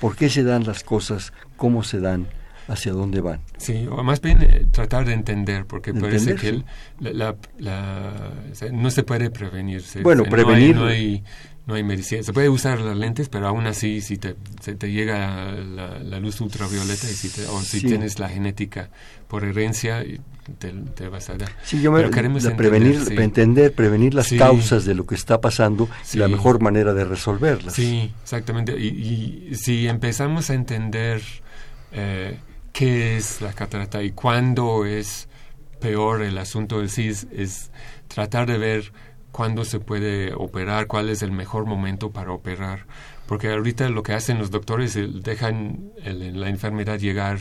¿Por 0.00 0.16
qué 0.16 0.28
se 0.30 0.42
dan 0.42 0.64
las 0.64 0.82
cosas? 0.82 1.32
¿Cómo 1.56 1.84
se 1.84 2.00
dan? 2.00 2.26
Hacia 2.68 2.92
dónde 2.92 3.20
van. 3.20 3.40
Sí, 3.58 3.86
o 3.90 4.02
más 4.02 4.20
bien 4.20 4.42
eh, 4.42 4.66
tratar 4.70 5.04
de 5.04 5.12
entender, 5.12 5.66
porque 5.66 5.94
parece 5.94 6.34
que 6.34 6.62
la, 7.00 7.36
no 8.72 8.90
se 8.90 9.02
puede 9.02 9.30
prevenir. 9.30 9.82
bueno, 10.02 10.24
prevenir. 10.24 10.76
No 10.76 10.86
hay, 10.86 11.22
no 11.66 11.74
hay, 11.74 11.84
medicina. 11.84 12.22
Se 12.22 12.32
puede 12.32 12.48
usar 12.48 12.80
las 12.80 12.96
lentes, 12.96 13.28
pero 13.28 13.46
aún 13.46 13.66
así, 13.66 14.00
si 14.00 14.16
te, 14.16 14.36
se 14.60 14.74
te 14.74 14.90
llega 14.90 15.52
la, 15.52 16.20
luz 16.20 16.40
ultravioleta 16.40 17.08
y 17.10 17.14
si 17.14 17.28
te, 17.28 17.46
o 17.46 17.60
si 17.60 17.80
tienes 17.80 18.18
la 18.18 18.28
genética 18.28 18.90
por 19.28 19.44
herencia, 19.44 20.04
te, 20.58 21.08
vas 21.08 21.30
a 21.30 21.36
dar. 21.36 21.50
Sí, 21.64 21.80
yo 21.80 21.92
me 21.92 22.08
queremos 22.10 22.46
prevenir, 22.46 23.00
entender, 23.18 23.72
prevenir 23.72 24.14
las 24.14 24.32
causas 24.32 24.84
de 24.84 24.94
lo 24.94 25.06
que 25.06 25.14
está 25.14 25.40
pasando 25.40 25.88
y 26.12 26.18
la 26.18 26.28
mejor 26.28 26.60
manera 26.60 26.94
de 26.94 27.04
resolverlas. 27.04 27.74
Sí, 27.74 28.12
exactamente. 28.22 28.76
Y, 28.78 29.48
y 29.50 29.54
si 29.54 29.88
empezamos 29.88 30.50
a 30.50 30.54
entender 30.54 31.22
eh, 31.92 32.38
qué 32.76 33.16
es 33.16 33.40
la 33.40 33.54
catarata 33.54 34.02
y 34.02 34.10
cuándo 34.10 34.84
es 34.84 35.30
peor 35.80 36.20
el 36.20 36.36
asunto 36.36 36.80
del 36.80 36.90
CIS 36.90 37.26
es 37.32 37.70
tratar 38.06 38.46
de 38.46 38.58
ver 38.58 38.92
cuándo 39.32 39.64
se 39.64 39.80
puede 39.80 40.34
operar, 40.34 40.86
cuál 40.86 41.08
es 41.08 41.22
el 41.22 41.32
mejor 41.32 41.64
momento 41.64 42.10
para 42.10 42.32
operar. 42.32 42.84
Porque 43.26 43.50
ahorita 43.50 43.88
lo 43.88 44.02
que 44.02 44.12
hacen 44.12 44.38
los 44.38 44.50
doctores 44.50 44.94
es 44.94 45.22
dejan 45.22 45.90
la 46.04 46.50
enfermedad 46.50 46.98
llegar 46.98 47.38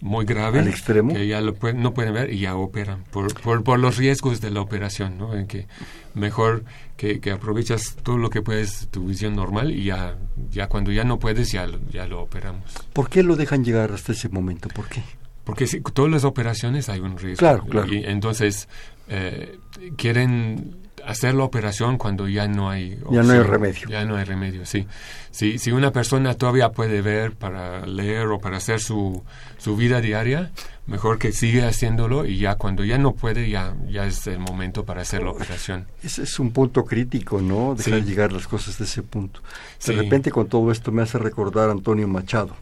muy 0.00 0.24
grave, 0.24 0.60
extremo? 0.60 1.14
que 1.14 1.26
ya 1.26 1.40
lo 1.40 1.54
no 1.74 1.92
pueden 1.92 2.14
ver 2.14 2.32
y 2.32 2.40
ya 2.40 2.56
operan 2.56 3.04
por, 3.10 3.32
por, 3.40 3.62
por, 3.62 3.78
los 3.78 3.96
riesgos 3.96 4.40
de 4.40 4.50
la 4.50 4.60
operación, 4.60 5.18
¿no? 5.18 5.34
En 5.34 5.46
que 5.46 5.66
mejor 6.14 6.64
que, 6.96 7.20
que, 7.20 7.30
aprovechas 7.30 7.96
todo 8.02 8.18
lo 8.18 8.30
que 8.30 8.42
puedes, 8.42 8.88
tu 8.88 9.06
visión 9.06 9.36
normal 9.36 9.70
y 9.70 9.84
ya, 9.84 10.16
ya 10.50 10.68
cuando 10.68 10.90
ya 10.90 11.04
no 11.04 11.18
puedes 11.18 11.52
ya, 11.52 11.68
ya 11.90 12.06
lo 12.06 12.22
operamos. 12.22 12.72
¿Por 12.92 13.08
qué 13.08 13.22
lo 13.22 13.36
dejan 13.36 13.64
llegar 13.64 13.92
hasta 13.92 14.12
ese 14.12 14.28
momento? 14.28 14.68
¿Por 14.68 14.88
qué? 14.88 15.02
Porque 15.44 15.66
si, 15.66 15.80
todas 15.80 16.10
las 16.10 16.24
operaciones 16.24 16.88
hay 16.88 17.00
un 17.00 17.18
riesgo. 17.18 17.38
Claro, 17.38 17.64
claro. 17.64 17.92
Y 17.92 18.04
entonces 18.04 18.68
eh, 19.08 19.58
quieren 19.96 20.79
hacer 21.06 21.34
la 21.34 21.44
operación 21.44 21.98
cuando 21.98 22.28
ya 22.28 22.48
no 22.48 22.70
hay 22.70 22.98
ya 23.10 23.22
no 23.22 23.32
hay 23.32 23.40
remedio. 23.40 23.88
Ya 23.88 24.04
no 24.04 24.16
hay 24.16 24.24
remedio 24.24 24.66
sí. 24.66 24.86
Si 25.30 25.58
si 25.58 25.72
una 25.72 25.92
persona 25.92 26.34
todavía 26.34 26.70
puede 26.70 27.02
ver 27.02 27.32
para 27.32 27.86
leer 27.86 28.26
o 28.28 28.40
para 28.40 28.58
hacer 28.58 28.80
su, 28.80 29.22
su 29.58 29.76
vida 29.76 30.00
diaria 30.00 30.50
mejor 30.86 31.18
que 31.18 31.32
siga 31.32 31.68
haciéndolo 31.68 32.26
y 32.26 32.38
ya 32.38 32.56
cuando 32.56 32.84
ya 32.84 32.98
no 32.98 33.14
puede 33.14 33.48
ya 33.48 33.74
ya 33.88 34.06
es 34.06 34.26
el 34.26 34.38
momento 34.38 34.84
para 34.84 35.02
hacer 35.02 35.22
la 35.22 35.30
operación. 35.30 35.86
ese 36.02 36.22
es 36.22 36.38
un 36.38 36.50
punto 36.50 36.84
crítico 36.84 37.40
no 37.40 37.74
dejar 37.74 38.04
llegar 38.04 38.32
las 38.32 38.46
cosas 38.46 38.78
de 38.78 38.84
ese 38.84 39.02
punto. 39.02 39.40
De 39.86 39.92
repente 39.92 40.30
con 40.30 40.48
todo 40.48 40.70
esto 40.72 40.92
me 40.92 41.02
hace 41.02 41.18
recordar 41.18 41.68
a 41.68 41.72
Antonio 41.72 42.08
Machado 42.08 42.56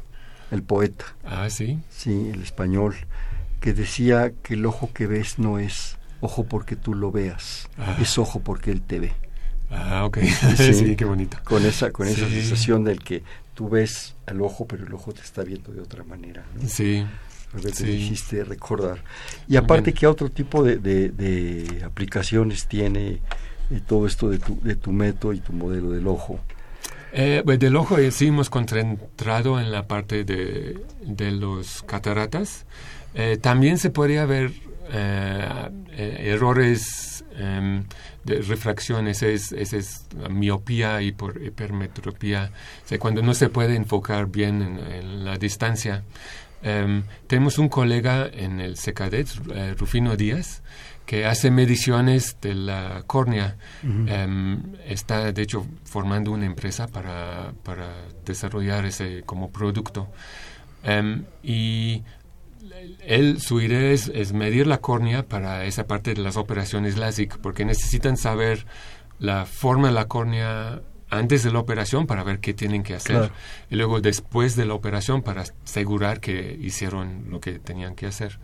el 0.50 0.62
poeta. 0.62 1.04
Ah 1.24 1.48
sí. 1.50 1.78
Sí 1.90 2.30
el 2.32 2.42
español 2.42 2.96
que 3.60 3.72
decía 3.72 4.32
que 4.42 4.54
el 4.54 4.66
ojo 4.66 4.90
que 4.92 5.06
ves 5.06 5.38
no 5.38 5.58
es 5.58 5.97
ojo 6.20 6.44
porque 6.44 6.76
tú 6.76 6.94
lo 6.94 7.10
veas, 7.10 7.68
ah. 7.78 7.96
es 8.00 8.18
ojo 8.18 8.40
porque 8.40 8.70
él 8.70 8.82
te 8.82 9.00
ve. 9.00 9.12
Ah, 9.70 10.04
ok. 10.04 10.18
Sí, 10.56 10.96
qué 10.96 11.04
bonito. 11.04 11.38
Con 11.44 11.64
esa, 11.64 11.90
con 11.90 12.08
esa 12.08 12.28
sensación 12.28 12.84
del 12.84 13.00
que 13.00 13.22
tú 13.54 13.68
ves 13.68 14.14
al 14.26 14.40
ojo, 14.40 14.66
pero 14.66 14.86
el 14.86 14.92
ojo 14.94 15.12
te 15.12 15.20
está 15.20 15.42
viendo 15.42 15.72
de 15.72 15.80
otra 15.80 16.04
manera. 16.04 16.44
Sí. 16.66 17.04
te 17.52 17.84
dijiste 17.84 18.44
recordar. 18.44 19.02
Y 19.46 19.56
aparte, 19.56 19.92
¿qué 19.92 20.06
otro 20.06 20.30
tipo 20.30 20.62
de, 20.62 20.78
de, 20.78 21.82
aplicaciones 21.84 22.66
tiene 22.66 23.20
eh, 23.70 23.80
todo 23.86 24.06
esto 24.06 24.30
de 24.30 24.38
tu, 24.38 24.60
de 24.62 24.76
tu 24.76 24.92
método 24.92 25.32
y 25.32 25.40
tu 25.40 25.52
modelo 25.52 25.90
del 25.90 26.06
ojo? 26.06 26.40
Eh, 27.12 27.42
pues 27.44 27.58
del 27.58 27.74
ojo 27.76 27.98
eh, 27.98 28.10
sí 28.10 28.26
hemos 28.26 28.50
concentrado 28.50 29.58
en 29.58 29.72
la 29.72 29.86
parte 29.86 30.24
de, 30.24 30.78
de 31.02 31.32
los 31.32 31.82
cataratas. 31.82 32.66
Eh, 33.14 33.38
también 33.40 33.78
se 33.78 33.90
podría 33.90 34.26
ver 34.26 34.52
errores 34.90 37.24
em, 37.36 37.84
de 38.24 38.42
refracción, 38.42 39.08
esa 39.08 39.26
es, 39.26 39.52
es 39.52 40.06
miopía 40.30 41.02
y 41.02 41.12
por 41.12 41.42
hipermetropía, 41.42 42.50
o 42.90 42.98
cuando 42.98 43.22
no 43.22 43.34
se 43.34 43.48
puede 43.48 43.76
enfocar 43.76 44.26
bien 44.26 44.62
en, 44.62 45.24
la 45.24 45.36
distancia. 45.36 46.04
Em, 46.62 47.04
tenemos 47.26 47.58
un 47.58 47.68
colega 47.68 48.28
en 48.32 48.60
el 48.60 48.76
SECADET, 48.76 49.28
Rufino 49.78 50.16
Díaz, 50.16 50.62
que 51.08 51.24
hace 51.24 51.50
mediciones 51.50 52.36
de 52.42 52.54
la 52.54 53.02
córnea. 53.06 53.56
Em, 53.82 54.74
está, 54.86 55.32
de 55.32 55.42
hecho, 55.42 55.66
formando 55.84 56.32
una 56.32 56.44
empresa 56.44 56.86
para, 56.86 57.54
para 57.62 57.94
desarrollar 58.26 58.84
ese 58.84 59.22
como 59.24 59.50
producto. 59.50 60.10
Y 61.42 62.02
él, 63.06 63.40
su 63.40 63.60
idea 63.60 63.90
es, 63.90 64.32
medir 64.32 64.66
la 64.66 64.78
córnea 64.78 65.24
para 65.24 65.64
esa 65.64 65.86
parte 65.86 66.14
de 66.14 66.20
las 66.20 66.36
operaciones 66.36 66.96
LASIK, 66.96 67.38
porque 67.38 67.64
necesitan 67.64 68.16
saber 68.16 68.66
la 69.18 69.46
forma 69.46 69.88
de 69.88 69.94
la 69.94 70.06
córnea 70.06 70.80
antes 71.10 71.42
de 71.42 71.50
la 71.50 71.58
operación 71.58 72.06
para 72.06 72.22
ver 72.22 72.38
qué 72.38 72.52
tienen 72.52 72.82
que 72.82 72.94
hacer 72.94 73.30
y 73.70 73.76
luego 73.76 74.00
después 74.00 74.56
de 74.56 74.66
la 74.66 74.74
operación 74.74 75.22
para 75.22 75.44
asegurar 75.64 76.20
que 76.20 76.58
hicieron 76.60 77.24
lo 77.30 77.40
que 77.40 77.58
tenían 77.58 77.94
que 77.94 78.06
hacer. 78.06 78.38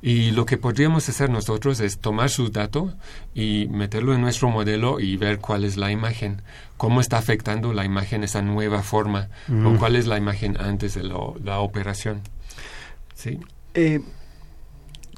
Y 0.00 0.30
lo 0.30 0.46
que 0.46 0.58
podríamos 0.58 1.08
hacer 1.08 1.28
nosotros 1.28 1.80
es 1.80 1.98
tomar 1.98 2.30
su 2.30 2.50
dato 2.50 2.94
y 3.34 3.66
meterlo 3.68 4.14
en 4.14 4.20
nuestro 4.20 4.48
modelo 4.48 5.00
y 5.00 5.16
ver 5.16 5.40
cuál 5.40 5.64
es 5.64 5.76
la 5.76 5.90
imagen, 5.90 6.42
cómo 6.76 7.00
está 7.00 7.18
afectando 7.18 7.72
la 7.72 7.84
imagen 7.84 8.22
esa 8.22 8.40
nueva 8.40 8.82
forma, 8.82 9.28
o 9.64 9.76
cuál 9.76 9.96
es 9.96 10.06
la 10.06 10.16
imagen 10.16 10.56
antes 10.60 10.94
de 10.94 11.02
la 11.02 11.58
operación. 11.58 12.22
Sí. 13.14 13.40
Eh, 13.80 14.00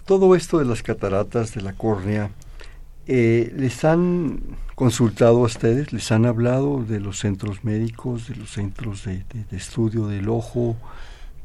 todo 0.05 0.37
esto 0.37 0.59
de 0.59 0.67
las 0.67 0.83
cataratas 0.83 1.55
de 1.55 1.63
la 1.63 1.73
córnea, 1.73 2.31
eh, 3.07 3.51
¿les 3.57 3.87
han 3.87 4.43
consultado 4.75 5.39
a 5.39 5.47
ustedes? 5.47 5.95
¿Les 5.95 6.13
han 6.13 6.27
hablado 6.27 6.85
de 6.85 7.01
los 7.01 7.21
centros 7.21 7.65
médicos, 7.65 8.29
de 8.29 8.37
los 8.37 8.51
centros 8.51 9.07
de, 9.07 9.25
estudio 9.51 10.09
del 10.09 10.29
ojo? 10.29 10.77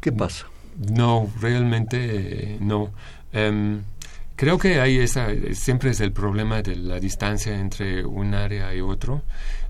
¿Qué 0.02 0.12
pasa? 0.12 0.48
No, 0.92 1.32
realmente 1.40 1.98
eh, 2.02 2.58
no. 2.60 2.92
Em, 3.32 3.84
creo 4.36 4.58
que 4.58 4.82
ahí 4.82 4.98
esa, 4.98 5.30
siempre 5.54 5.92
es 5.92 6.02
el 6.02 6.12
problema 6.12 6.62
de 6.64 6.76
la 6.76 7.00
distancia 7.00 7.58
entre 7.58 8.06
un 8.06 8.34
área 8.34 8.76
y 8.76 8.82
otro. 8.82 9.22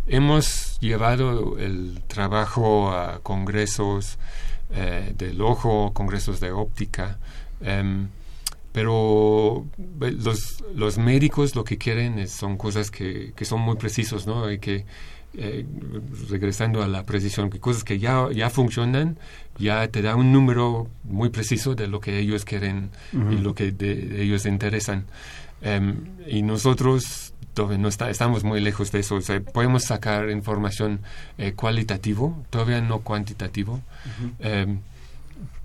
Hemos 0.07 0.79
llevado 0.79 1.59
el 1.59 2.01
trabajo 2.07 2.89
a 2.89 3.19
congresos 3.19 4.17
del 5.15 5.41
ojo, 5.41 5.93
congresos 5.93 6.39
de 6.41 6.51
óptica, 6.51 7.17
em, 7.61 8.07
pero 8.71 9.65
los, 9.99 10.63
los 10.73 10.97
médicos 10.97 11.55
lo 11.55 11.63
que 11.63 11.77
quieren 11.77 12.19
es, 12.19 12.31
son 12.31 12.57
cosas 12.57 12.91
que, 12.91 13.31
que 13.35 13.45
son 13.45 13.61
muy 13.61 13.77
precisos, 13.77 14.27
¿no? 14.27 14.45
Hay 14.45 14.59
que 14.59 14.85
eh, 15.37 15.65
regresando 16.29 16.81
a 16.81 16.87
la 16.87 17.03
precisión, 17.03 17.49
que 17.49 17.59
cosas 17.59 17.83
que 17.83 17.99
ya, 17.99 18.29
ya 18.31 18.49
funcionan, 18.49 19.17
ya 19.57 19.85
te 19.89 20.01
da 20.01 20.15
un 20.15 20.31
número 20.31 20.87
muy 21.03 21.29
preciso 21.29 21.75
de 21.75 21.87
lo 21.87 21.99
que 21.99 22.19
ellos 22.19 22.45
quieren 22.45 22.89
y 23.11 23.35
lo 23.35 23.53
que 23.53 23.73
de, 23.73 24.23
ellos 24.23 24.45
interesan. 24.45 25.05
Em, 25.61 26.05
y 26.25 26.41
nosotros 26.41 27.33
todavía 27.53 27.79
no 27.79 27.89
está, 27.89 28.09
estamos 28.09 28.45
muy 28.45 28.61
lejos 28.61 28.93
de 28.93 28.99
eso. 28.99 29.19
podemos 29.53 29.83
sacar 29.83 30.29
información 30.29 31.01
eh, 31.37 31.51
cualitativo, 31.51 32.41
todavía 32.49 32.79
no 32.79 32.99
cuantitativo. 32.99 33.81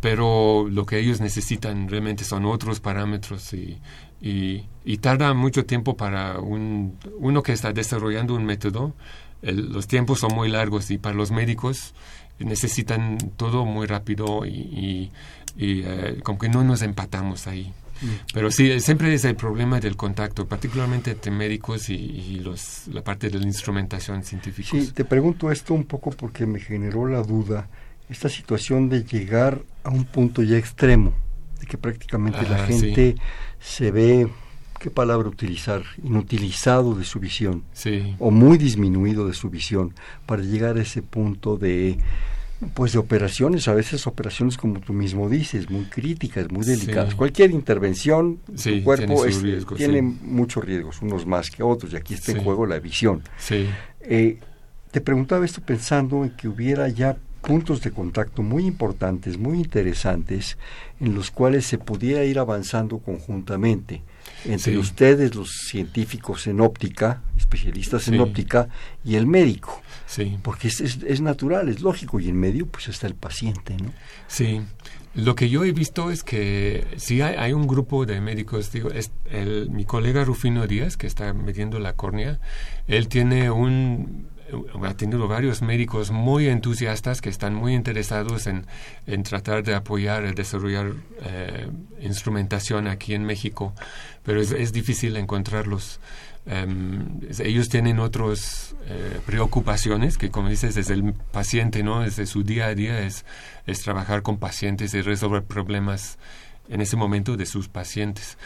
Pero 0.01 0.67
lo 0.71 0.87
que 0.87 0.99
ellos 0.99 1.21
necesitan 1.21 1.89
realmente 1.89 2.25
son 2.25 2.45
otros 2.47 2.81
parámetros 2.81 3.53
y, 3.53 3.79
y, 4.21 4.67
y 4.85 4.99
tarda 4.99 5.35
mucho 5.35 5.67
tiempo 5.67 5.97
para 5.97 6.39
un, 6.41 6.97
uno 7.19 7.43
que 7.43 7.53
está 7.53 7.73
desarrollando 7.73 8.35
un 8.35 8.45
método 8.45 8.95
los 9.43 9.87
tiempos 9.87 10.21
son 10.21 10.35
muy 10.35 10.49
largos 10.49 10.91
y 10.91 10.99
para 10.99 11.15
los 11.15 11.31
médicos 11.31 11.95
necesitan 12.39 13.19
todo 13.37 13.65
muy 13.65 13.87
rápido 13.87 14.47
y, 14.47 15.11
eh, 15.59 16.21
como 16.23 16.39
que 16.39 16.49
no 16.49 16.65
nos 16.65 16.83
empatamos 16.83 17.47
ahí. 17.47 17.73
Mm. 18.01 18.07
Pero 18.33 18.51
sí, 18.51 18.81
siempre 18.81 19.13
es 19.13 19.25
el 19.27 19.37
problema 19.37 19.79
del 19.79 19.97
contacto, 19.97 20.47
particularmente 20.47 21.11
entre 21.11 21.31
médicos 21.31 21.91
y, 21.91 22.41
los, 22.43 22.89
la 22.89 23.03
parte 23.03 23.29
de 23.29 23.39
la 23.39 23.47
instrumentación 23.47 24.23
científica. 24.23 24.71
Sí, 24.71 24.93
te 24.93 25.05
pregunto 25.05 25.51
esto 25.51 25.75
un 25.75 25.85
poco 25.85 26.11
porque 26.11 26.47
me 26.47 26.61
generó 26.61 27.07
la 27.07 27.23
duda, 27.23 27.69
esta 28.11 28.29
situación 28.29 28.89
de 28.89 29.05
llegar 29.05 29.63
a 29.85 29.91
un 29.91 30.05
punto 30.05 30.43
ya 30.43 30.59
extremo, 30.59 31.15
de 31.61 31.67
que 31.67 31.79
prácticamente 31.79 32.43
la 32.49 32.67
gente 32.67 33.17
se 33.61 33.91
ve 33.91 34.29
¿qué 34.81 34.91
palabra 34.91 35.29
utilizar? 35.29 35.83
Inutilizado 36.03 36.95
de 36.95 37.05
su 37.05 37.21
visión. 37.21 37.63
Sí. 37.73 38.17
O 38.19 38.31
muy 38.31 38.59
disminuido 38.59 39.29
de 39.29 39.35
su 39.35 39.51
visión 39.51 39.95
para 40.27 40.43
llegar 40.43 40.79
a 40.79 40.83
ese 40.83 41.03
punto 41.03 41.57
de 41.57 41.99
pues 42.75 42.93
de 42.93 42.99
operaciones, 42.99 43.69
a 43.69 43.75
veces 43.75 44.07
operaciones 44.07 44.59
como 44.59 44.81
tú 44.81 44.93
mismo 44.93 45.31
dices, 45.31 45.71
muy 45.71 45.85
críticas, 45.85 46.51
muy 46.51 46.67
delicadas. 46.67 47.15
Cualquier 47.15 47.53
intervención, 47.53 48.39
su 48.55 48.83
cuerpo 48.85 49.25
tiene, 49.77 50.03
muchos 50.03 50.63
riesgos, 50.63 51.01
unos 51.01 51.25
más 51.25 51.51
que 51.51 51.63
otros, 51.63 51.95
y 51.95 51.97
aquí 51.97 52.13
está 52.13 52.33
en 52.33 52.45
juego 52.45 52.67
la 52.67 52.79
visión. 52.79 53.23
Eh, 54.03 54.39
te 54.91 55.01
preguntaba 55.01 55.45
esto 55.47 55.63
pensando 55.63 56.23
en 56.23 56.31
que 56.37 56.49
hubiera 56.49 56.87
ya 56.89 57.17
puntos 57.41 57.81
de 57.81 57.91
contacto 57.91 58.43
muy 58.43 58.67
importantes, 58.67 59.39
muy 59.39 59.59
interesantes, 59.59 60.59
en 61.01 61.15
los 61.15 61.31
cuales 61.31 61.67
se 61.67 61.79
pudiera 61.79 62.25
ir 62.25 62.39
avanzando 62.39 62.99
conjuntamente 62.99 64.03
entre 64.45 64.79
ustedes, 64.79 65.35
los 65.35 65.51
científicos 65.69 66.47
en 66.47 66.61
óptica, 66.61 67.23
especialistas 67.37 68.09
en 68.09 68.21
óptica, 68.21 68.69
y 69.05 69.17
el 69.17 69.27
médico. 69.27 69.83
Sí. 70.07 70.39
Porque 70.43 70.69
es, 70.69 70.81
es, 70.81 71.21
natural, 71.21 71.69
es 71.69 71.81
lógico, 71.81 72.21
y 72.21 72.29
en 72.29 72.37
medio 72.37 72.67
pues 72.67 72.89
está 72.89 73.07
el 73.07 73.15
paciente, 73.15 73.77
¿no? 73.77 73.93
Sí. 74.29 74.61
Lo 75.15 75.35
que 75.35 75.49
yo 75.51 75.65
he 75.65 75.73
visto 75.73 76.11
es 76.11 76.23
que 76.23 76.87
si 76.97 77.21
hay, 77.21 77.35
hay 77.35 77.53
un 77.53 77.67
grupo 77.67 78.07
de 78.07 78.21
médicos, 78.21 78.71
digo, 78.71 78.91
es 78.91 79.11
el, 79.31 79.69
mi 79.71 79.85
colega 79.85 80.25
Rufino 80.25 80.67
Díaz, 80.67 80.97
que 80.97 81.09
está 81.09 81.35
metiendo 81.35 81.81
la 81.81 81.95
córnea, 81.95 82.39
él 82.87 83.09
tiene 83.09 83.51
un 83.51 84.29
ha 84.83 84.95
tenido 84.95 85.29
varios 85.29 85.63
médicos 85.63 86.11
muy 86.11 86.49
entusiastas 86.49 87.21
que 87.21 87.29
están 87.29 87.55
muy 87.55 87.75
interesados 87.75 88.47
en, 88.47 88.67
en 89.07 89.23
tratar 89.23 89.63
de 89.63 89.75
apoyar 89.75 90.25
y 90.25 90.33
desarrollar 90.33 90.93
eh, 91.23 91.69
instrumentación 92.01 92.87
aquí 92.89 93.15
en 93.15 93.25
México, 93.25 93.75
pero 94.23 94.41
es, 94.41 94.53
es 94.53 94.73
difícil 94.73 95.17
encontrarlos. 95.17 96.01
Em, 96.47 97.21
ellos 97.39 97.69
tienen 97.69 97.99
otras 97.99 98.75
eh, 98.87 99.21
preocupaciones 99.27 100.17
que, 100.17 100.31
como 100.31 100.49
dices, 100.49 100.75
desde 100.75 100.95
el 100.95 101.13
paciente, 101.13 101.83
¿no? 101.83 102.01
Desde 102.01 102.27
su 102.27 102.43
día 102.43 102.67
a 102.67 102.75
día 102.75 103.01
es, 103.01 103.25
es 103.67 103.83
trabajar 103.83 104.23
con 104.23 104.39
pacientes 104.39 104.95
y 104.95 105.03
resolver 105.03 105.45
problemas 105.45 106.19
en 106.71 106.81
ese 106.81 106.97
momento 106.97 107.37
de 107.37 107.47
sus 107.47 107.69
pacientes. 107.69 108.39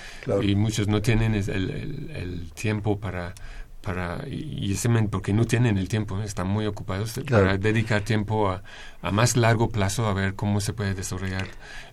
Y 0.43 0.57
muchos 0.57 0.89
no 0.89 1.03
tienen 1.03 1.35
el, 1.35 1.49
el, 1.49 2.11
el 2.15 2.53
tiempo 2.53 2.99
para 2.99 3.35
para 3.85 4.27
y, 4.29 4.73
ese 4.73 4.89
porque 5.11 5.33
no 5.33 5.45
tienen 5.45 5.79
el 5.79 5.89
tiempo, 5.89 6.21
están 6.23 6.49
muy 6.49 6.67
ocupados 6.67 7.15
para 7.29 7.59
dedicar 7.59 8.03
tiempo 8.03 8.51
a, 8.51 8.63
a, 9.03 9.11
más 9.11 9.37
largo 9.37 9.69
plazo 9.69 10.07
a 10.07 10.15
ver 10.15 10.35
cómo 10.35 10.61
se 10.61 10.73
puede 10.73 10.95
desarrollar 10.95 11.47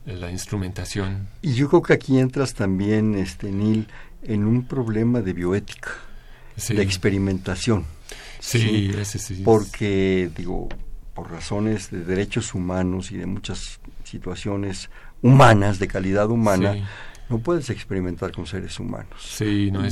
eh, 0.05 0.15
la 0.15 0.31
instrumentación. 0.31 1.27
Y 1.41 1.53
yo 1.53 1.69
creo 1.69 1.81
que 1.81 1.93
aquí 1.93 2.17
entras 2.17 2.53
también, 2.53 3.15
este 3.15 3.51
Neil, 3.51 3.87
en 4.23 4.45
un 4.45 4.65
problema 4.65 5.21
de 5.21 5.33
bioética, 5.33 5.91
de 6.69 6.81
experimentación. 6.81 7.85
Sí, 8.39 8.91
Ese 8.97 9.19
sí. 9.19 9.41
Porque, 9.43 10.31
digo, 10.35 10.69
por 11.13 11.29
razones 11.29 11.91
de 11.91 12.03
derechos 12.03 12.55
humanos 12.55 13.11
y 13.11 13.17
de 13.17 13.25
muchas 13.25 13.79
situaciones 14.03 14.89
humanas, 15.21 15.77
de 15.79 15.87
calidad 15.87 16.29
humana, 16.29 16.75
no 17.31 17.39
puedes 17.39 17.69
experimentar 17.69 18.33
con 18.33 18.45
seres 18.45 18.77
humanos. 18.77 19.41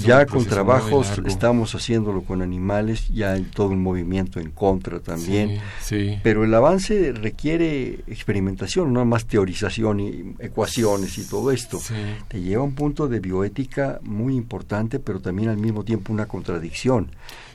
ya 0.04 0.26
con 0.26 0.46
trabajos 0.46 1.22
estamos 1.26 1.74
haciéndolo 1.74 2.24
con 2.24 2.42
animales, 2.42 3.08
ya 3.08 3.32
hay 3.32 3.44
todo 3.44 3.70
un 3.70 3.82
movimiento 3.82 4.42
en 4.42 4.52
contra 4.52 5.00
también. 5.00 5.60
Pero 6.22 6.44
el 6.44 6.54
avance 6.54 7.14
requiere 7.14 8.02
experimentación, 8.08 8.92
no 8.92 9.06
más 9.06 9.26
teorización 9.26 10.02
y 10.02 10.36
ecuaciones 10.40 11.18
y 11.18 11.24
todo 11.24 11.52
esto. 11.52 11.80
Te 12.28 12.42
lleva 12.42 12.62
a 12.62 12.66
un 12.66 12.76
punto 12.76 13.08
de 13.08 13.22
bioética 13.22 14.00
muy 14.04 14.36
importante, 14.36 15.00
pero 15.00 15.22
también 15.22 15.48
al 15.48 15.58
mismo 15.58 15.86
tiempo 15.86 16.12
una 16.12 16.26
contradicción. 16.26 17.12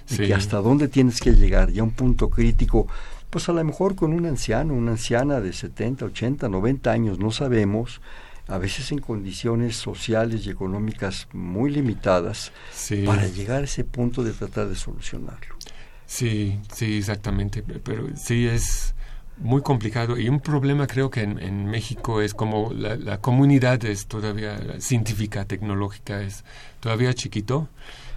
De 0.08 0.26
que 0.26 0.34
hasta 0.34 0.58
dónde 0.58 0.88
tienes 0.88 1.20
que 1.20 1.32
llegar, 1.32 1.70
ya 1.70 1.82
un 1.82 1.92
punto 1.92 2.28
crítico 2.28 2.86
pues 3.30 3.48
a 3.48 3.52
lo 3.52 3.64
mejor 3.64 3.96
con 3.96 4.12
un 4.12 4.26
anciano, 4.26 4.74
una 4.74 4.92
anciana 4.92 5.40
de 5.40 5.52
70, 5.52 6.04
80, 6.04 6.48
90 6.48 6.92
años, 6.92 7.18
no 7.18 7.32
sabemos, 7.32 8.00
a 8.46 8.58
veces 8.58 8.92
en 8.92 8.98
condiciones 8.98 9.76
sociales 9.76 10.46
y 10.46 10.50
económicas 10.50 11.28
muy 11.32 11.70
limitadas, 11.70 12.52
para 13.06 13.26
llegar 13.26 13.62
a 13.62 13.64
ese 13.64 13.84
punto 13.84 14.22
de 14.22 14.32
tratar 14.32 14.68
de 14.68 14.76
solucionarlo. 14.76 15.54
Sí, 16.06 16.58
sí, 16.72 16.98
exactamente. 16.98 17.62
Pero 17.62 18.08
sí 18.16 18.46
es 18.46 18.94
muy 19.38 19.62
complicado 19.62 20.16
y 20.16 20.28
un 20.28 20.38
problema 20.40 20.86
creo 20.86 21.10
que 21.10 21.22
en, 21.22 21.66
México 21.66 22.20
es 22.20 22.34
como 22.34 22.72
la, 22.72 23.18
comunidad 23.18 23.84
es 23.84 24.06
todavía 24.06 24.58
científica, 24.78 25.44
tecnológica, 25.44 26.22
es 26.22 26.44
todavía 26.80 27.14
chiquito. 27.14 27.68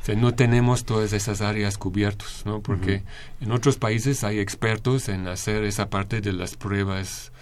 O 0.09 0.15
no 0.15 0.33
tenemos 0.33 0.85
todas 0.85 1.11
esas 1.11 1.41
áreas 1.41 1.77
cubiertas, 1.77 2.43
¿no? 2.45 2.61
Porque 2.61 3.03
en 3.41 3.51
otros 3.51 3.75
países 3.75 4.23
hay 4.23 4.39
expertos 4.39 5.09
en 5.09 5.27
hacer 5.27 5.65
esa 5.65 5.89
parte 5.89 6.21
de 6.21 6.31
las 6.31 6.55
pruebas 6.55 7.33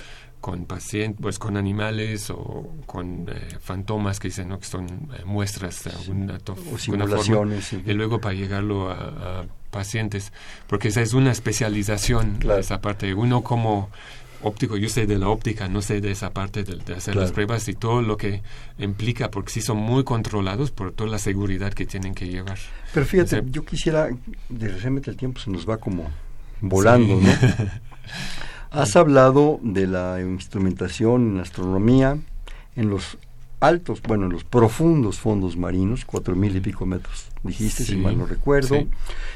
con 0.45 0.65
pacientes, 0.65 1.19
pues 1.19 1.39
con 1.39 1.57
animales 1.57 2.29
o 2.29 2.71
con 2.85 3.27
eh, 3.29 3.57
fantomas 3.59 4.19
que 4.19 4.27
dicen 4.27 4.49
¿no? 4.49 4.59
que 4.59 4.67
son 4.67 4.85
eh, 4.85 5.23
muestras 5.25 5.85
de 5.85 5.89
alguna, 5.89 6.37
o 6.71 6.77
simulaciones 6.77 7.73
y 7.73 7.93
luego 7.93 8.21
para 8.21 8.35
llegarlo 8.35 8.91
a, 8.91 9.47
pacientes 9.71 10.31
porque 10.67 10.89
esa 10.89 11.01
es 11.01 11.13
una 11.13 11.31
especialización 11.31 12.37
esa 12.59 12.79
parte. 12.79 13.15
Uno 13.15 13.41
como 13.41 13.89
óptico 14.43 14.77
yo 14.77 14.87
sé 14.87 15.07
de 15.07 15.17
la 15.17 15.29
óptica 15.29 15.67
no 15.67 15.81
sé 15.81 15.99
de 15.99 16.11
esa 16.11 16.29
parte 16.29 16.63
de, 16.63 16.93
hacer 16.93 17.15
las 17.15 17.31
pruebas 17.31 17.67
y 17.67 17.73
todo 17.73 18.03
lo 18.03 18.15
que 18.15 18.43
implica 18.77 19.31
porque 19.31 19.51
sí 19.51 19.61
son 19.61 19.77
muy 19.77 20.03
controlados 20.03 20.69
por 20.69 20.91
toda 20.91 21.09
la 21.09 21.17
seguridad 21.17 21.73
que 21.73 21.87
tienen 21.87 22.13
que 22.13 22.27
llevar. 22.27 22.59
Pero 22.93 23.07
fíjate 23.07 23.41
yo 23.47 23.65
quisiera 23.65 24.09
desgraciadamente 24.49 25.09
el 25.09 25.17
tiempo 25.17 25.39
se 25.39 25.49
nos 25.49 25.67
va 25.67 25.77
como 25.77 26.07
volando 26.61 27.19
no 27.19 27.29
Has 28.75 28.97
hablado 28.97 29.57
de 29.63 29.87
la 29.87 30.19
instrumentación 30.19 31.35
en 31.35 31.39
astronomía 31.39 32.17
en 32.75 32.89
los 32.89 33.17
altos, 33.61 34.01
bueno, 34.01 34.25
en 34.25 34.33
los 34.33 34.43
profundos 34.43 35.17
fondos 35.17 35.55
marinos, 35.55 36.03
cuatro 36.03 36.35
mil 36.35 36.53
y 36.57 36.59
pico 36.59 36.85
metros, 36.85 37.29
dijiste, 37.41 37.85
si 37.85 37.95
mal 37.95 38.17
no 38.17 38.25
recuerdo, 38.25 38.85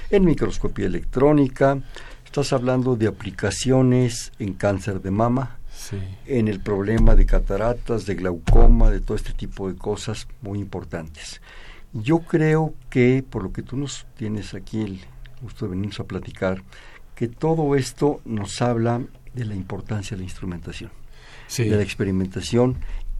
en 0.09 0.25
microscopía 0.25 0.87
electrónica, 0.87 1.81
estás 2.25 2.51
hablando 2.51 2.97
de 2.97 3.07
aplicaciones 3.07 4.33
en 4.39 4.55
cáncer 4.55 5.01
de 5.01 5.11
mama, 5.11 5.57
en 6.25 6.49
el 6.49 6.59
problema 6.59 7.15
de 7.15 7.25
cataratas, 7.25 8.05
de 8.05 8.15
glaucoma, 8.15 8.91
de 8.91 8.99
todo 8.99 9.15
este 9.15 9.31
tipo 9.31 9.69
de 9.69 9.77
cosas 9.77 10.27
muy 10.41 10.59
importantes. 10.59 11.41
Yo 11.93 12.19
creo 12.19 12.73
que, 12.89 13.23
por 13.27 13.43
lo 13.43 13.53
que 13.53 13.63
tú 13.63 13.77
nos 13.77 14.05
tienes 14.17 14.53
aquí 14.53 14.81
el 14.81 14.99
gusto 15.41 15.63
de 15.63 15.71
venirnos 15.71 16.01
a 16.01 16.03
platicar, 16.03 16.61
que 17.15 17.27
todo 17.27 17.75
esto 17.75 18.21
nos 18.25 18.61
habla 18.61 19.01
de 19.33 19.45
la 19.45 19.55
importancia 19.55 20.15
de 20.15 20.21
la 20.21 20.23
instrumentación, 20.25 20.91
de 21.57 21.69
la 21.69 21.81
experimentación 21.81 22.77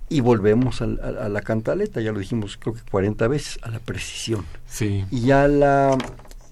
y 0.10 0.22
volvemos 0.22 0.82
a, 0.82 0.88
la 0.88 1.41
cantaleta, 1.41 2.01
ya 2.01 2.12
lo 2.12 2.20
dijimos 2.20 2.57
creo 2.57 2.74
que 2.74 2.82
40 2.89 3.28
veces, 3.28 3.60
a 3.62 3.70
la 3.70 3.80
precisión. 3.80 4.43
Y 5.12 5.32
a 5.32 5.47
la 5.47 5.97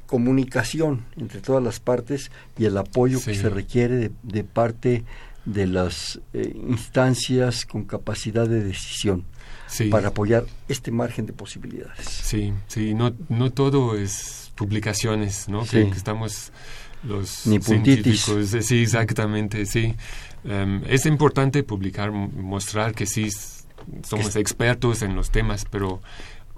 comunicación 0.05 1.05
entre 1.17 1.41
todas 1.41 1.61
las 1.63 1.79
partes 1.79 2.31
y 2.57 2.65
el 2.65 2.77
apoyo 2.77 3.21
que 3.21 3.35
se 3.35 3.49
requiere 3.49 4.11
de, 4.23 4.43
parte 4.43 5.03
de 5.45 5.67
las 5.67 6.19
eh, 6.33 6.53
instancias 6.67 7.65
con 7.65 7.83
capacidad 7.83 8.47
de 8.47 8.63
decisión 8.63 9.25
para 9.89 10.09
apoyar 10.09 10.45
este 10.69 10.91
margen 10.91 11.25
de 11.25 11.33
posibilidades. 11.33 12.05
Sí, 12.05 12.53
sí, 12.67 12.93
no, 12.93 13.13
no 13.27 13.51
todo 13.51 13.97
es 13.97 14.51
publicaciones, 14.55 15.49
¿no? 15.49 15.65
que 15.65 15.81
estamos 15.81 16.51
los 17.03 17.45
Ni 17.47 17.59
puntitis. 17.59 18.31
Sí, 18.61 18.81
exactamente, 18.81 19.65
sí. 19.65 19.95
Em, 20.43 20.81
es 20.87 21.05
importante 21.05 21.63
publicar, 21.63 22.11
mostrar 22.11 22.93
que 22.93 23.05
sí 23.05 23.29
somos 24.03 24.35
expertos 24.35 25.01
en 25.01 25.15
los 25.15 25.31
temas, 25.31 25.65
pero 25.69 26.01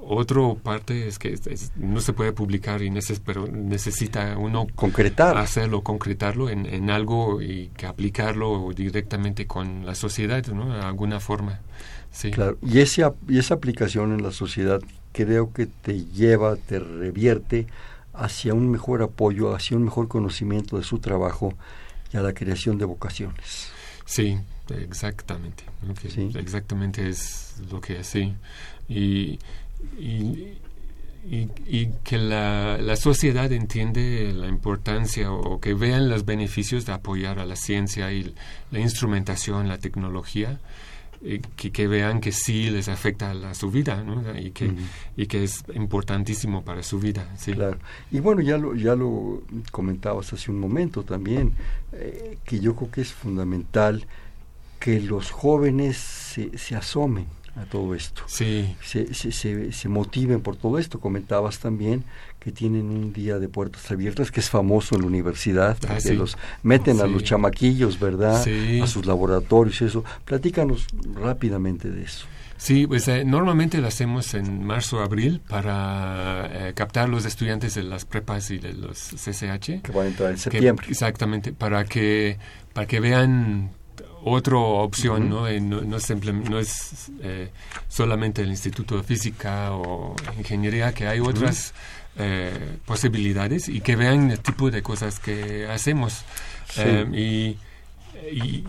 otra 0.01 0.41
parte 0.61 1.07
es 1.07 1.19
que 1.19 1.37
no 1.75 1.99
se 1.99 2.13
puede 2.13 2.31
publicar 2.31 2.81
y 2.81 2.91
pero 3.25 3.47
necesita 3.47 4.37
uno 4.37 4.67
concretar 4.75 5.37
hacerlo 5.37 5.81
concretarlo 5.81 6.49
en, 6.49 6.65
en, 6.65 6.89
algo 6.89 7.41
y 7.41 7.69
que 7.75 7.85
aplicarlo 7.85 8.71
directamente 8.73 9.45
con 9.45 9.85
la 9.85 9.95
sociedad 9.95 10.45
¿no? 10.47 10.73
de 10.73 10.81
alguna 10.81 11.19
forma 11.19 11.59
sí 12.11 12.31
claro 12.31 12.57
y 12.61 12.79
esa 12.79 13.13
y 13.27 13.39
esa 13.39 13.55
aplicación 13.55 14.13
en 14.13 14.23
la 14.23 14.31
sociedad 14.31 14.81
creo 15.11 15.51
que 15.51 15.65
te 15.65 16.05
lleva 16.05 16.55
te 16.55 16.79
revierte 16.79 17.67
hacia 18.19 18.53
un 18.53 18.69
mejor 18.69 19.01
apoyo, 19.01 19.55
hacia 19.55 19.77
un 19.77 19.83
mejor 19.83 20.07
conocimiento 20.07 20.77
de 20.77 20.83
su 20.83 20.99
trabajo 20.99 21.53
y 22.13 22.17
a 22.17 22.21
la 22.21 22.33
creación 22.33 22.77
de 22.77 22.85
vocaciones. 22.85 23.71
Sí, 24.05 24.37
exactamente. 24.69 25.63
Exactamente 26.35 27.07
es 27.07 27.55
lo 27.71 27.79
que 27.79 27.99
es, 27.99 28.07
sí. 28.07 28.33
Y, 28.87 29.39
y, 29.97 31.87
que 32.03 32.17
la, 32.17 32.77
la, 32.79 32.95
sociedad 32.95 33.51
entiende 33.51 34.33
la 34.33 34.47
importancia 34.47 35.31
o 35.31 35.59
que 35.59 35.73
vean 35.73 36.09
los 36.09 36.25
beneficios 36.25 36.85
de 36.85 36.93
apoyar 36.93 37.39
a 37.39 37.45
la 37.45 37.55
ciencia 37.55 38.11
y 38.11 38.33
la 38.71 38.79
instrumentación, 38.79 39.67
la 39.67 39.77
tecnología, 39.77 40.59
eh, 41.21 41.41
que, 41.55 41.87
vean 41.87 42.21
que 42.21 42.31
sí 42.31 42.69
les 42.69 42.87
afecta 42.87 43.31
a 43.31 43.53
su 43.53 43.69
vida 43.69 44.03
¿no? 44.03 44.23
y, 44.39 44.51
que, 44.51 44.71
y 45.17 45.27
que 45.27 45.43
es 45.43 45.63
importantísimo 45.73 46.63
para 46.63 46.81
su 46.81 46.99
vida. 46.99 47.29
¿sí? 47.37 47.53
Claro. 47.53 47.77
Y 48.11 48.19
bueno, 48.19 48.41
ya 48.41 48.57
lo, 48.57 48.73
ya 48.75 48.95
lo 48.95 49.43
comentabas 49.71 50.31
hace 50.31 50.49
un 50.49 50.59
momento 50.59 51.03
también, 51.03 51.53
eh, 51.91 52.37
que 52.45 52.59
yo 52.59 52.75
creo 52.75 52.91
que 52.91 53.01
es 53.01 53.11
fundamental 53.11 54.05
que 54.79 55.01
los 55.01 55.31
jóvenes 55.31 55.97
se, 55.97 56.57
se 56.57 56.75
asomen 56.75 57.27
a 57.55 57.65
todo 57.65 57.93
esto. 57.95 58.21
Sí. 58.27 58.75
Se, 58.81 59.13
se, 59.13 59.71
se, 59.71 59.89
motiven 59.89 60.41
por 60.41 60.55
todo 60.55 60.77
esto. 60.79 60.99
Comentabas 60.99 61.59
también 61.59 62.05
que 62.39 62.51
tienen 62.51 62.89
un 62.89 63.11
día 63.11 63.37
de 63.37 63.49
puertas 63.49 63.91
abiertas 63.91 64.31
que 64.31 64.39
es 64.39 64.49
famoso 64.49 64.95
en 64.95 65.01
la 65.01 65.07
universidad, 65.07 65.77
ah, 65.89 65.97
que 66.01 66.13
los 66.13 66.37
meten 66.63 67.01
a 67.01 67.05
los 67.05 67.23
chamaquillos, 67.23 67.99
¿verdad? 67.99 68.41
A 68.81 68.87
sus 68.87 69.05
laboratorios, 69.05 69.81
eso. 69.81 70.03
Platícanos 70.25 70.87
rápidamente 71.15 71.91
de 71.91 72.03
eso. 72.03 72.25
Sí, 72.59 72.85
pues 72.87 73.07
eh, 73.07 73.23
normalmente 73.23 73.77
lo 73.77 73.87
hacemos 73.87 74.33
en 74.33 74.65
marzo, 74.65 74.99
abril 74.99 75.41
para 75.47 76.49
eh, 76.51 76.73
captar 76.73 77.07
los 77.07 77.23
estudiantes 77.23 77.75
de 77.75 77.83
las 77.83 78.03
prepas 78.03 78.51
y 78.51 78.57
de 78.57 78.73
los 78.73 78.97
CCH. 78.97 79.81
Que 79.81 79.91
van 79.93 80.07
a 80.07 80.09
entrar 80.09 80.31
en 80.31 80.37
septiembre. 80.37 80.87
exactamente, 80.89 81.53
para 81.53 81.85
que, 81.85 82.37
para 82.73 82.85
que 82.85 82.99
vean 82.99 83.71
otra 84.25 84.57
opción, 84.57 85.29
¿no? 85.29 85.49
no, 85.61 85.81
no, 85.81 86.59
es 86.59 87.11
eh, 87.21 87.49
solamente 87.87 88.41
el 88.41 88.49
Instituto 88.49 88.97
de 88.97 89.03
Física 89.03 89.71
o 89.71 90.15
Ingeniería, 90.37 90.93
que 90.93 91.07
hay 91.07 91.21
otras 91.21 91.73
eh, 92.19 92.77
posibilidades 92.85 93.69
y 93.69 93.81
que 93.81 93.95
vean 93.95 94.31
el 94.31 94.39
tipo 94.39 94.69
de 94.71 94.81
cosas 94.81 95.19
que 95.19 95.67
hacemos. 95.67 96.23
Eh, 96.77 97.55
y, 98.31 98.63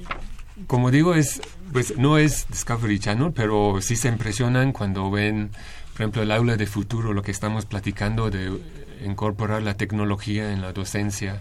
como 0.66 0.90
digo, 0.90 1.14
es 1.14 1.40
pues 1.72 1.96
no 1.96 2.18
es 2.18 2.46
Discovery 2.48 2.98
Channel, 2.98 3.32
pero 3.32 3.80
sí 3.80 3.96
se 3.96 4.09
impresionan 4.09 4.72
cuando 4.72 5.11
ven, 5.11 5.51
por 5.92 6.03
ejemplo, 6.03 6.22
el 6.22 6.32
aula 6.32 6.57
de 6.57 6.66
futuro, 6.66 7.12
lo 7.12 7.22
que 7.22 7.30
estamos 7.30 7.66
platicando 7.66 8.30
de 8.30 8.59
incorporar 9.05 9.62
la 9.62 9.74
tecnología 9.74 10.53
en 10.53 10.62
la 10.62 10.72
docencia 10.72 11.40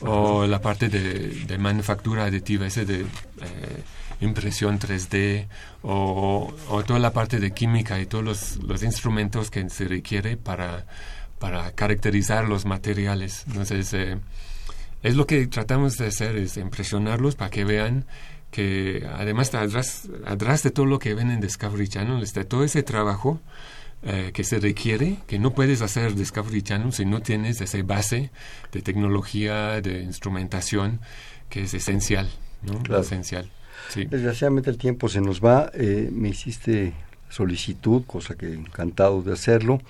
o 0.00 0.46
la 0.46 0.60
parte 0.60 0.88
de, 0.88 1.58
manufactura 1.58 2.24
aditiva, 2.24 2.66
ese 2.66 2.84
de 2.84 3.00
eh, 3.00 3.06
impresión 4.20 4.78
3D, 4.78 5.48
o, 5.82 6.52
toda 6.86 6.98
la 6.98 7.12
parte 7.12 7.40
de 7.40 7.50
química 7.52 8.00
y 8.00 8.06
todos 8.06 8.58
los, 8.62 8.82
instrumentos 8.82 9.50
que 9.50 9.68
se 9.70 9.86
requiere 9.86 10.36
para, 10.36 10.86
para 11.38 11.70
caracterizar 11.72 12.48
los 12.48 12.64
materiales. 12.64 13.44
Entonces, 13.46 13.92
eh, 13.94 14.18
es 15.02 15.16
lo 15.16 15.26
que 15.26 15.46
tratamos 15.46 15.96
de 15.96 16.08
hacer, 16.08 16.36
es 16.36 16.56
impresionarlos 16.56 17.36
para 17.36 17.50
que 17.50 17.64
vean 17.64 18.04
que 18.50 19.06
además 19.14 19.54
atrás, 19.54 20.08
atrás 20.24 20.62
de 20.62 20.70
todo 20.70 20.86
lo 20.86 20.98
que 20.98 21.14
ven 21.14 21.30
en 21.30 21.40
Discovery 21.40 21.88
Channel 21.88 22.22
está 22.22 22.44
todo 22.44 22.64
ese 22.64 22.82
trabajo 22.82 23.40
eh, 24.02 24.30
que 24.32 24.44
se 24.44 24.58
requiere, 24.58 25.18
que 25.26 25.38
no 25.38 25.52
puedes 25.52 25.82
hacer 25.82 26.14
Discovery 26.14 26.62
Channel 26.62 26.92
si 26.92 27.04
no 27.04 27.20
tienes 27.20 27.60
esa 27.60 27.82
base 27.82 28.30
de 28.72 28.80
tecnología, 28.80 29.80
de 29.80 30.02
instrumentación, 30.02 31.00
que 31.48 31.64
es 31.64 31.74
esencial, 31.74 32.30
¿no? 32.62 32.96
Esencial. 32.96 33.50
Desgraciadamente 33.94 34.70
el 34.70 34.78
tiempo 34.78 35.08
se 35.08 35.20
nos 35.20 35.40
va. 35.40 35.70
Eh, 35.74 36.10
me 36.12 36.28
hiciste 36.28 36.92
solicitud, 37.28 38.04
cosa 38.06 38.36
que 38.36 38.52
encantado 38.52 39.22
de 39.22 39.32
hacerlo, 39.32 39.80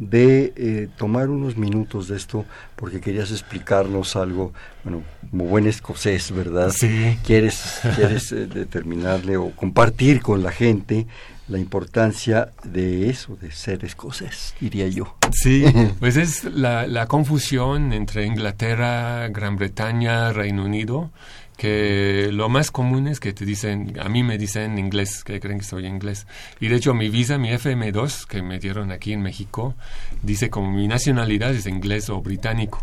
de 0.00 0.54
eh, 0.56 0.88
tomar 0.96 1.28
unos 1.28 1.58
minutos 1.58 2.08
de 2.08 2.16
esto 2.16 2.46
porque 2.74 3.02
querías 3.02 3.30
explicarnos 3.30 4.16
algo, 4.16 4.52
bueno, 4.82 5.02
como 5.30 5.44
buen 5.44 5.66
escocés, 5.66 6.32
¿verdad? 6.32 6.70
Sí. 6.70 7.18
Quieres, 7.24 7.80
quieres 7.96 8.30
determinarle 8.30 9.36
o 9.36 9.50
compartir 9.50 10.22
con 10.22 10.42
la 10.42 10.50
gente 10.50 11.06
la 11.48 11.58
importancia 11.58 12.52
de 12.64 13.10
eso, 13.10 13.36
de 13.36 13.50
ser 13.50 13.84
escocés, 13.84 14.54
diría 14.58 14.88
yo. 14.88 15.16
Sí, 15.32 15.64
pues 16.00 16.16
es 16.16 16.44
la, 16.44 16.86
la 16.86 17.06
confusión 17.06 17.92
entre 17.92 18.24
Inglaterra, 18.24 19.28
Gran 19.28 19.56
Bretaña, 19.56 20.32
Reino 20.32 20.64
Unido, 20.64 21.10
que 21.60 22.30
lo 22.32 22.48
más 22.48 22.70
común 22.70 23.06
es 23.06 23.20
que 23.20 23.34
te 23.34 23.44
dicen, 23.44 23.94
a 24.00 24.08
mí 24.08 24.22
me 24.22 24.38
dicen 24.38 24.78
inglés, 24.78 25.22
que 25.22 25.38
creen 25.40 25.58
que 25.58 25.66
soy 25.66 25.84
inglés. 25.84 26.26
Y 26.58 26.68
de 26.68 26.76
hecho 26.76 26.94
mi 26.94 27.10
visa, 27.10 27.36
mi 27.36 27.50
FM2, 27.50 28.24
que 28.26 28.40
me 28.40 28.58
dieron 28.58 28.90
aquí 28.90 29.12
en 29.12 29.20
México, 29.20 29.74
dice 30.22 30.48
como 30.48 30.70
mi 30.72 30.88
nacionalidad 30.88 31.54
es 31.54 31.66
inglés 31.66 32.08
o 32.08 32.22
británico. 32.22 32.82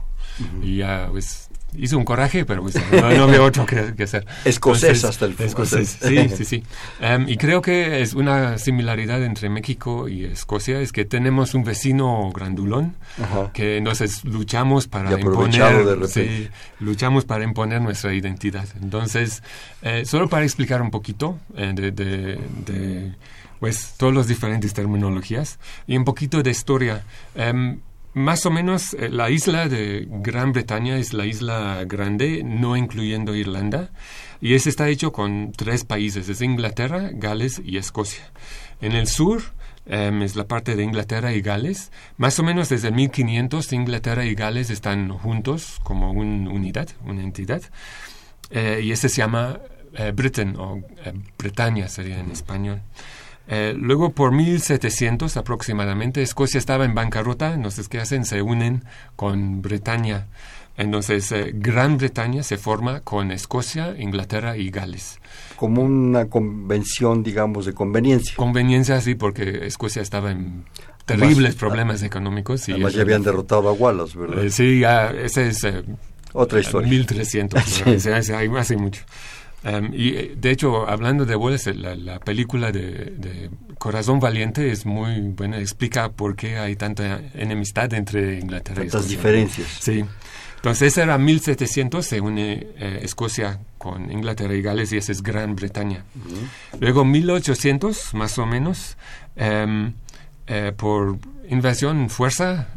Y 0.61 0.77
ya, 0.77 1.07
pues, 1.09 1.46
hizo 1.75 1.97
un 1.97 2.05
coraje, 2.05 2.45
pero 2.45 2.61
pues, 2.61 2.75
no, 2.91 3.11
no 3.11 3.27
veo 3.27 3.43
otro 3.43 3.65
que, 3.65 3.93
que 3.95 4.03
hacer. 4.03 4.25
Escocés 4.45 5.03
hasta 5.03 5.25
el 5.25 5.35
Escocés, 5.37 5.97
sí, 6.01 6.29
sí, 6.29 6.45
sí. 6.45 6.63
Um, 7.01 7.27
y 7.27 7.37
creo 7.37 7.61
que 7.61 8.01
es 8.01 8.13
una 8.13 8.57
similaridad 8.57 9.23
entre 9.23 9.49
México 9.49 10.07
y 10.07 10.25
Escocia, 10.25 10.79
es 10.79 10.91
que 10.91 11.05
tenemos 11.05 11.53
un 11.53 11.63
vecino 11.63 12.31
grandulón, 12.33 12.95
Ajá. 13.21 13.51
que 13.53 13.77
entonces 13.77 14.23
luchamos 14.23 14.87
para 14.87 15.19
imponer, 15.19 15.85
de 15.85 16.07
sí, 16.07 16.49
luchamos 16.79 17.25
para 17.25 17.43
imponer 17.43 17.81
nuestra 17.81 18.13
identidad. 18.13 18.67
Entonces, 18.81 19.43
eh, 19.81 20.03
solo 20.05 20.29
para 20.29 20.45
explicar 20.45 20.81
un 20.81 20.91
poquito 20.91 21.37
eh, 21.55 21.73
de, 21.75 21.91
de, 21.91 22.39
de, 22.65 23.13
pues, 23.59 23.95
todas 23.97 24.15
las 24.15 24.27
diferentes 24.27 24.73
terminologías 24.73 25.59
y 25.85 25.97
un 25.97 26.05
poquito 26.05 26.41
de 26.41 26.51
historia. 26.51 27.03
Em, 27.35 27.79
más 28.17 28.47
o 28.47 28.51
menos 28.51 28.95
eh, 28.95 29.09
la 29.09 29.29
isla 29.29 29.69
de 29.69 30.07
Gran 30.09 30.51
Bretaña 30.51 30.97
es 30.97 31.13
la 31.13 31.27
isla 31.27 31.83
grande, 31.85 32.41
no 32.43 32.75
incluyendo 32.75 33.35
Irlanda, 33.35 33.91
y 34.41 34.55
ese 34.55 34.69
está 34.69 34.89
hecho 34.89 35.11
con 35.11 35.51
tres 35.51 35.83
países, 35.83 36.27
es 36.27 36.41
Inglaterra, 36.41 37.11
Gales 37.13 37.61
y 37.63 37.77
Escocia. 37.77 38.31
En 38.81 38.93
el 38.93 39.07
sur 39.07 39.43
em, 39.85 40.23
es 40.23 40.35
la 40.35 40.47
parte 40.47 40.75
de 40.75 40.83
Inglaterra 40.83 41.31
y 41.33 41.41
Gales. 41.41 41.91
Más 42.17 42.39
o 42.39 42.43
menos 42.43 42.69
desde 42.69 42.91
1500 42.91 43.71
Inglaterra 43.73 44.25
y 44.25 44.33
Gales 44.33 44.71
están 44.71 45.09
juntos 45.09 45.79
como 45.83 46.11
una 46.11 46.49
unidad, 46.49 46.89
una 47.05 47.21
entidad, 47.21 47.61
Eh, 48.49 48.79
y 48.81 48.91
ese 48.93 49.09
se 49.09 49.17
llama 49.17 49.59
eh, 49.93 50.13
Britain 50.15 50.55
o 50.57 50.81
Bretaña 51.37 51.89
sería 51.89 52.17
en 52.19 52.31
español. 52.31 52.81
Eh, 53.49 53.73
luego, 53.77 54.11
por 54.11 54.31
1700 54.33 55.37
aproximadamente, 55.37 56.21
Escocia 56.21 56.57
estaba 56.57 56.85
en 56.85 56.93
bancarrota, 56.95 57.53
entonces, 57.53 57.87
¿qué 57.87 57.99
hacen? 57.99 58.25
Se 58.25 58.41
unen 58.41 58.83
con 59.15 59.61
Bretaña. 59.61 60.27
Entonces, 60.75 61.31
eh, 61.31 61.51
Gran 61.55 61.97
Bretaña 61.97 62.43
se 62.43 62.57
forma 62.57 62.99
con 62.99 63.31
Escocia, 63.31 63.95
Inglaterra 63.97 64.57
y 64.57 64.69
Gales. 64.69 65.19
Como 65.55 65.81
una 65.81 66.25
convención, 66.25 67.23
digamos, 67.23 67.65
de 67.65 67.73
conveniencia. 67.73 68.35
Conveniencia, 68.35 69.01
sí, 69.01 69.15
porque 69.15 69.65
Escocia 69.65 70.01
estaba 70.03 70.29
en 70.31 70.65
terribles 71.05 71.37
Además- 71.37 71.55
problemas 71.55 72.03
económicos. 72.03 72.67
Y 72.69 72.73
Además 72.73 72.93
ya 72.93 73.01
habían 73.01 73.23
derrotado 73.23 73.69
a 73.69 73.71
Wallace, 73.71 74.17
¿verdad? 74.19 74.43
Eh, 74.43 74.51
sí, 74.51 74.79
ya, 74.81 75.09
ese 75.09 75.47
es 75.47 75.65
Otra 76.33 76.59
historia. 76.59 76.89
1300, 76.89 77.63
Sí. 77.65 78.09
hace, 78.11 78.35
hace 78.35 78.77
mucho. 78.77 79.01
Um, 79.63 79.91
y 79.93 80.09
eh, 80.15 80.35
de 80.37 80.51
hecho, 80.51 80.87
hablando 80.87 81.25
de 81.25 81.35
Wallace, 81.35 81.73
la, 81.73 81.95
la 81.95 82.19
película 82.19 82.71
de, 82.71 83.13
de 83.17 83.49
Corazón 83.79 84.19
Valiente 84.19 84.71
es 84.71 84.85
muy 84.85 85.19
buena, 85.21 85.59
explica 85.59 86.09
por 86.11 86.35
qué 86.35 86.57
hay 86.57 86.75
tanta 86.75 87.21
enemistad 87.33 87.91
entre 87.93 88.39
Inglaterra 88.39 88.83
y 88.83 88.87
Tantas 88.87 89.01
Escocia. 89.01 89.17
diferencias. 89.17 89.67
Sí. 89.81 90.05
Entonces 90.57 90.97
era 90.97 91.17
1700, 91.17 92.05
se 92.05 92.21
une 92.21 92.67
eh, 92.77 92.99
Escocia 93.01 93.59
con 93.77 94.11
Inglaterra 94.11 94.53
y 94.55 94.61
Gales 94.61 94.91
y 94.93 94.97
esa 94.97 95.11
es 95.11 95.21
Gran 95.23 95.55
Bretaña. 95.55 96.03
Luego 96.79 97.03
1800, 97.05 98.13
más 98.13 98.37
o 98.37 98.45
menos, 98.45 98.97
em, 99.35 99.93
eh, 100.47 100.71
por 100.75 101.17
invasión, 101.49 102.09
fuerza, 102.09 102.69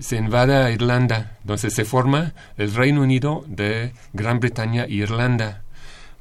se 0.00 0.16
invada 0.16 0.70
Irlanda. 0.70 1.36
Entonces 1.42 1.74
se 1.74 1.84
forma 1.84 2.32
el 2.56 2.74
Reino 2.74 3.02
Unido 3.02 3.44
de 3.46 3.92
Gran 4.12 4.40
Bretaña 4.40 4.84
e 4.84 4.92
Irlanda. 4.94 5.61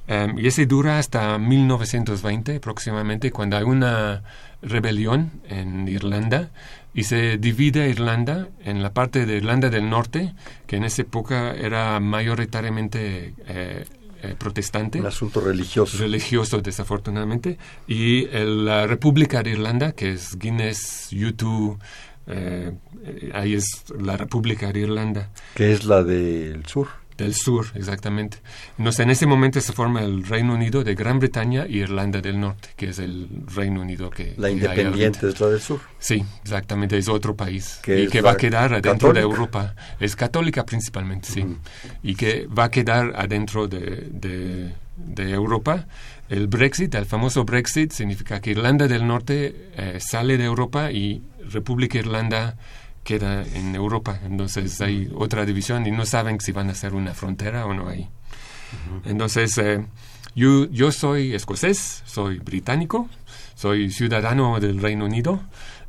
Em, 0.08 0.38
y 0.40 0.48
ese 0.48 0.66
dura 0.66 1.00
hasta 1.00 1.38
1920 1.38 2.56
aproximadamente, 2.58 3.32
cuando 3.32 3.58
hay 3.58 3.64
una 3.64 4.24
rebelión 4.62 5.32
en 5.48 5.88
Irlanda 5.88 6.50
y 6.94 7.04
se 7.04 7.38
divide 7.38 7.88
Irlanda 7.90 8.50
en 8.64 8.84
la 8.84 8.94
parte 8.94 9.26
de 9.26 9.38
Irlanda 9.38 9.70
del 9.70 9.90
Norte, 9.90 10.34
que 10.68 10.76
en 10.78 10.84
esa 10.84 11.04
época 11.04 11.54
era 11.54 12.00
mayoritariamente 12.00 13.34
eh, 13.48 13.86
eh, 14.24 14.36
protestante 14.38 15.00
Un 15.00 15.08
asunto 15.08 15.40
religioso. 15.42 15.98
religioso 15.98 16.62
desafortunadamente 16.62 17.58
y 17.88 18.26
el- 18.28 18.66
la 18.66 18.86
República 18.88 19.42
de 19.42 19.52
Irlanda 19.52 19.94
que 19.94 20.12
es 20.12 20.38
Guinness, 20.38 21.08
YouTube 21.12 21.80
eh, 22.28 22.72
eh, 23.04 23.32
ahí 23.34 23.56
es 23.56 23.86
la 24.00 24.18
República 24.18 24.72
de 24.72 24.82
Irlanda 24.82 25.30
que 25.56 25.72
es 25.72 25.86
la 25.86 26.04
del 26.04 26.66
sur. 26.68 26.88
Del 27.18 27.34
sur 27.36 27.68
exactamente 27.76 28.38
entonces 28.78 29.02
en 29.02 29.10
ese 29.12 29.26
momento 29.26 29.62
se 29.62 29.74
forma 29.74 30.02
el 30.02 30.24
Reino 30.26 30.54
Unido 30.54 30.84
de 30.84 30.96
Gran 30.96 31.20
Bretaña 31.20 31.66
y 31.68 31.80
Irlanda 31.80 32.22
del 32.22 32.40
Norte 32.40 32.70
que 32.76 32.90
es 32.90 33.00
el 33.00 33.28
Reino 33.54 33.82
Unido 33.82 34.10
que 34.10 34.34
La 34.38 34.50
independiente 34.50 35.28
es 35.30 35.40
la 35.40 35.48
del 35.48 35.62
sur. 35.62 35.80
sí 36.00 36.24
exactamente 36.44 36.98
es 36.98 37.08
otro 37.08 37.36
país 37.36 37.80
Que 37.84 38.04
y 38.04 38.08
que 38.08 38.22
va 38.22 38.32
a 38.32 38.38
quedar 38.38 38.74
adentro 38.74 39.14
de. 39.14 39.22
Europa 39.22 39.76
es 40.00 40.16
católica 40.16 40.66
principalmente 40.66 41.28
sí 41.30 41.46
y 42.04 42.16
que 42.16 42.48
va 42.48 42.66
a 42.66 42.72
quedar 42.72 43.14
adentro 43.16 43.68
de, 43.68 44.08
de, 44.12 44.74
de 44.96 45.32
Europa. 45.32 45.86
El 46.30 46.48
Brexit, 46.48 46.96
el 46.96 47.06
famoso 47.06 47.44
Brexit, 47.44 47.92
significa 47.92 48.40
que 48.40 48.52
Irlanda 48.52 48.88
del 48.88 49.06
Norte 49.06 49.70
eh, 49.76 50.00
sale 50.00 50.38
de 50.38 50.46
Europa 50.46 50.92
y 50.92 51.22
República 51.52 51.98
Irlanda 51.98 52.56
queda 53.04 53.44
en 53.44 53.76
Europa. 53.76 54.20
Entonces 54.24 54.80
hay 54.82 55.12
otra 55.16 55.46
división 55.46 55.86
y 55.88 55.92
no 55.92 56.06
saben 56.06 56.40
si 56.40 56.52
van 56.52 56.70
a 56.70 56.72
hacer 56.72 56.94
una 56.94 57.14
frontera 57.14 57.66
o 57.66 57.74
no 57.74 57.90
hay. 57.90 58.10
Entonces, 59.06 59.58
eh, 59.58 59.86
yo, 60.36 60.70
yo 60.70 60.92
soy 60.92 61.34
escocés, 61.34 62.04
soy 62.06 62.40
británico, 62.40 63.10
soy 63.56 63.92
ciudadano 63.92 64.60
del 64.60 64.82
Reino 64.82 65.06
Unido. 65.06 65.42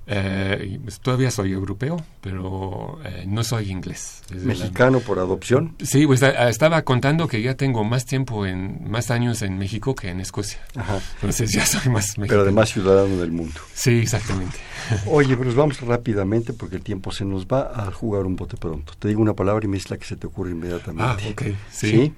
Eh, 0.07 0.81
todavía 1.01 1.31
soy 1.31 1.53
europeo, 1.53 2.05
pero 2.21 2.99
eh, 3.05 3.25
no 3.27 3.45
soy 3.45 3.71
inglés. 3.71 4.23
Es 4.31 4.43
la- 4.43 4.47
Mexicano 4.55 5.01
por 5.01 5.19
adopción. 5.19 5.77
Sí, 5.83 6.07
pues 6.07 6.23
a- 6.23 6.49
estaba 6.49 6.83
contando 6.83 7.29
que 7.29 7.41
ya 7.41 7.55
tengo 7.57 7.85
más 7.85 8.05
tiempo 8.05 8.45
en 8.47 8.91
más 8.91 9.11
años 9.11 9.43
en 9.43 9.59
México 9.59 9.95
que 9.95 10.09
en 10.11 10.21
Escocia. 10.21 10.59
Ajá. 10.75 11.01
Entonces 11.17 11.53
ya 11.53 11.65
soy 11.65 11.91
más 11.91 12.07
mexicano. 12.19 12.27
Pero 12.29 12.43
además 12.43 12.71
ciudadano 12.71 13.17
del 13.19 13.31
mundo. 13.33 13.61
Sí, 13.75 13.93
exactamente. 14.01 14.59
Oye, 15.07 15.37
pero 15.37 15.55
vamos 15.55 15.81
rápidamente 15.81 16.53
porque 16.53 16.77
el 16.77 16.83
tiempo 16.83 17.13
se 17.13 17.25
nos 17.25 17.47
va 17.47 17.71
a 17.75 17.93
jugar 17.93 18.27
un 18.27 18.35
bote 18.37 18.57
pronto. 18.57 18.95
Te 18.99 19.09
digo 19.09 19.23
una 19.23 19.35
palabra 19.35 19.65
y 19.65 19.69
me 19.69 19.77
dices 19.77 19.91
la 19.93 19.99
que 19.99 20.05
se 20.07 20.17
te 20.17 20.27
ocurre 20.27 20.51
Ah, 20.51 20.55
inmediatamente. 20.55 21.29
ok. 21.31 21.43
Sí. 21.71 22.13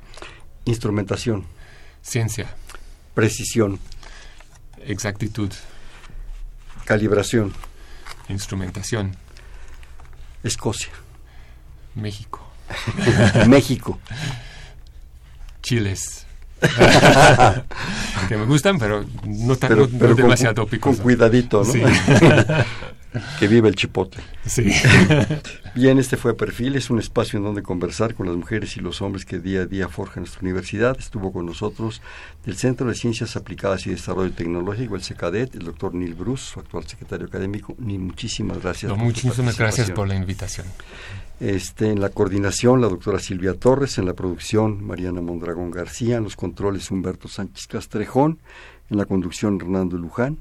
Instrumentación, 0.64 1.45
Ciencia, 2.01 2.55
precisión, 3.14 3.78
exactitud, 4.87 5.51
calibración, 6.85 7.53
instrumentación, 8.29 9.16
Escocia, 10.43 10.93
México, 11.95 12.41
México, 13.49 13.99
chiles. 15.62 16.27
que 18.29 18.37
me 18.37 18.47
gustan, 18.47 18.79
pero 18.79 19.05
no, 19.27 19.57
tan, 19.57 19.68
pero, 19.68 19.83
no- 19.83 19.93
no 19.93 19.99
pero 19.99 20.09
con, 20.14 20.16
demasiado 20.16 20.62
con 20.62 20.70
picos. 20.70 20.97
cuidadito, 20.99 21.59
¿no? 21.62 21.70
Sí. 21.72 21.83
que 23.39 23.49
vive 23.49 23.69
el 23.69 23.75
chipotle. 23.75 24.23
Sí. 24.47 24.73
Bien, 25.75 25.99
este 25.99 26.17
fue 26.17 26.37
Perfil, 26.37 26.77
es 26.77 26.91
un 26.91 26.99
espacio 26.99 27.39
en 27.39 27.45
donde 27.45 27.62
conversar 27.62 28.15
con 28.15 28.27
las 28.27 28.37
mujeres 28.37 28.77
y 28.77 28.81
los 28.81 29.03
hombres 29.03 29.25
que 29.25 29.39
día 29.39 29.62
a 29.62 29.67
día 29.67 29.89
forjan 29.89 30.23
nuestra 30.23 30.43
universidad. 30.43 30.97
Estuvo 30.99 31.33
con 31.33 31.47
nosotros 31.47 32.03
del 32.45 32.57
Centro 32.57 32.87
de 32.89 32.95
Ciencias 32.95 33.37
Aplicadas 33.37 33.87
y 33.87 33.91
Desarrollo 33.91 34.33
Tecnológico, 34.33 34.97
el 34.97 35.03
CECADET, 35.03 35.55
el 35.57 35.65
doctor 35.65 35.95
Neil 35.95 36.15
Bruce, 36.15 36.45
su 36.53 36.61
actual 36.61 36.87
secretario 36.87 37.27
académico. 37.27 37.75
Neil, 37.79 38.01
muchísimas 38.01 38.61
gracias. 38.61 38.91
No, 38.91 38.97
por 38.97 39.05
muchísimas 39.05 39.59
gracias 39.59 39.91
por 39.91 40.07
la 40.09 40.15
invitación. 40.15 40.67
Este, 41.41 41.91
en 41.91 42.01
la 42.01 42.11
coordinación, 42.11 42.81
la 42.81 42.89
doctora 42.89 43.19
Silvia 43.19 43.55
Torres, 43.55 43.99
en 43.99 44.07
la 44.07 44.15
producción, 44.15 44.85
Mariana 44.85 45.21
Mondragón 45.21 45.71
García, 45.71 46.17
en 46.17 46.25
los 46.25 46.37
controles, 46.37 46.91
Humberto 46.91 47.29
Sánchez 47.29 47.67
Castrejón, 47.67 48.39
en 48.91 48.99
la 48.99 49.05
conducción, 49.05 49.59
Hernando 49.61 49.97
Luján. 49.97 50.39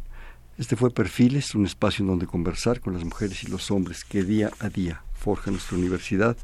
Este 0.58 0.76
fue 0.76 0.92
Perfiles, 0.92 1.56
un 1.56 1.66
espacio 1.66 2.04
en 2.04 2.10
donde 2.10 2.28
conversar 2.28 2.80
con 2.80 2.94
las 2.94 3.04
mujeres 3.04 3.44
y 3.44 3.48
los 3.48 3.72
hombres 3.72 4.04
que 4.04 4.24
día 4.24 4.52
a 4.60 4.70
día 4.70 5.04
forjan 5.14 5.54
nuestra 5.54 5.78
universidad. 5.78 6.38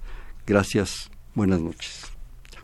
Gracias, 0.48 1.12
buenas 1.36 1.62
noches. 1.62 2.06
Chao. 2.50 2.64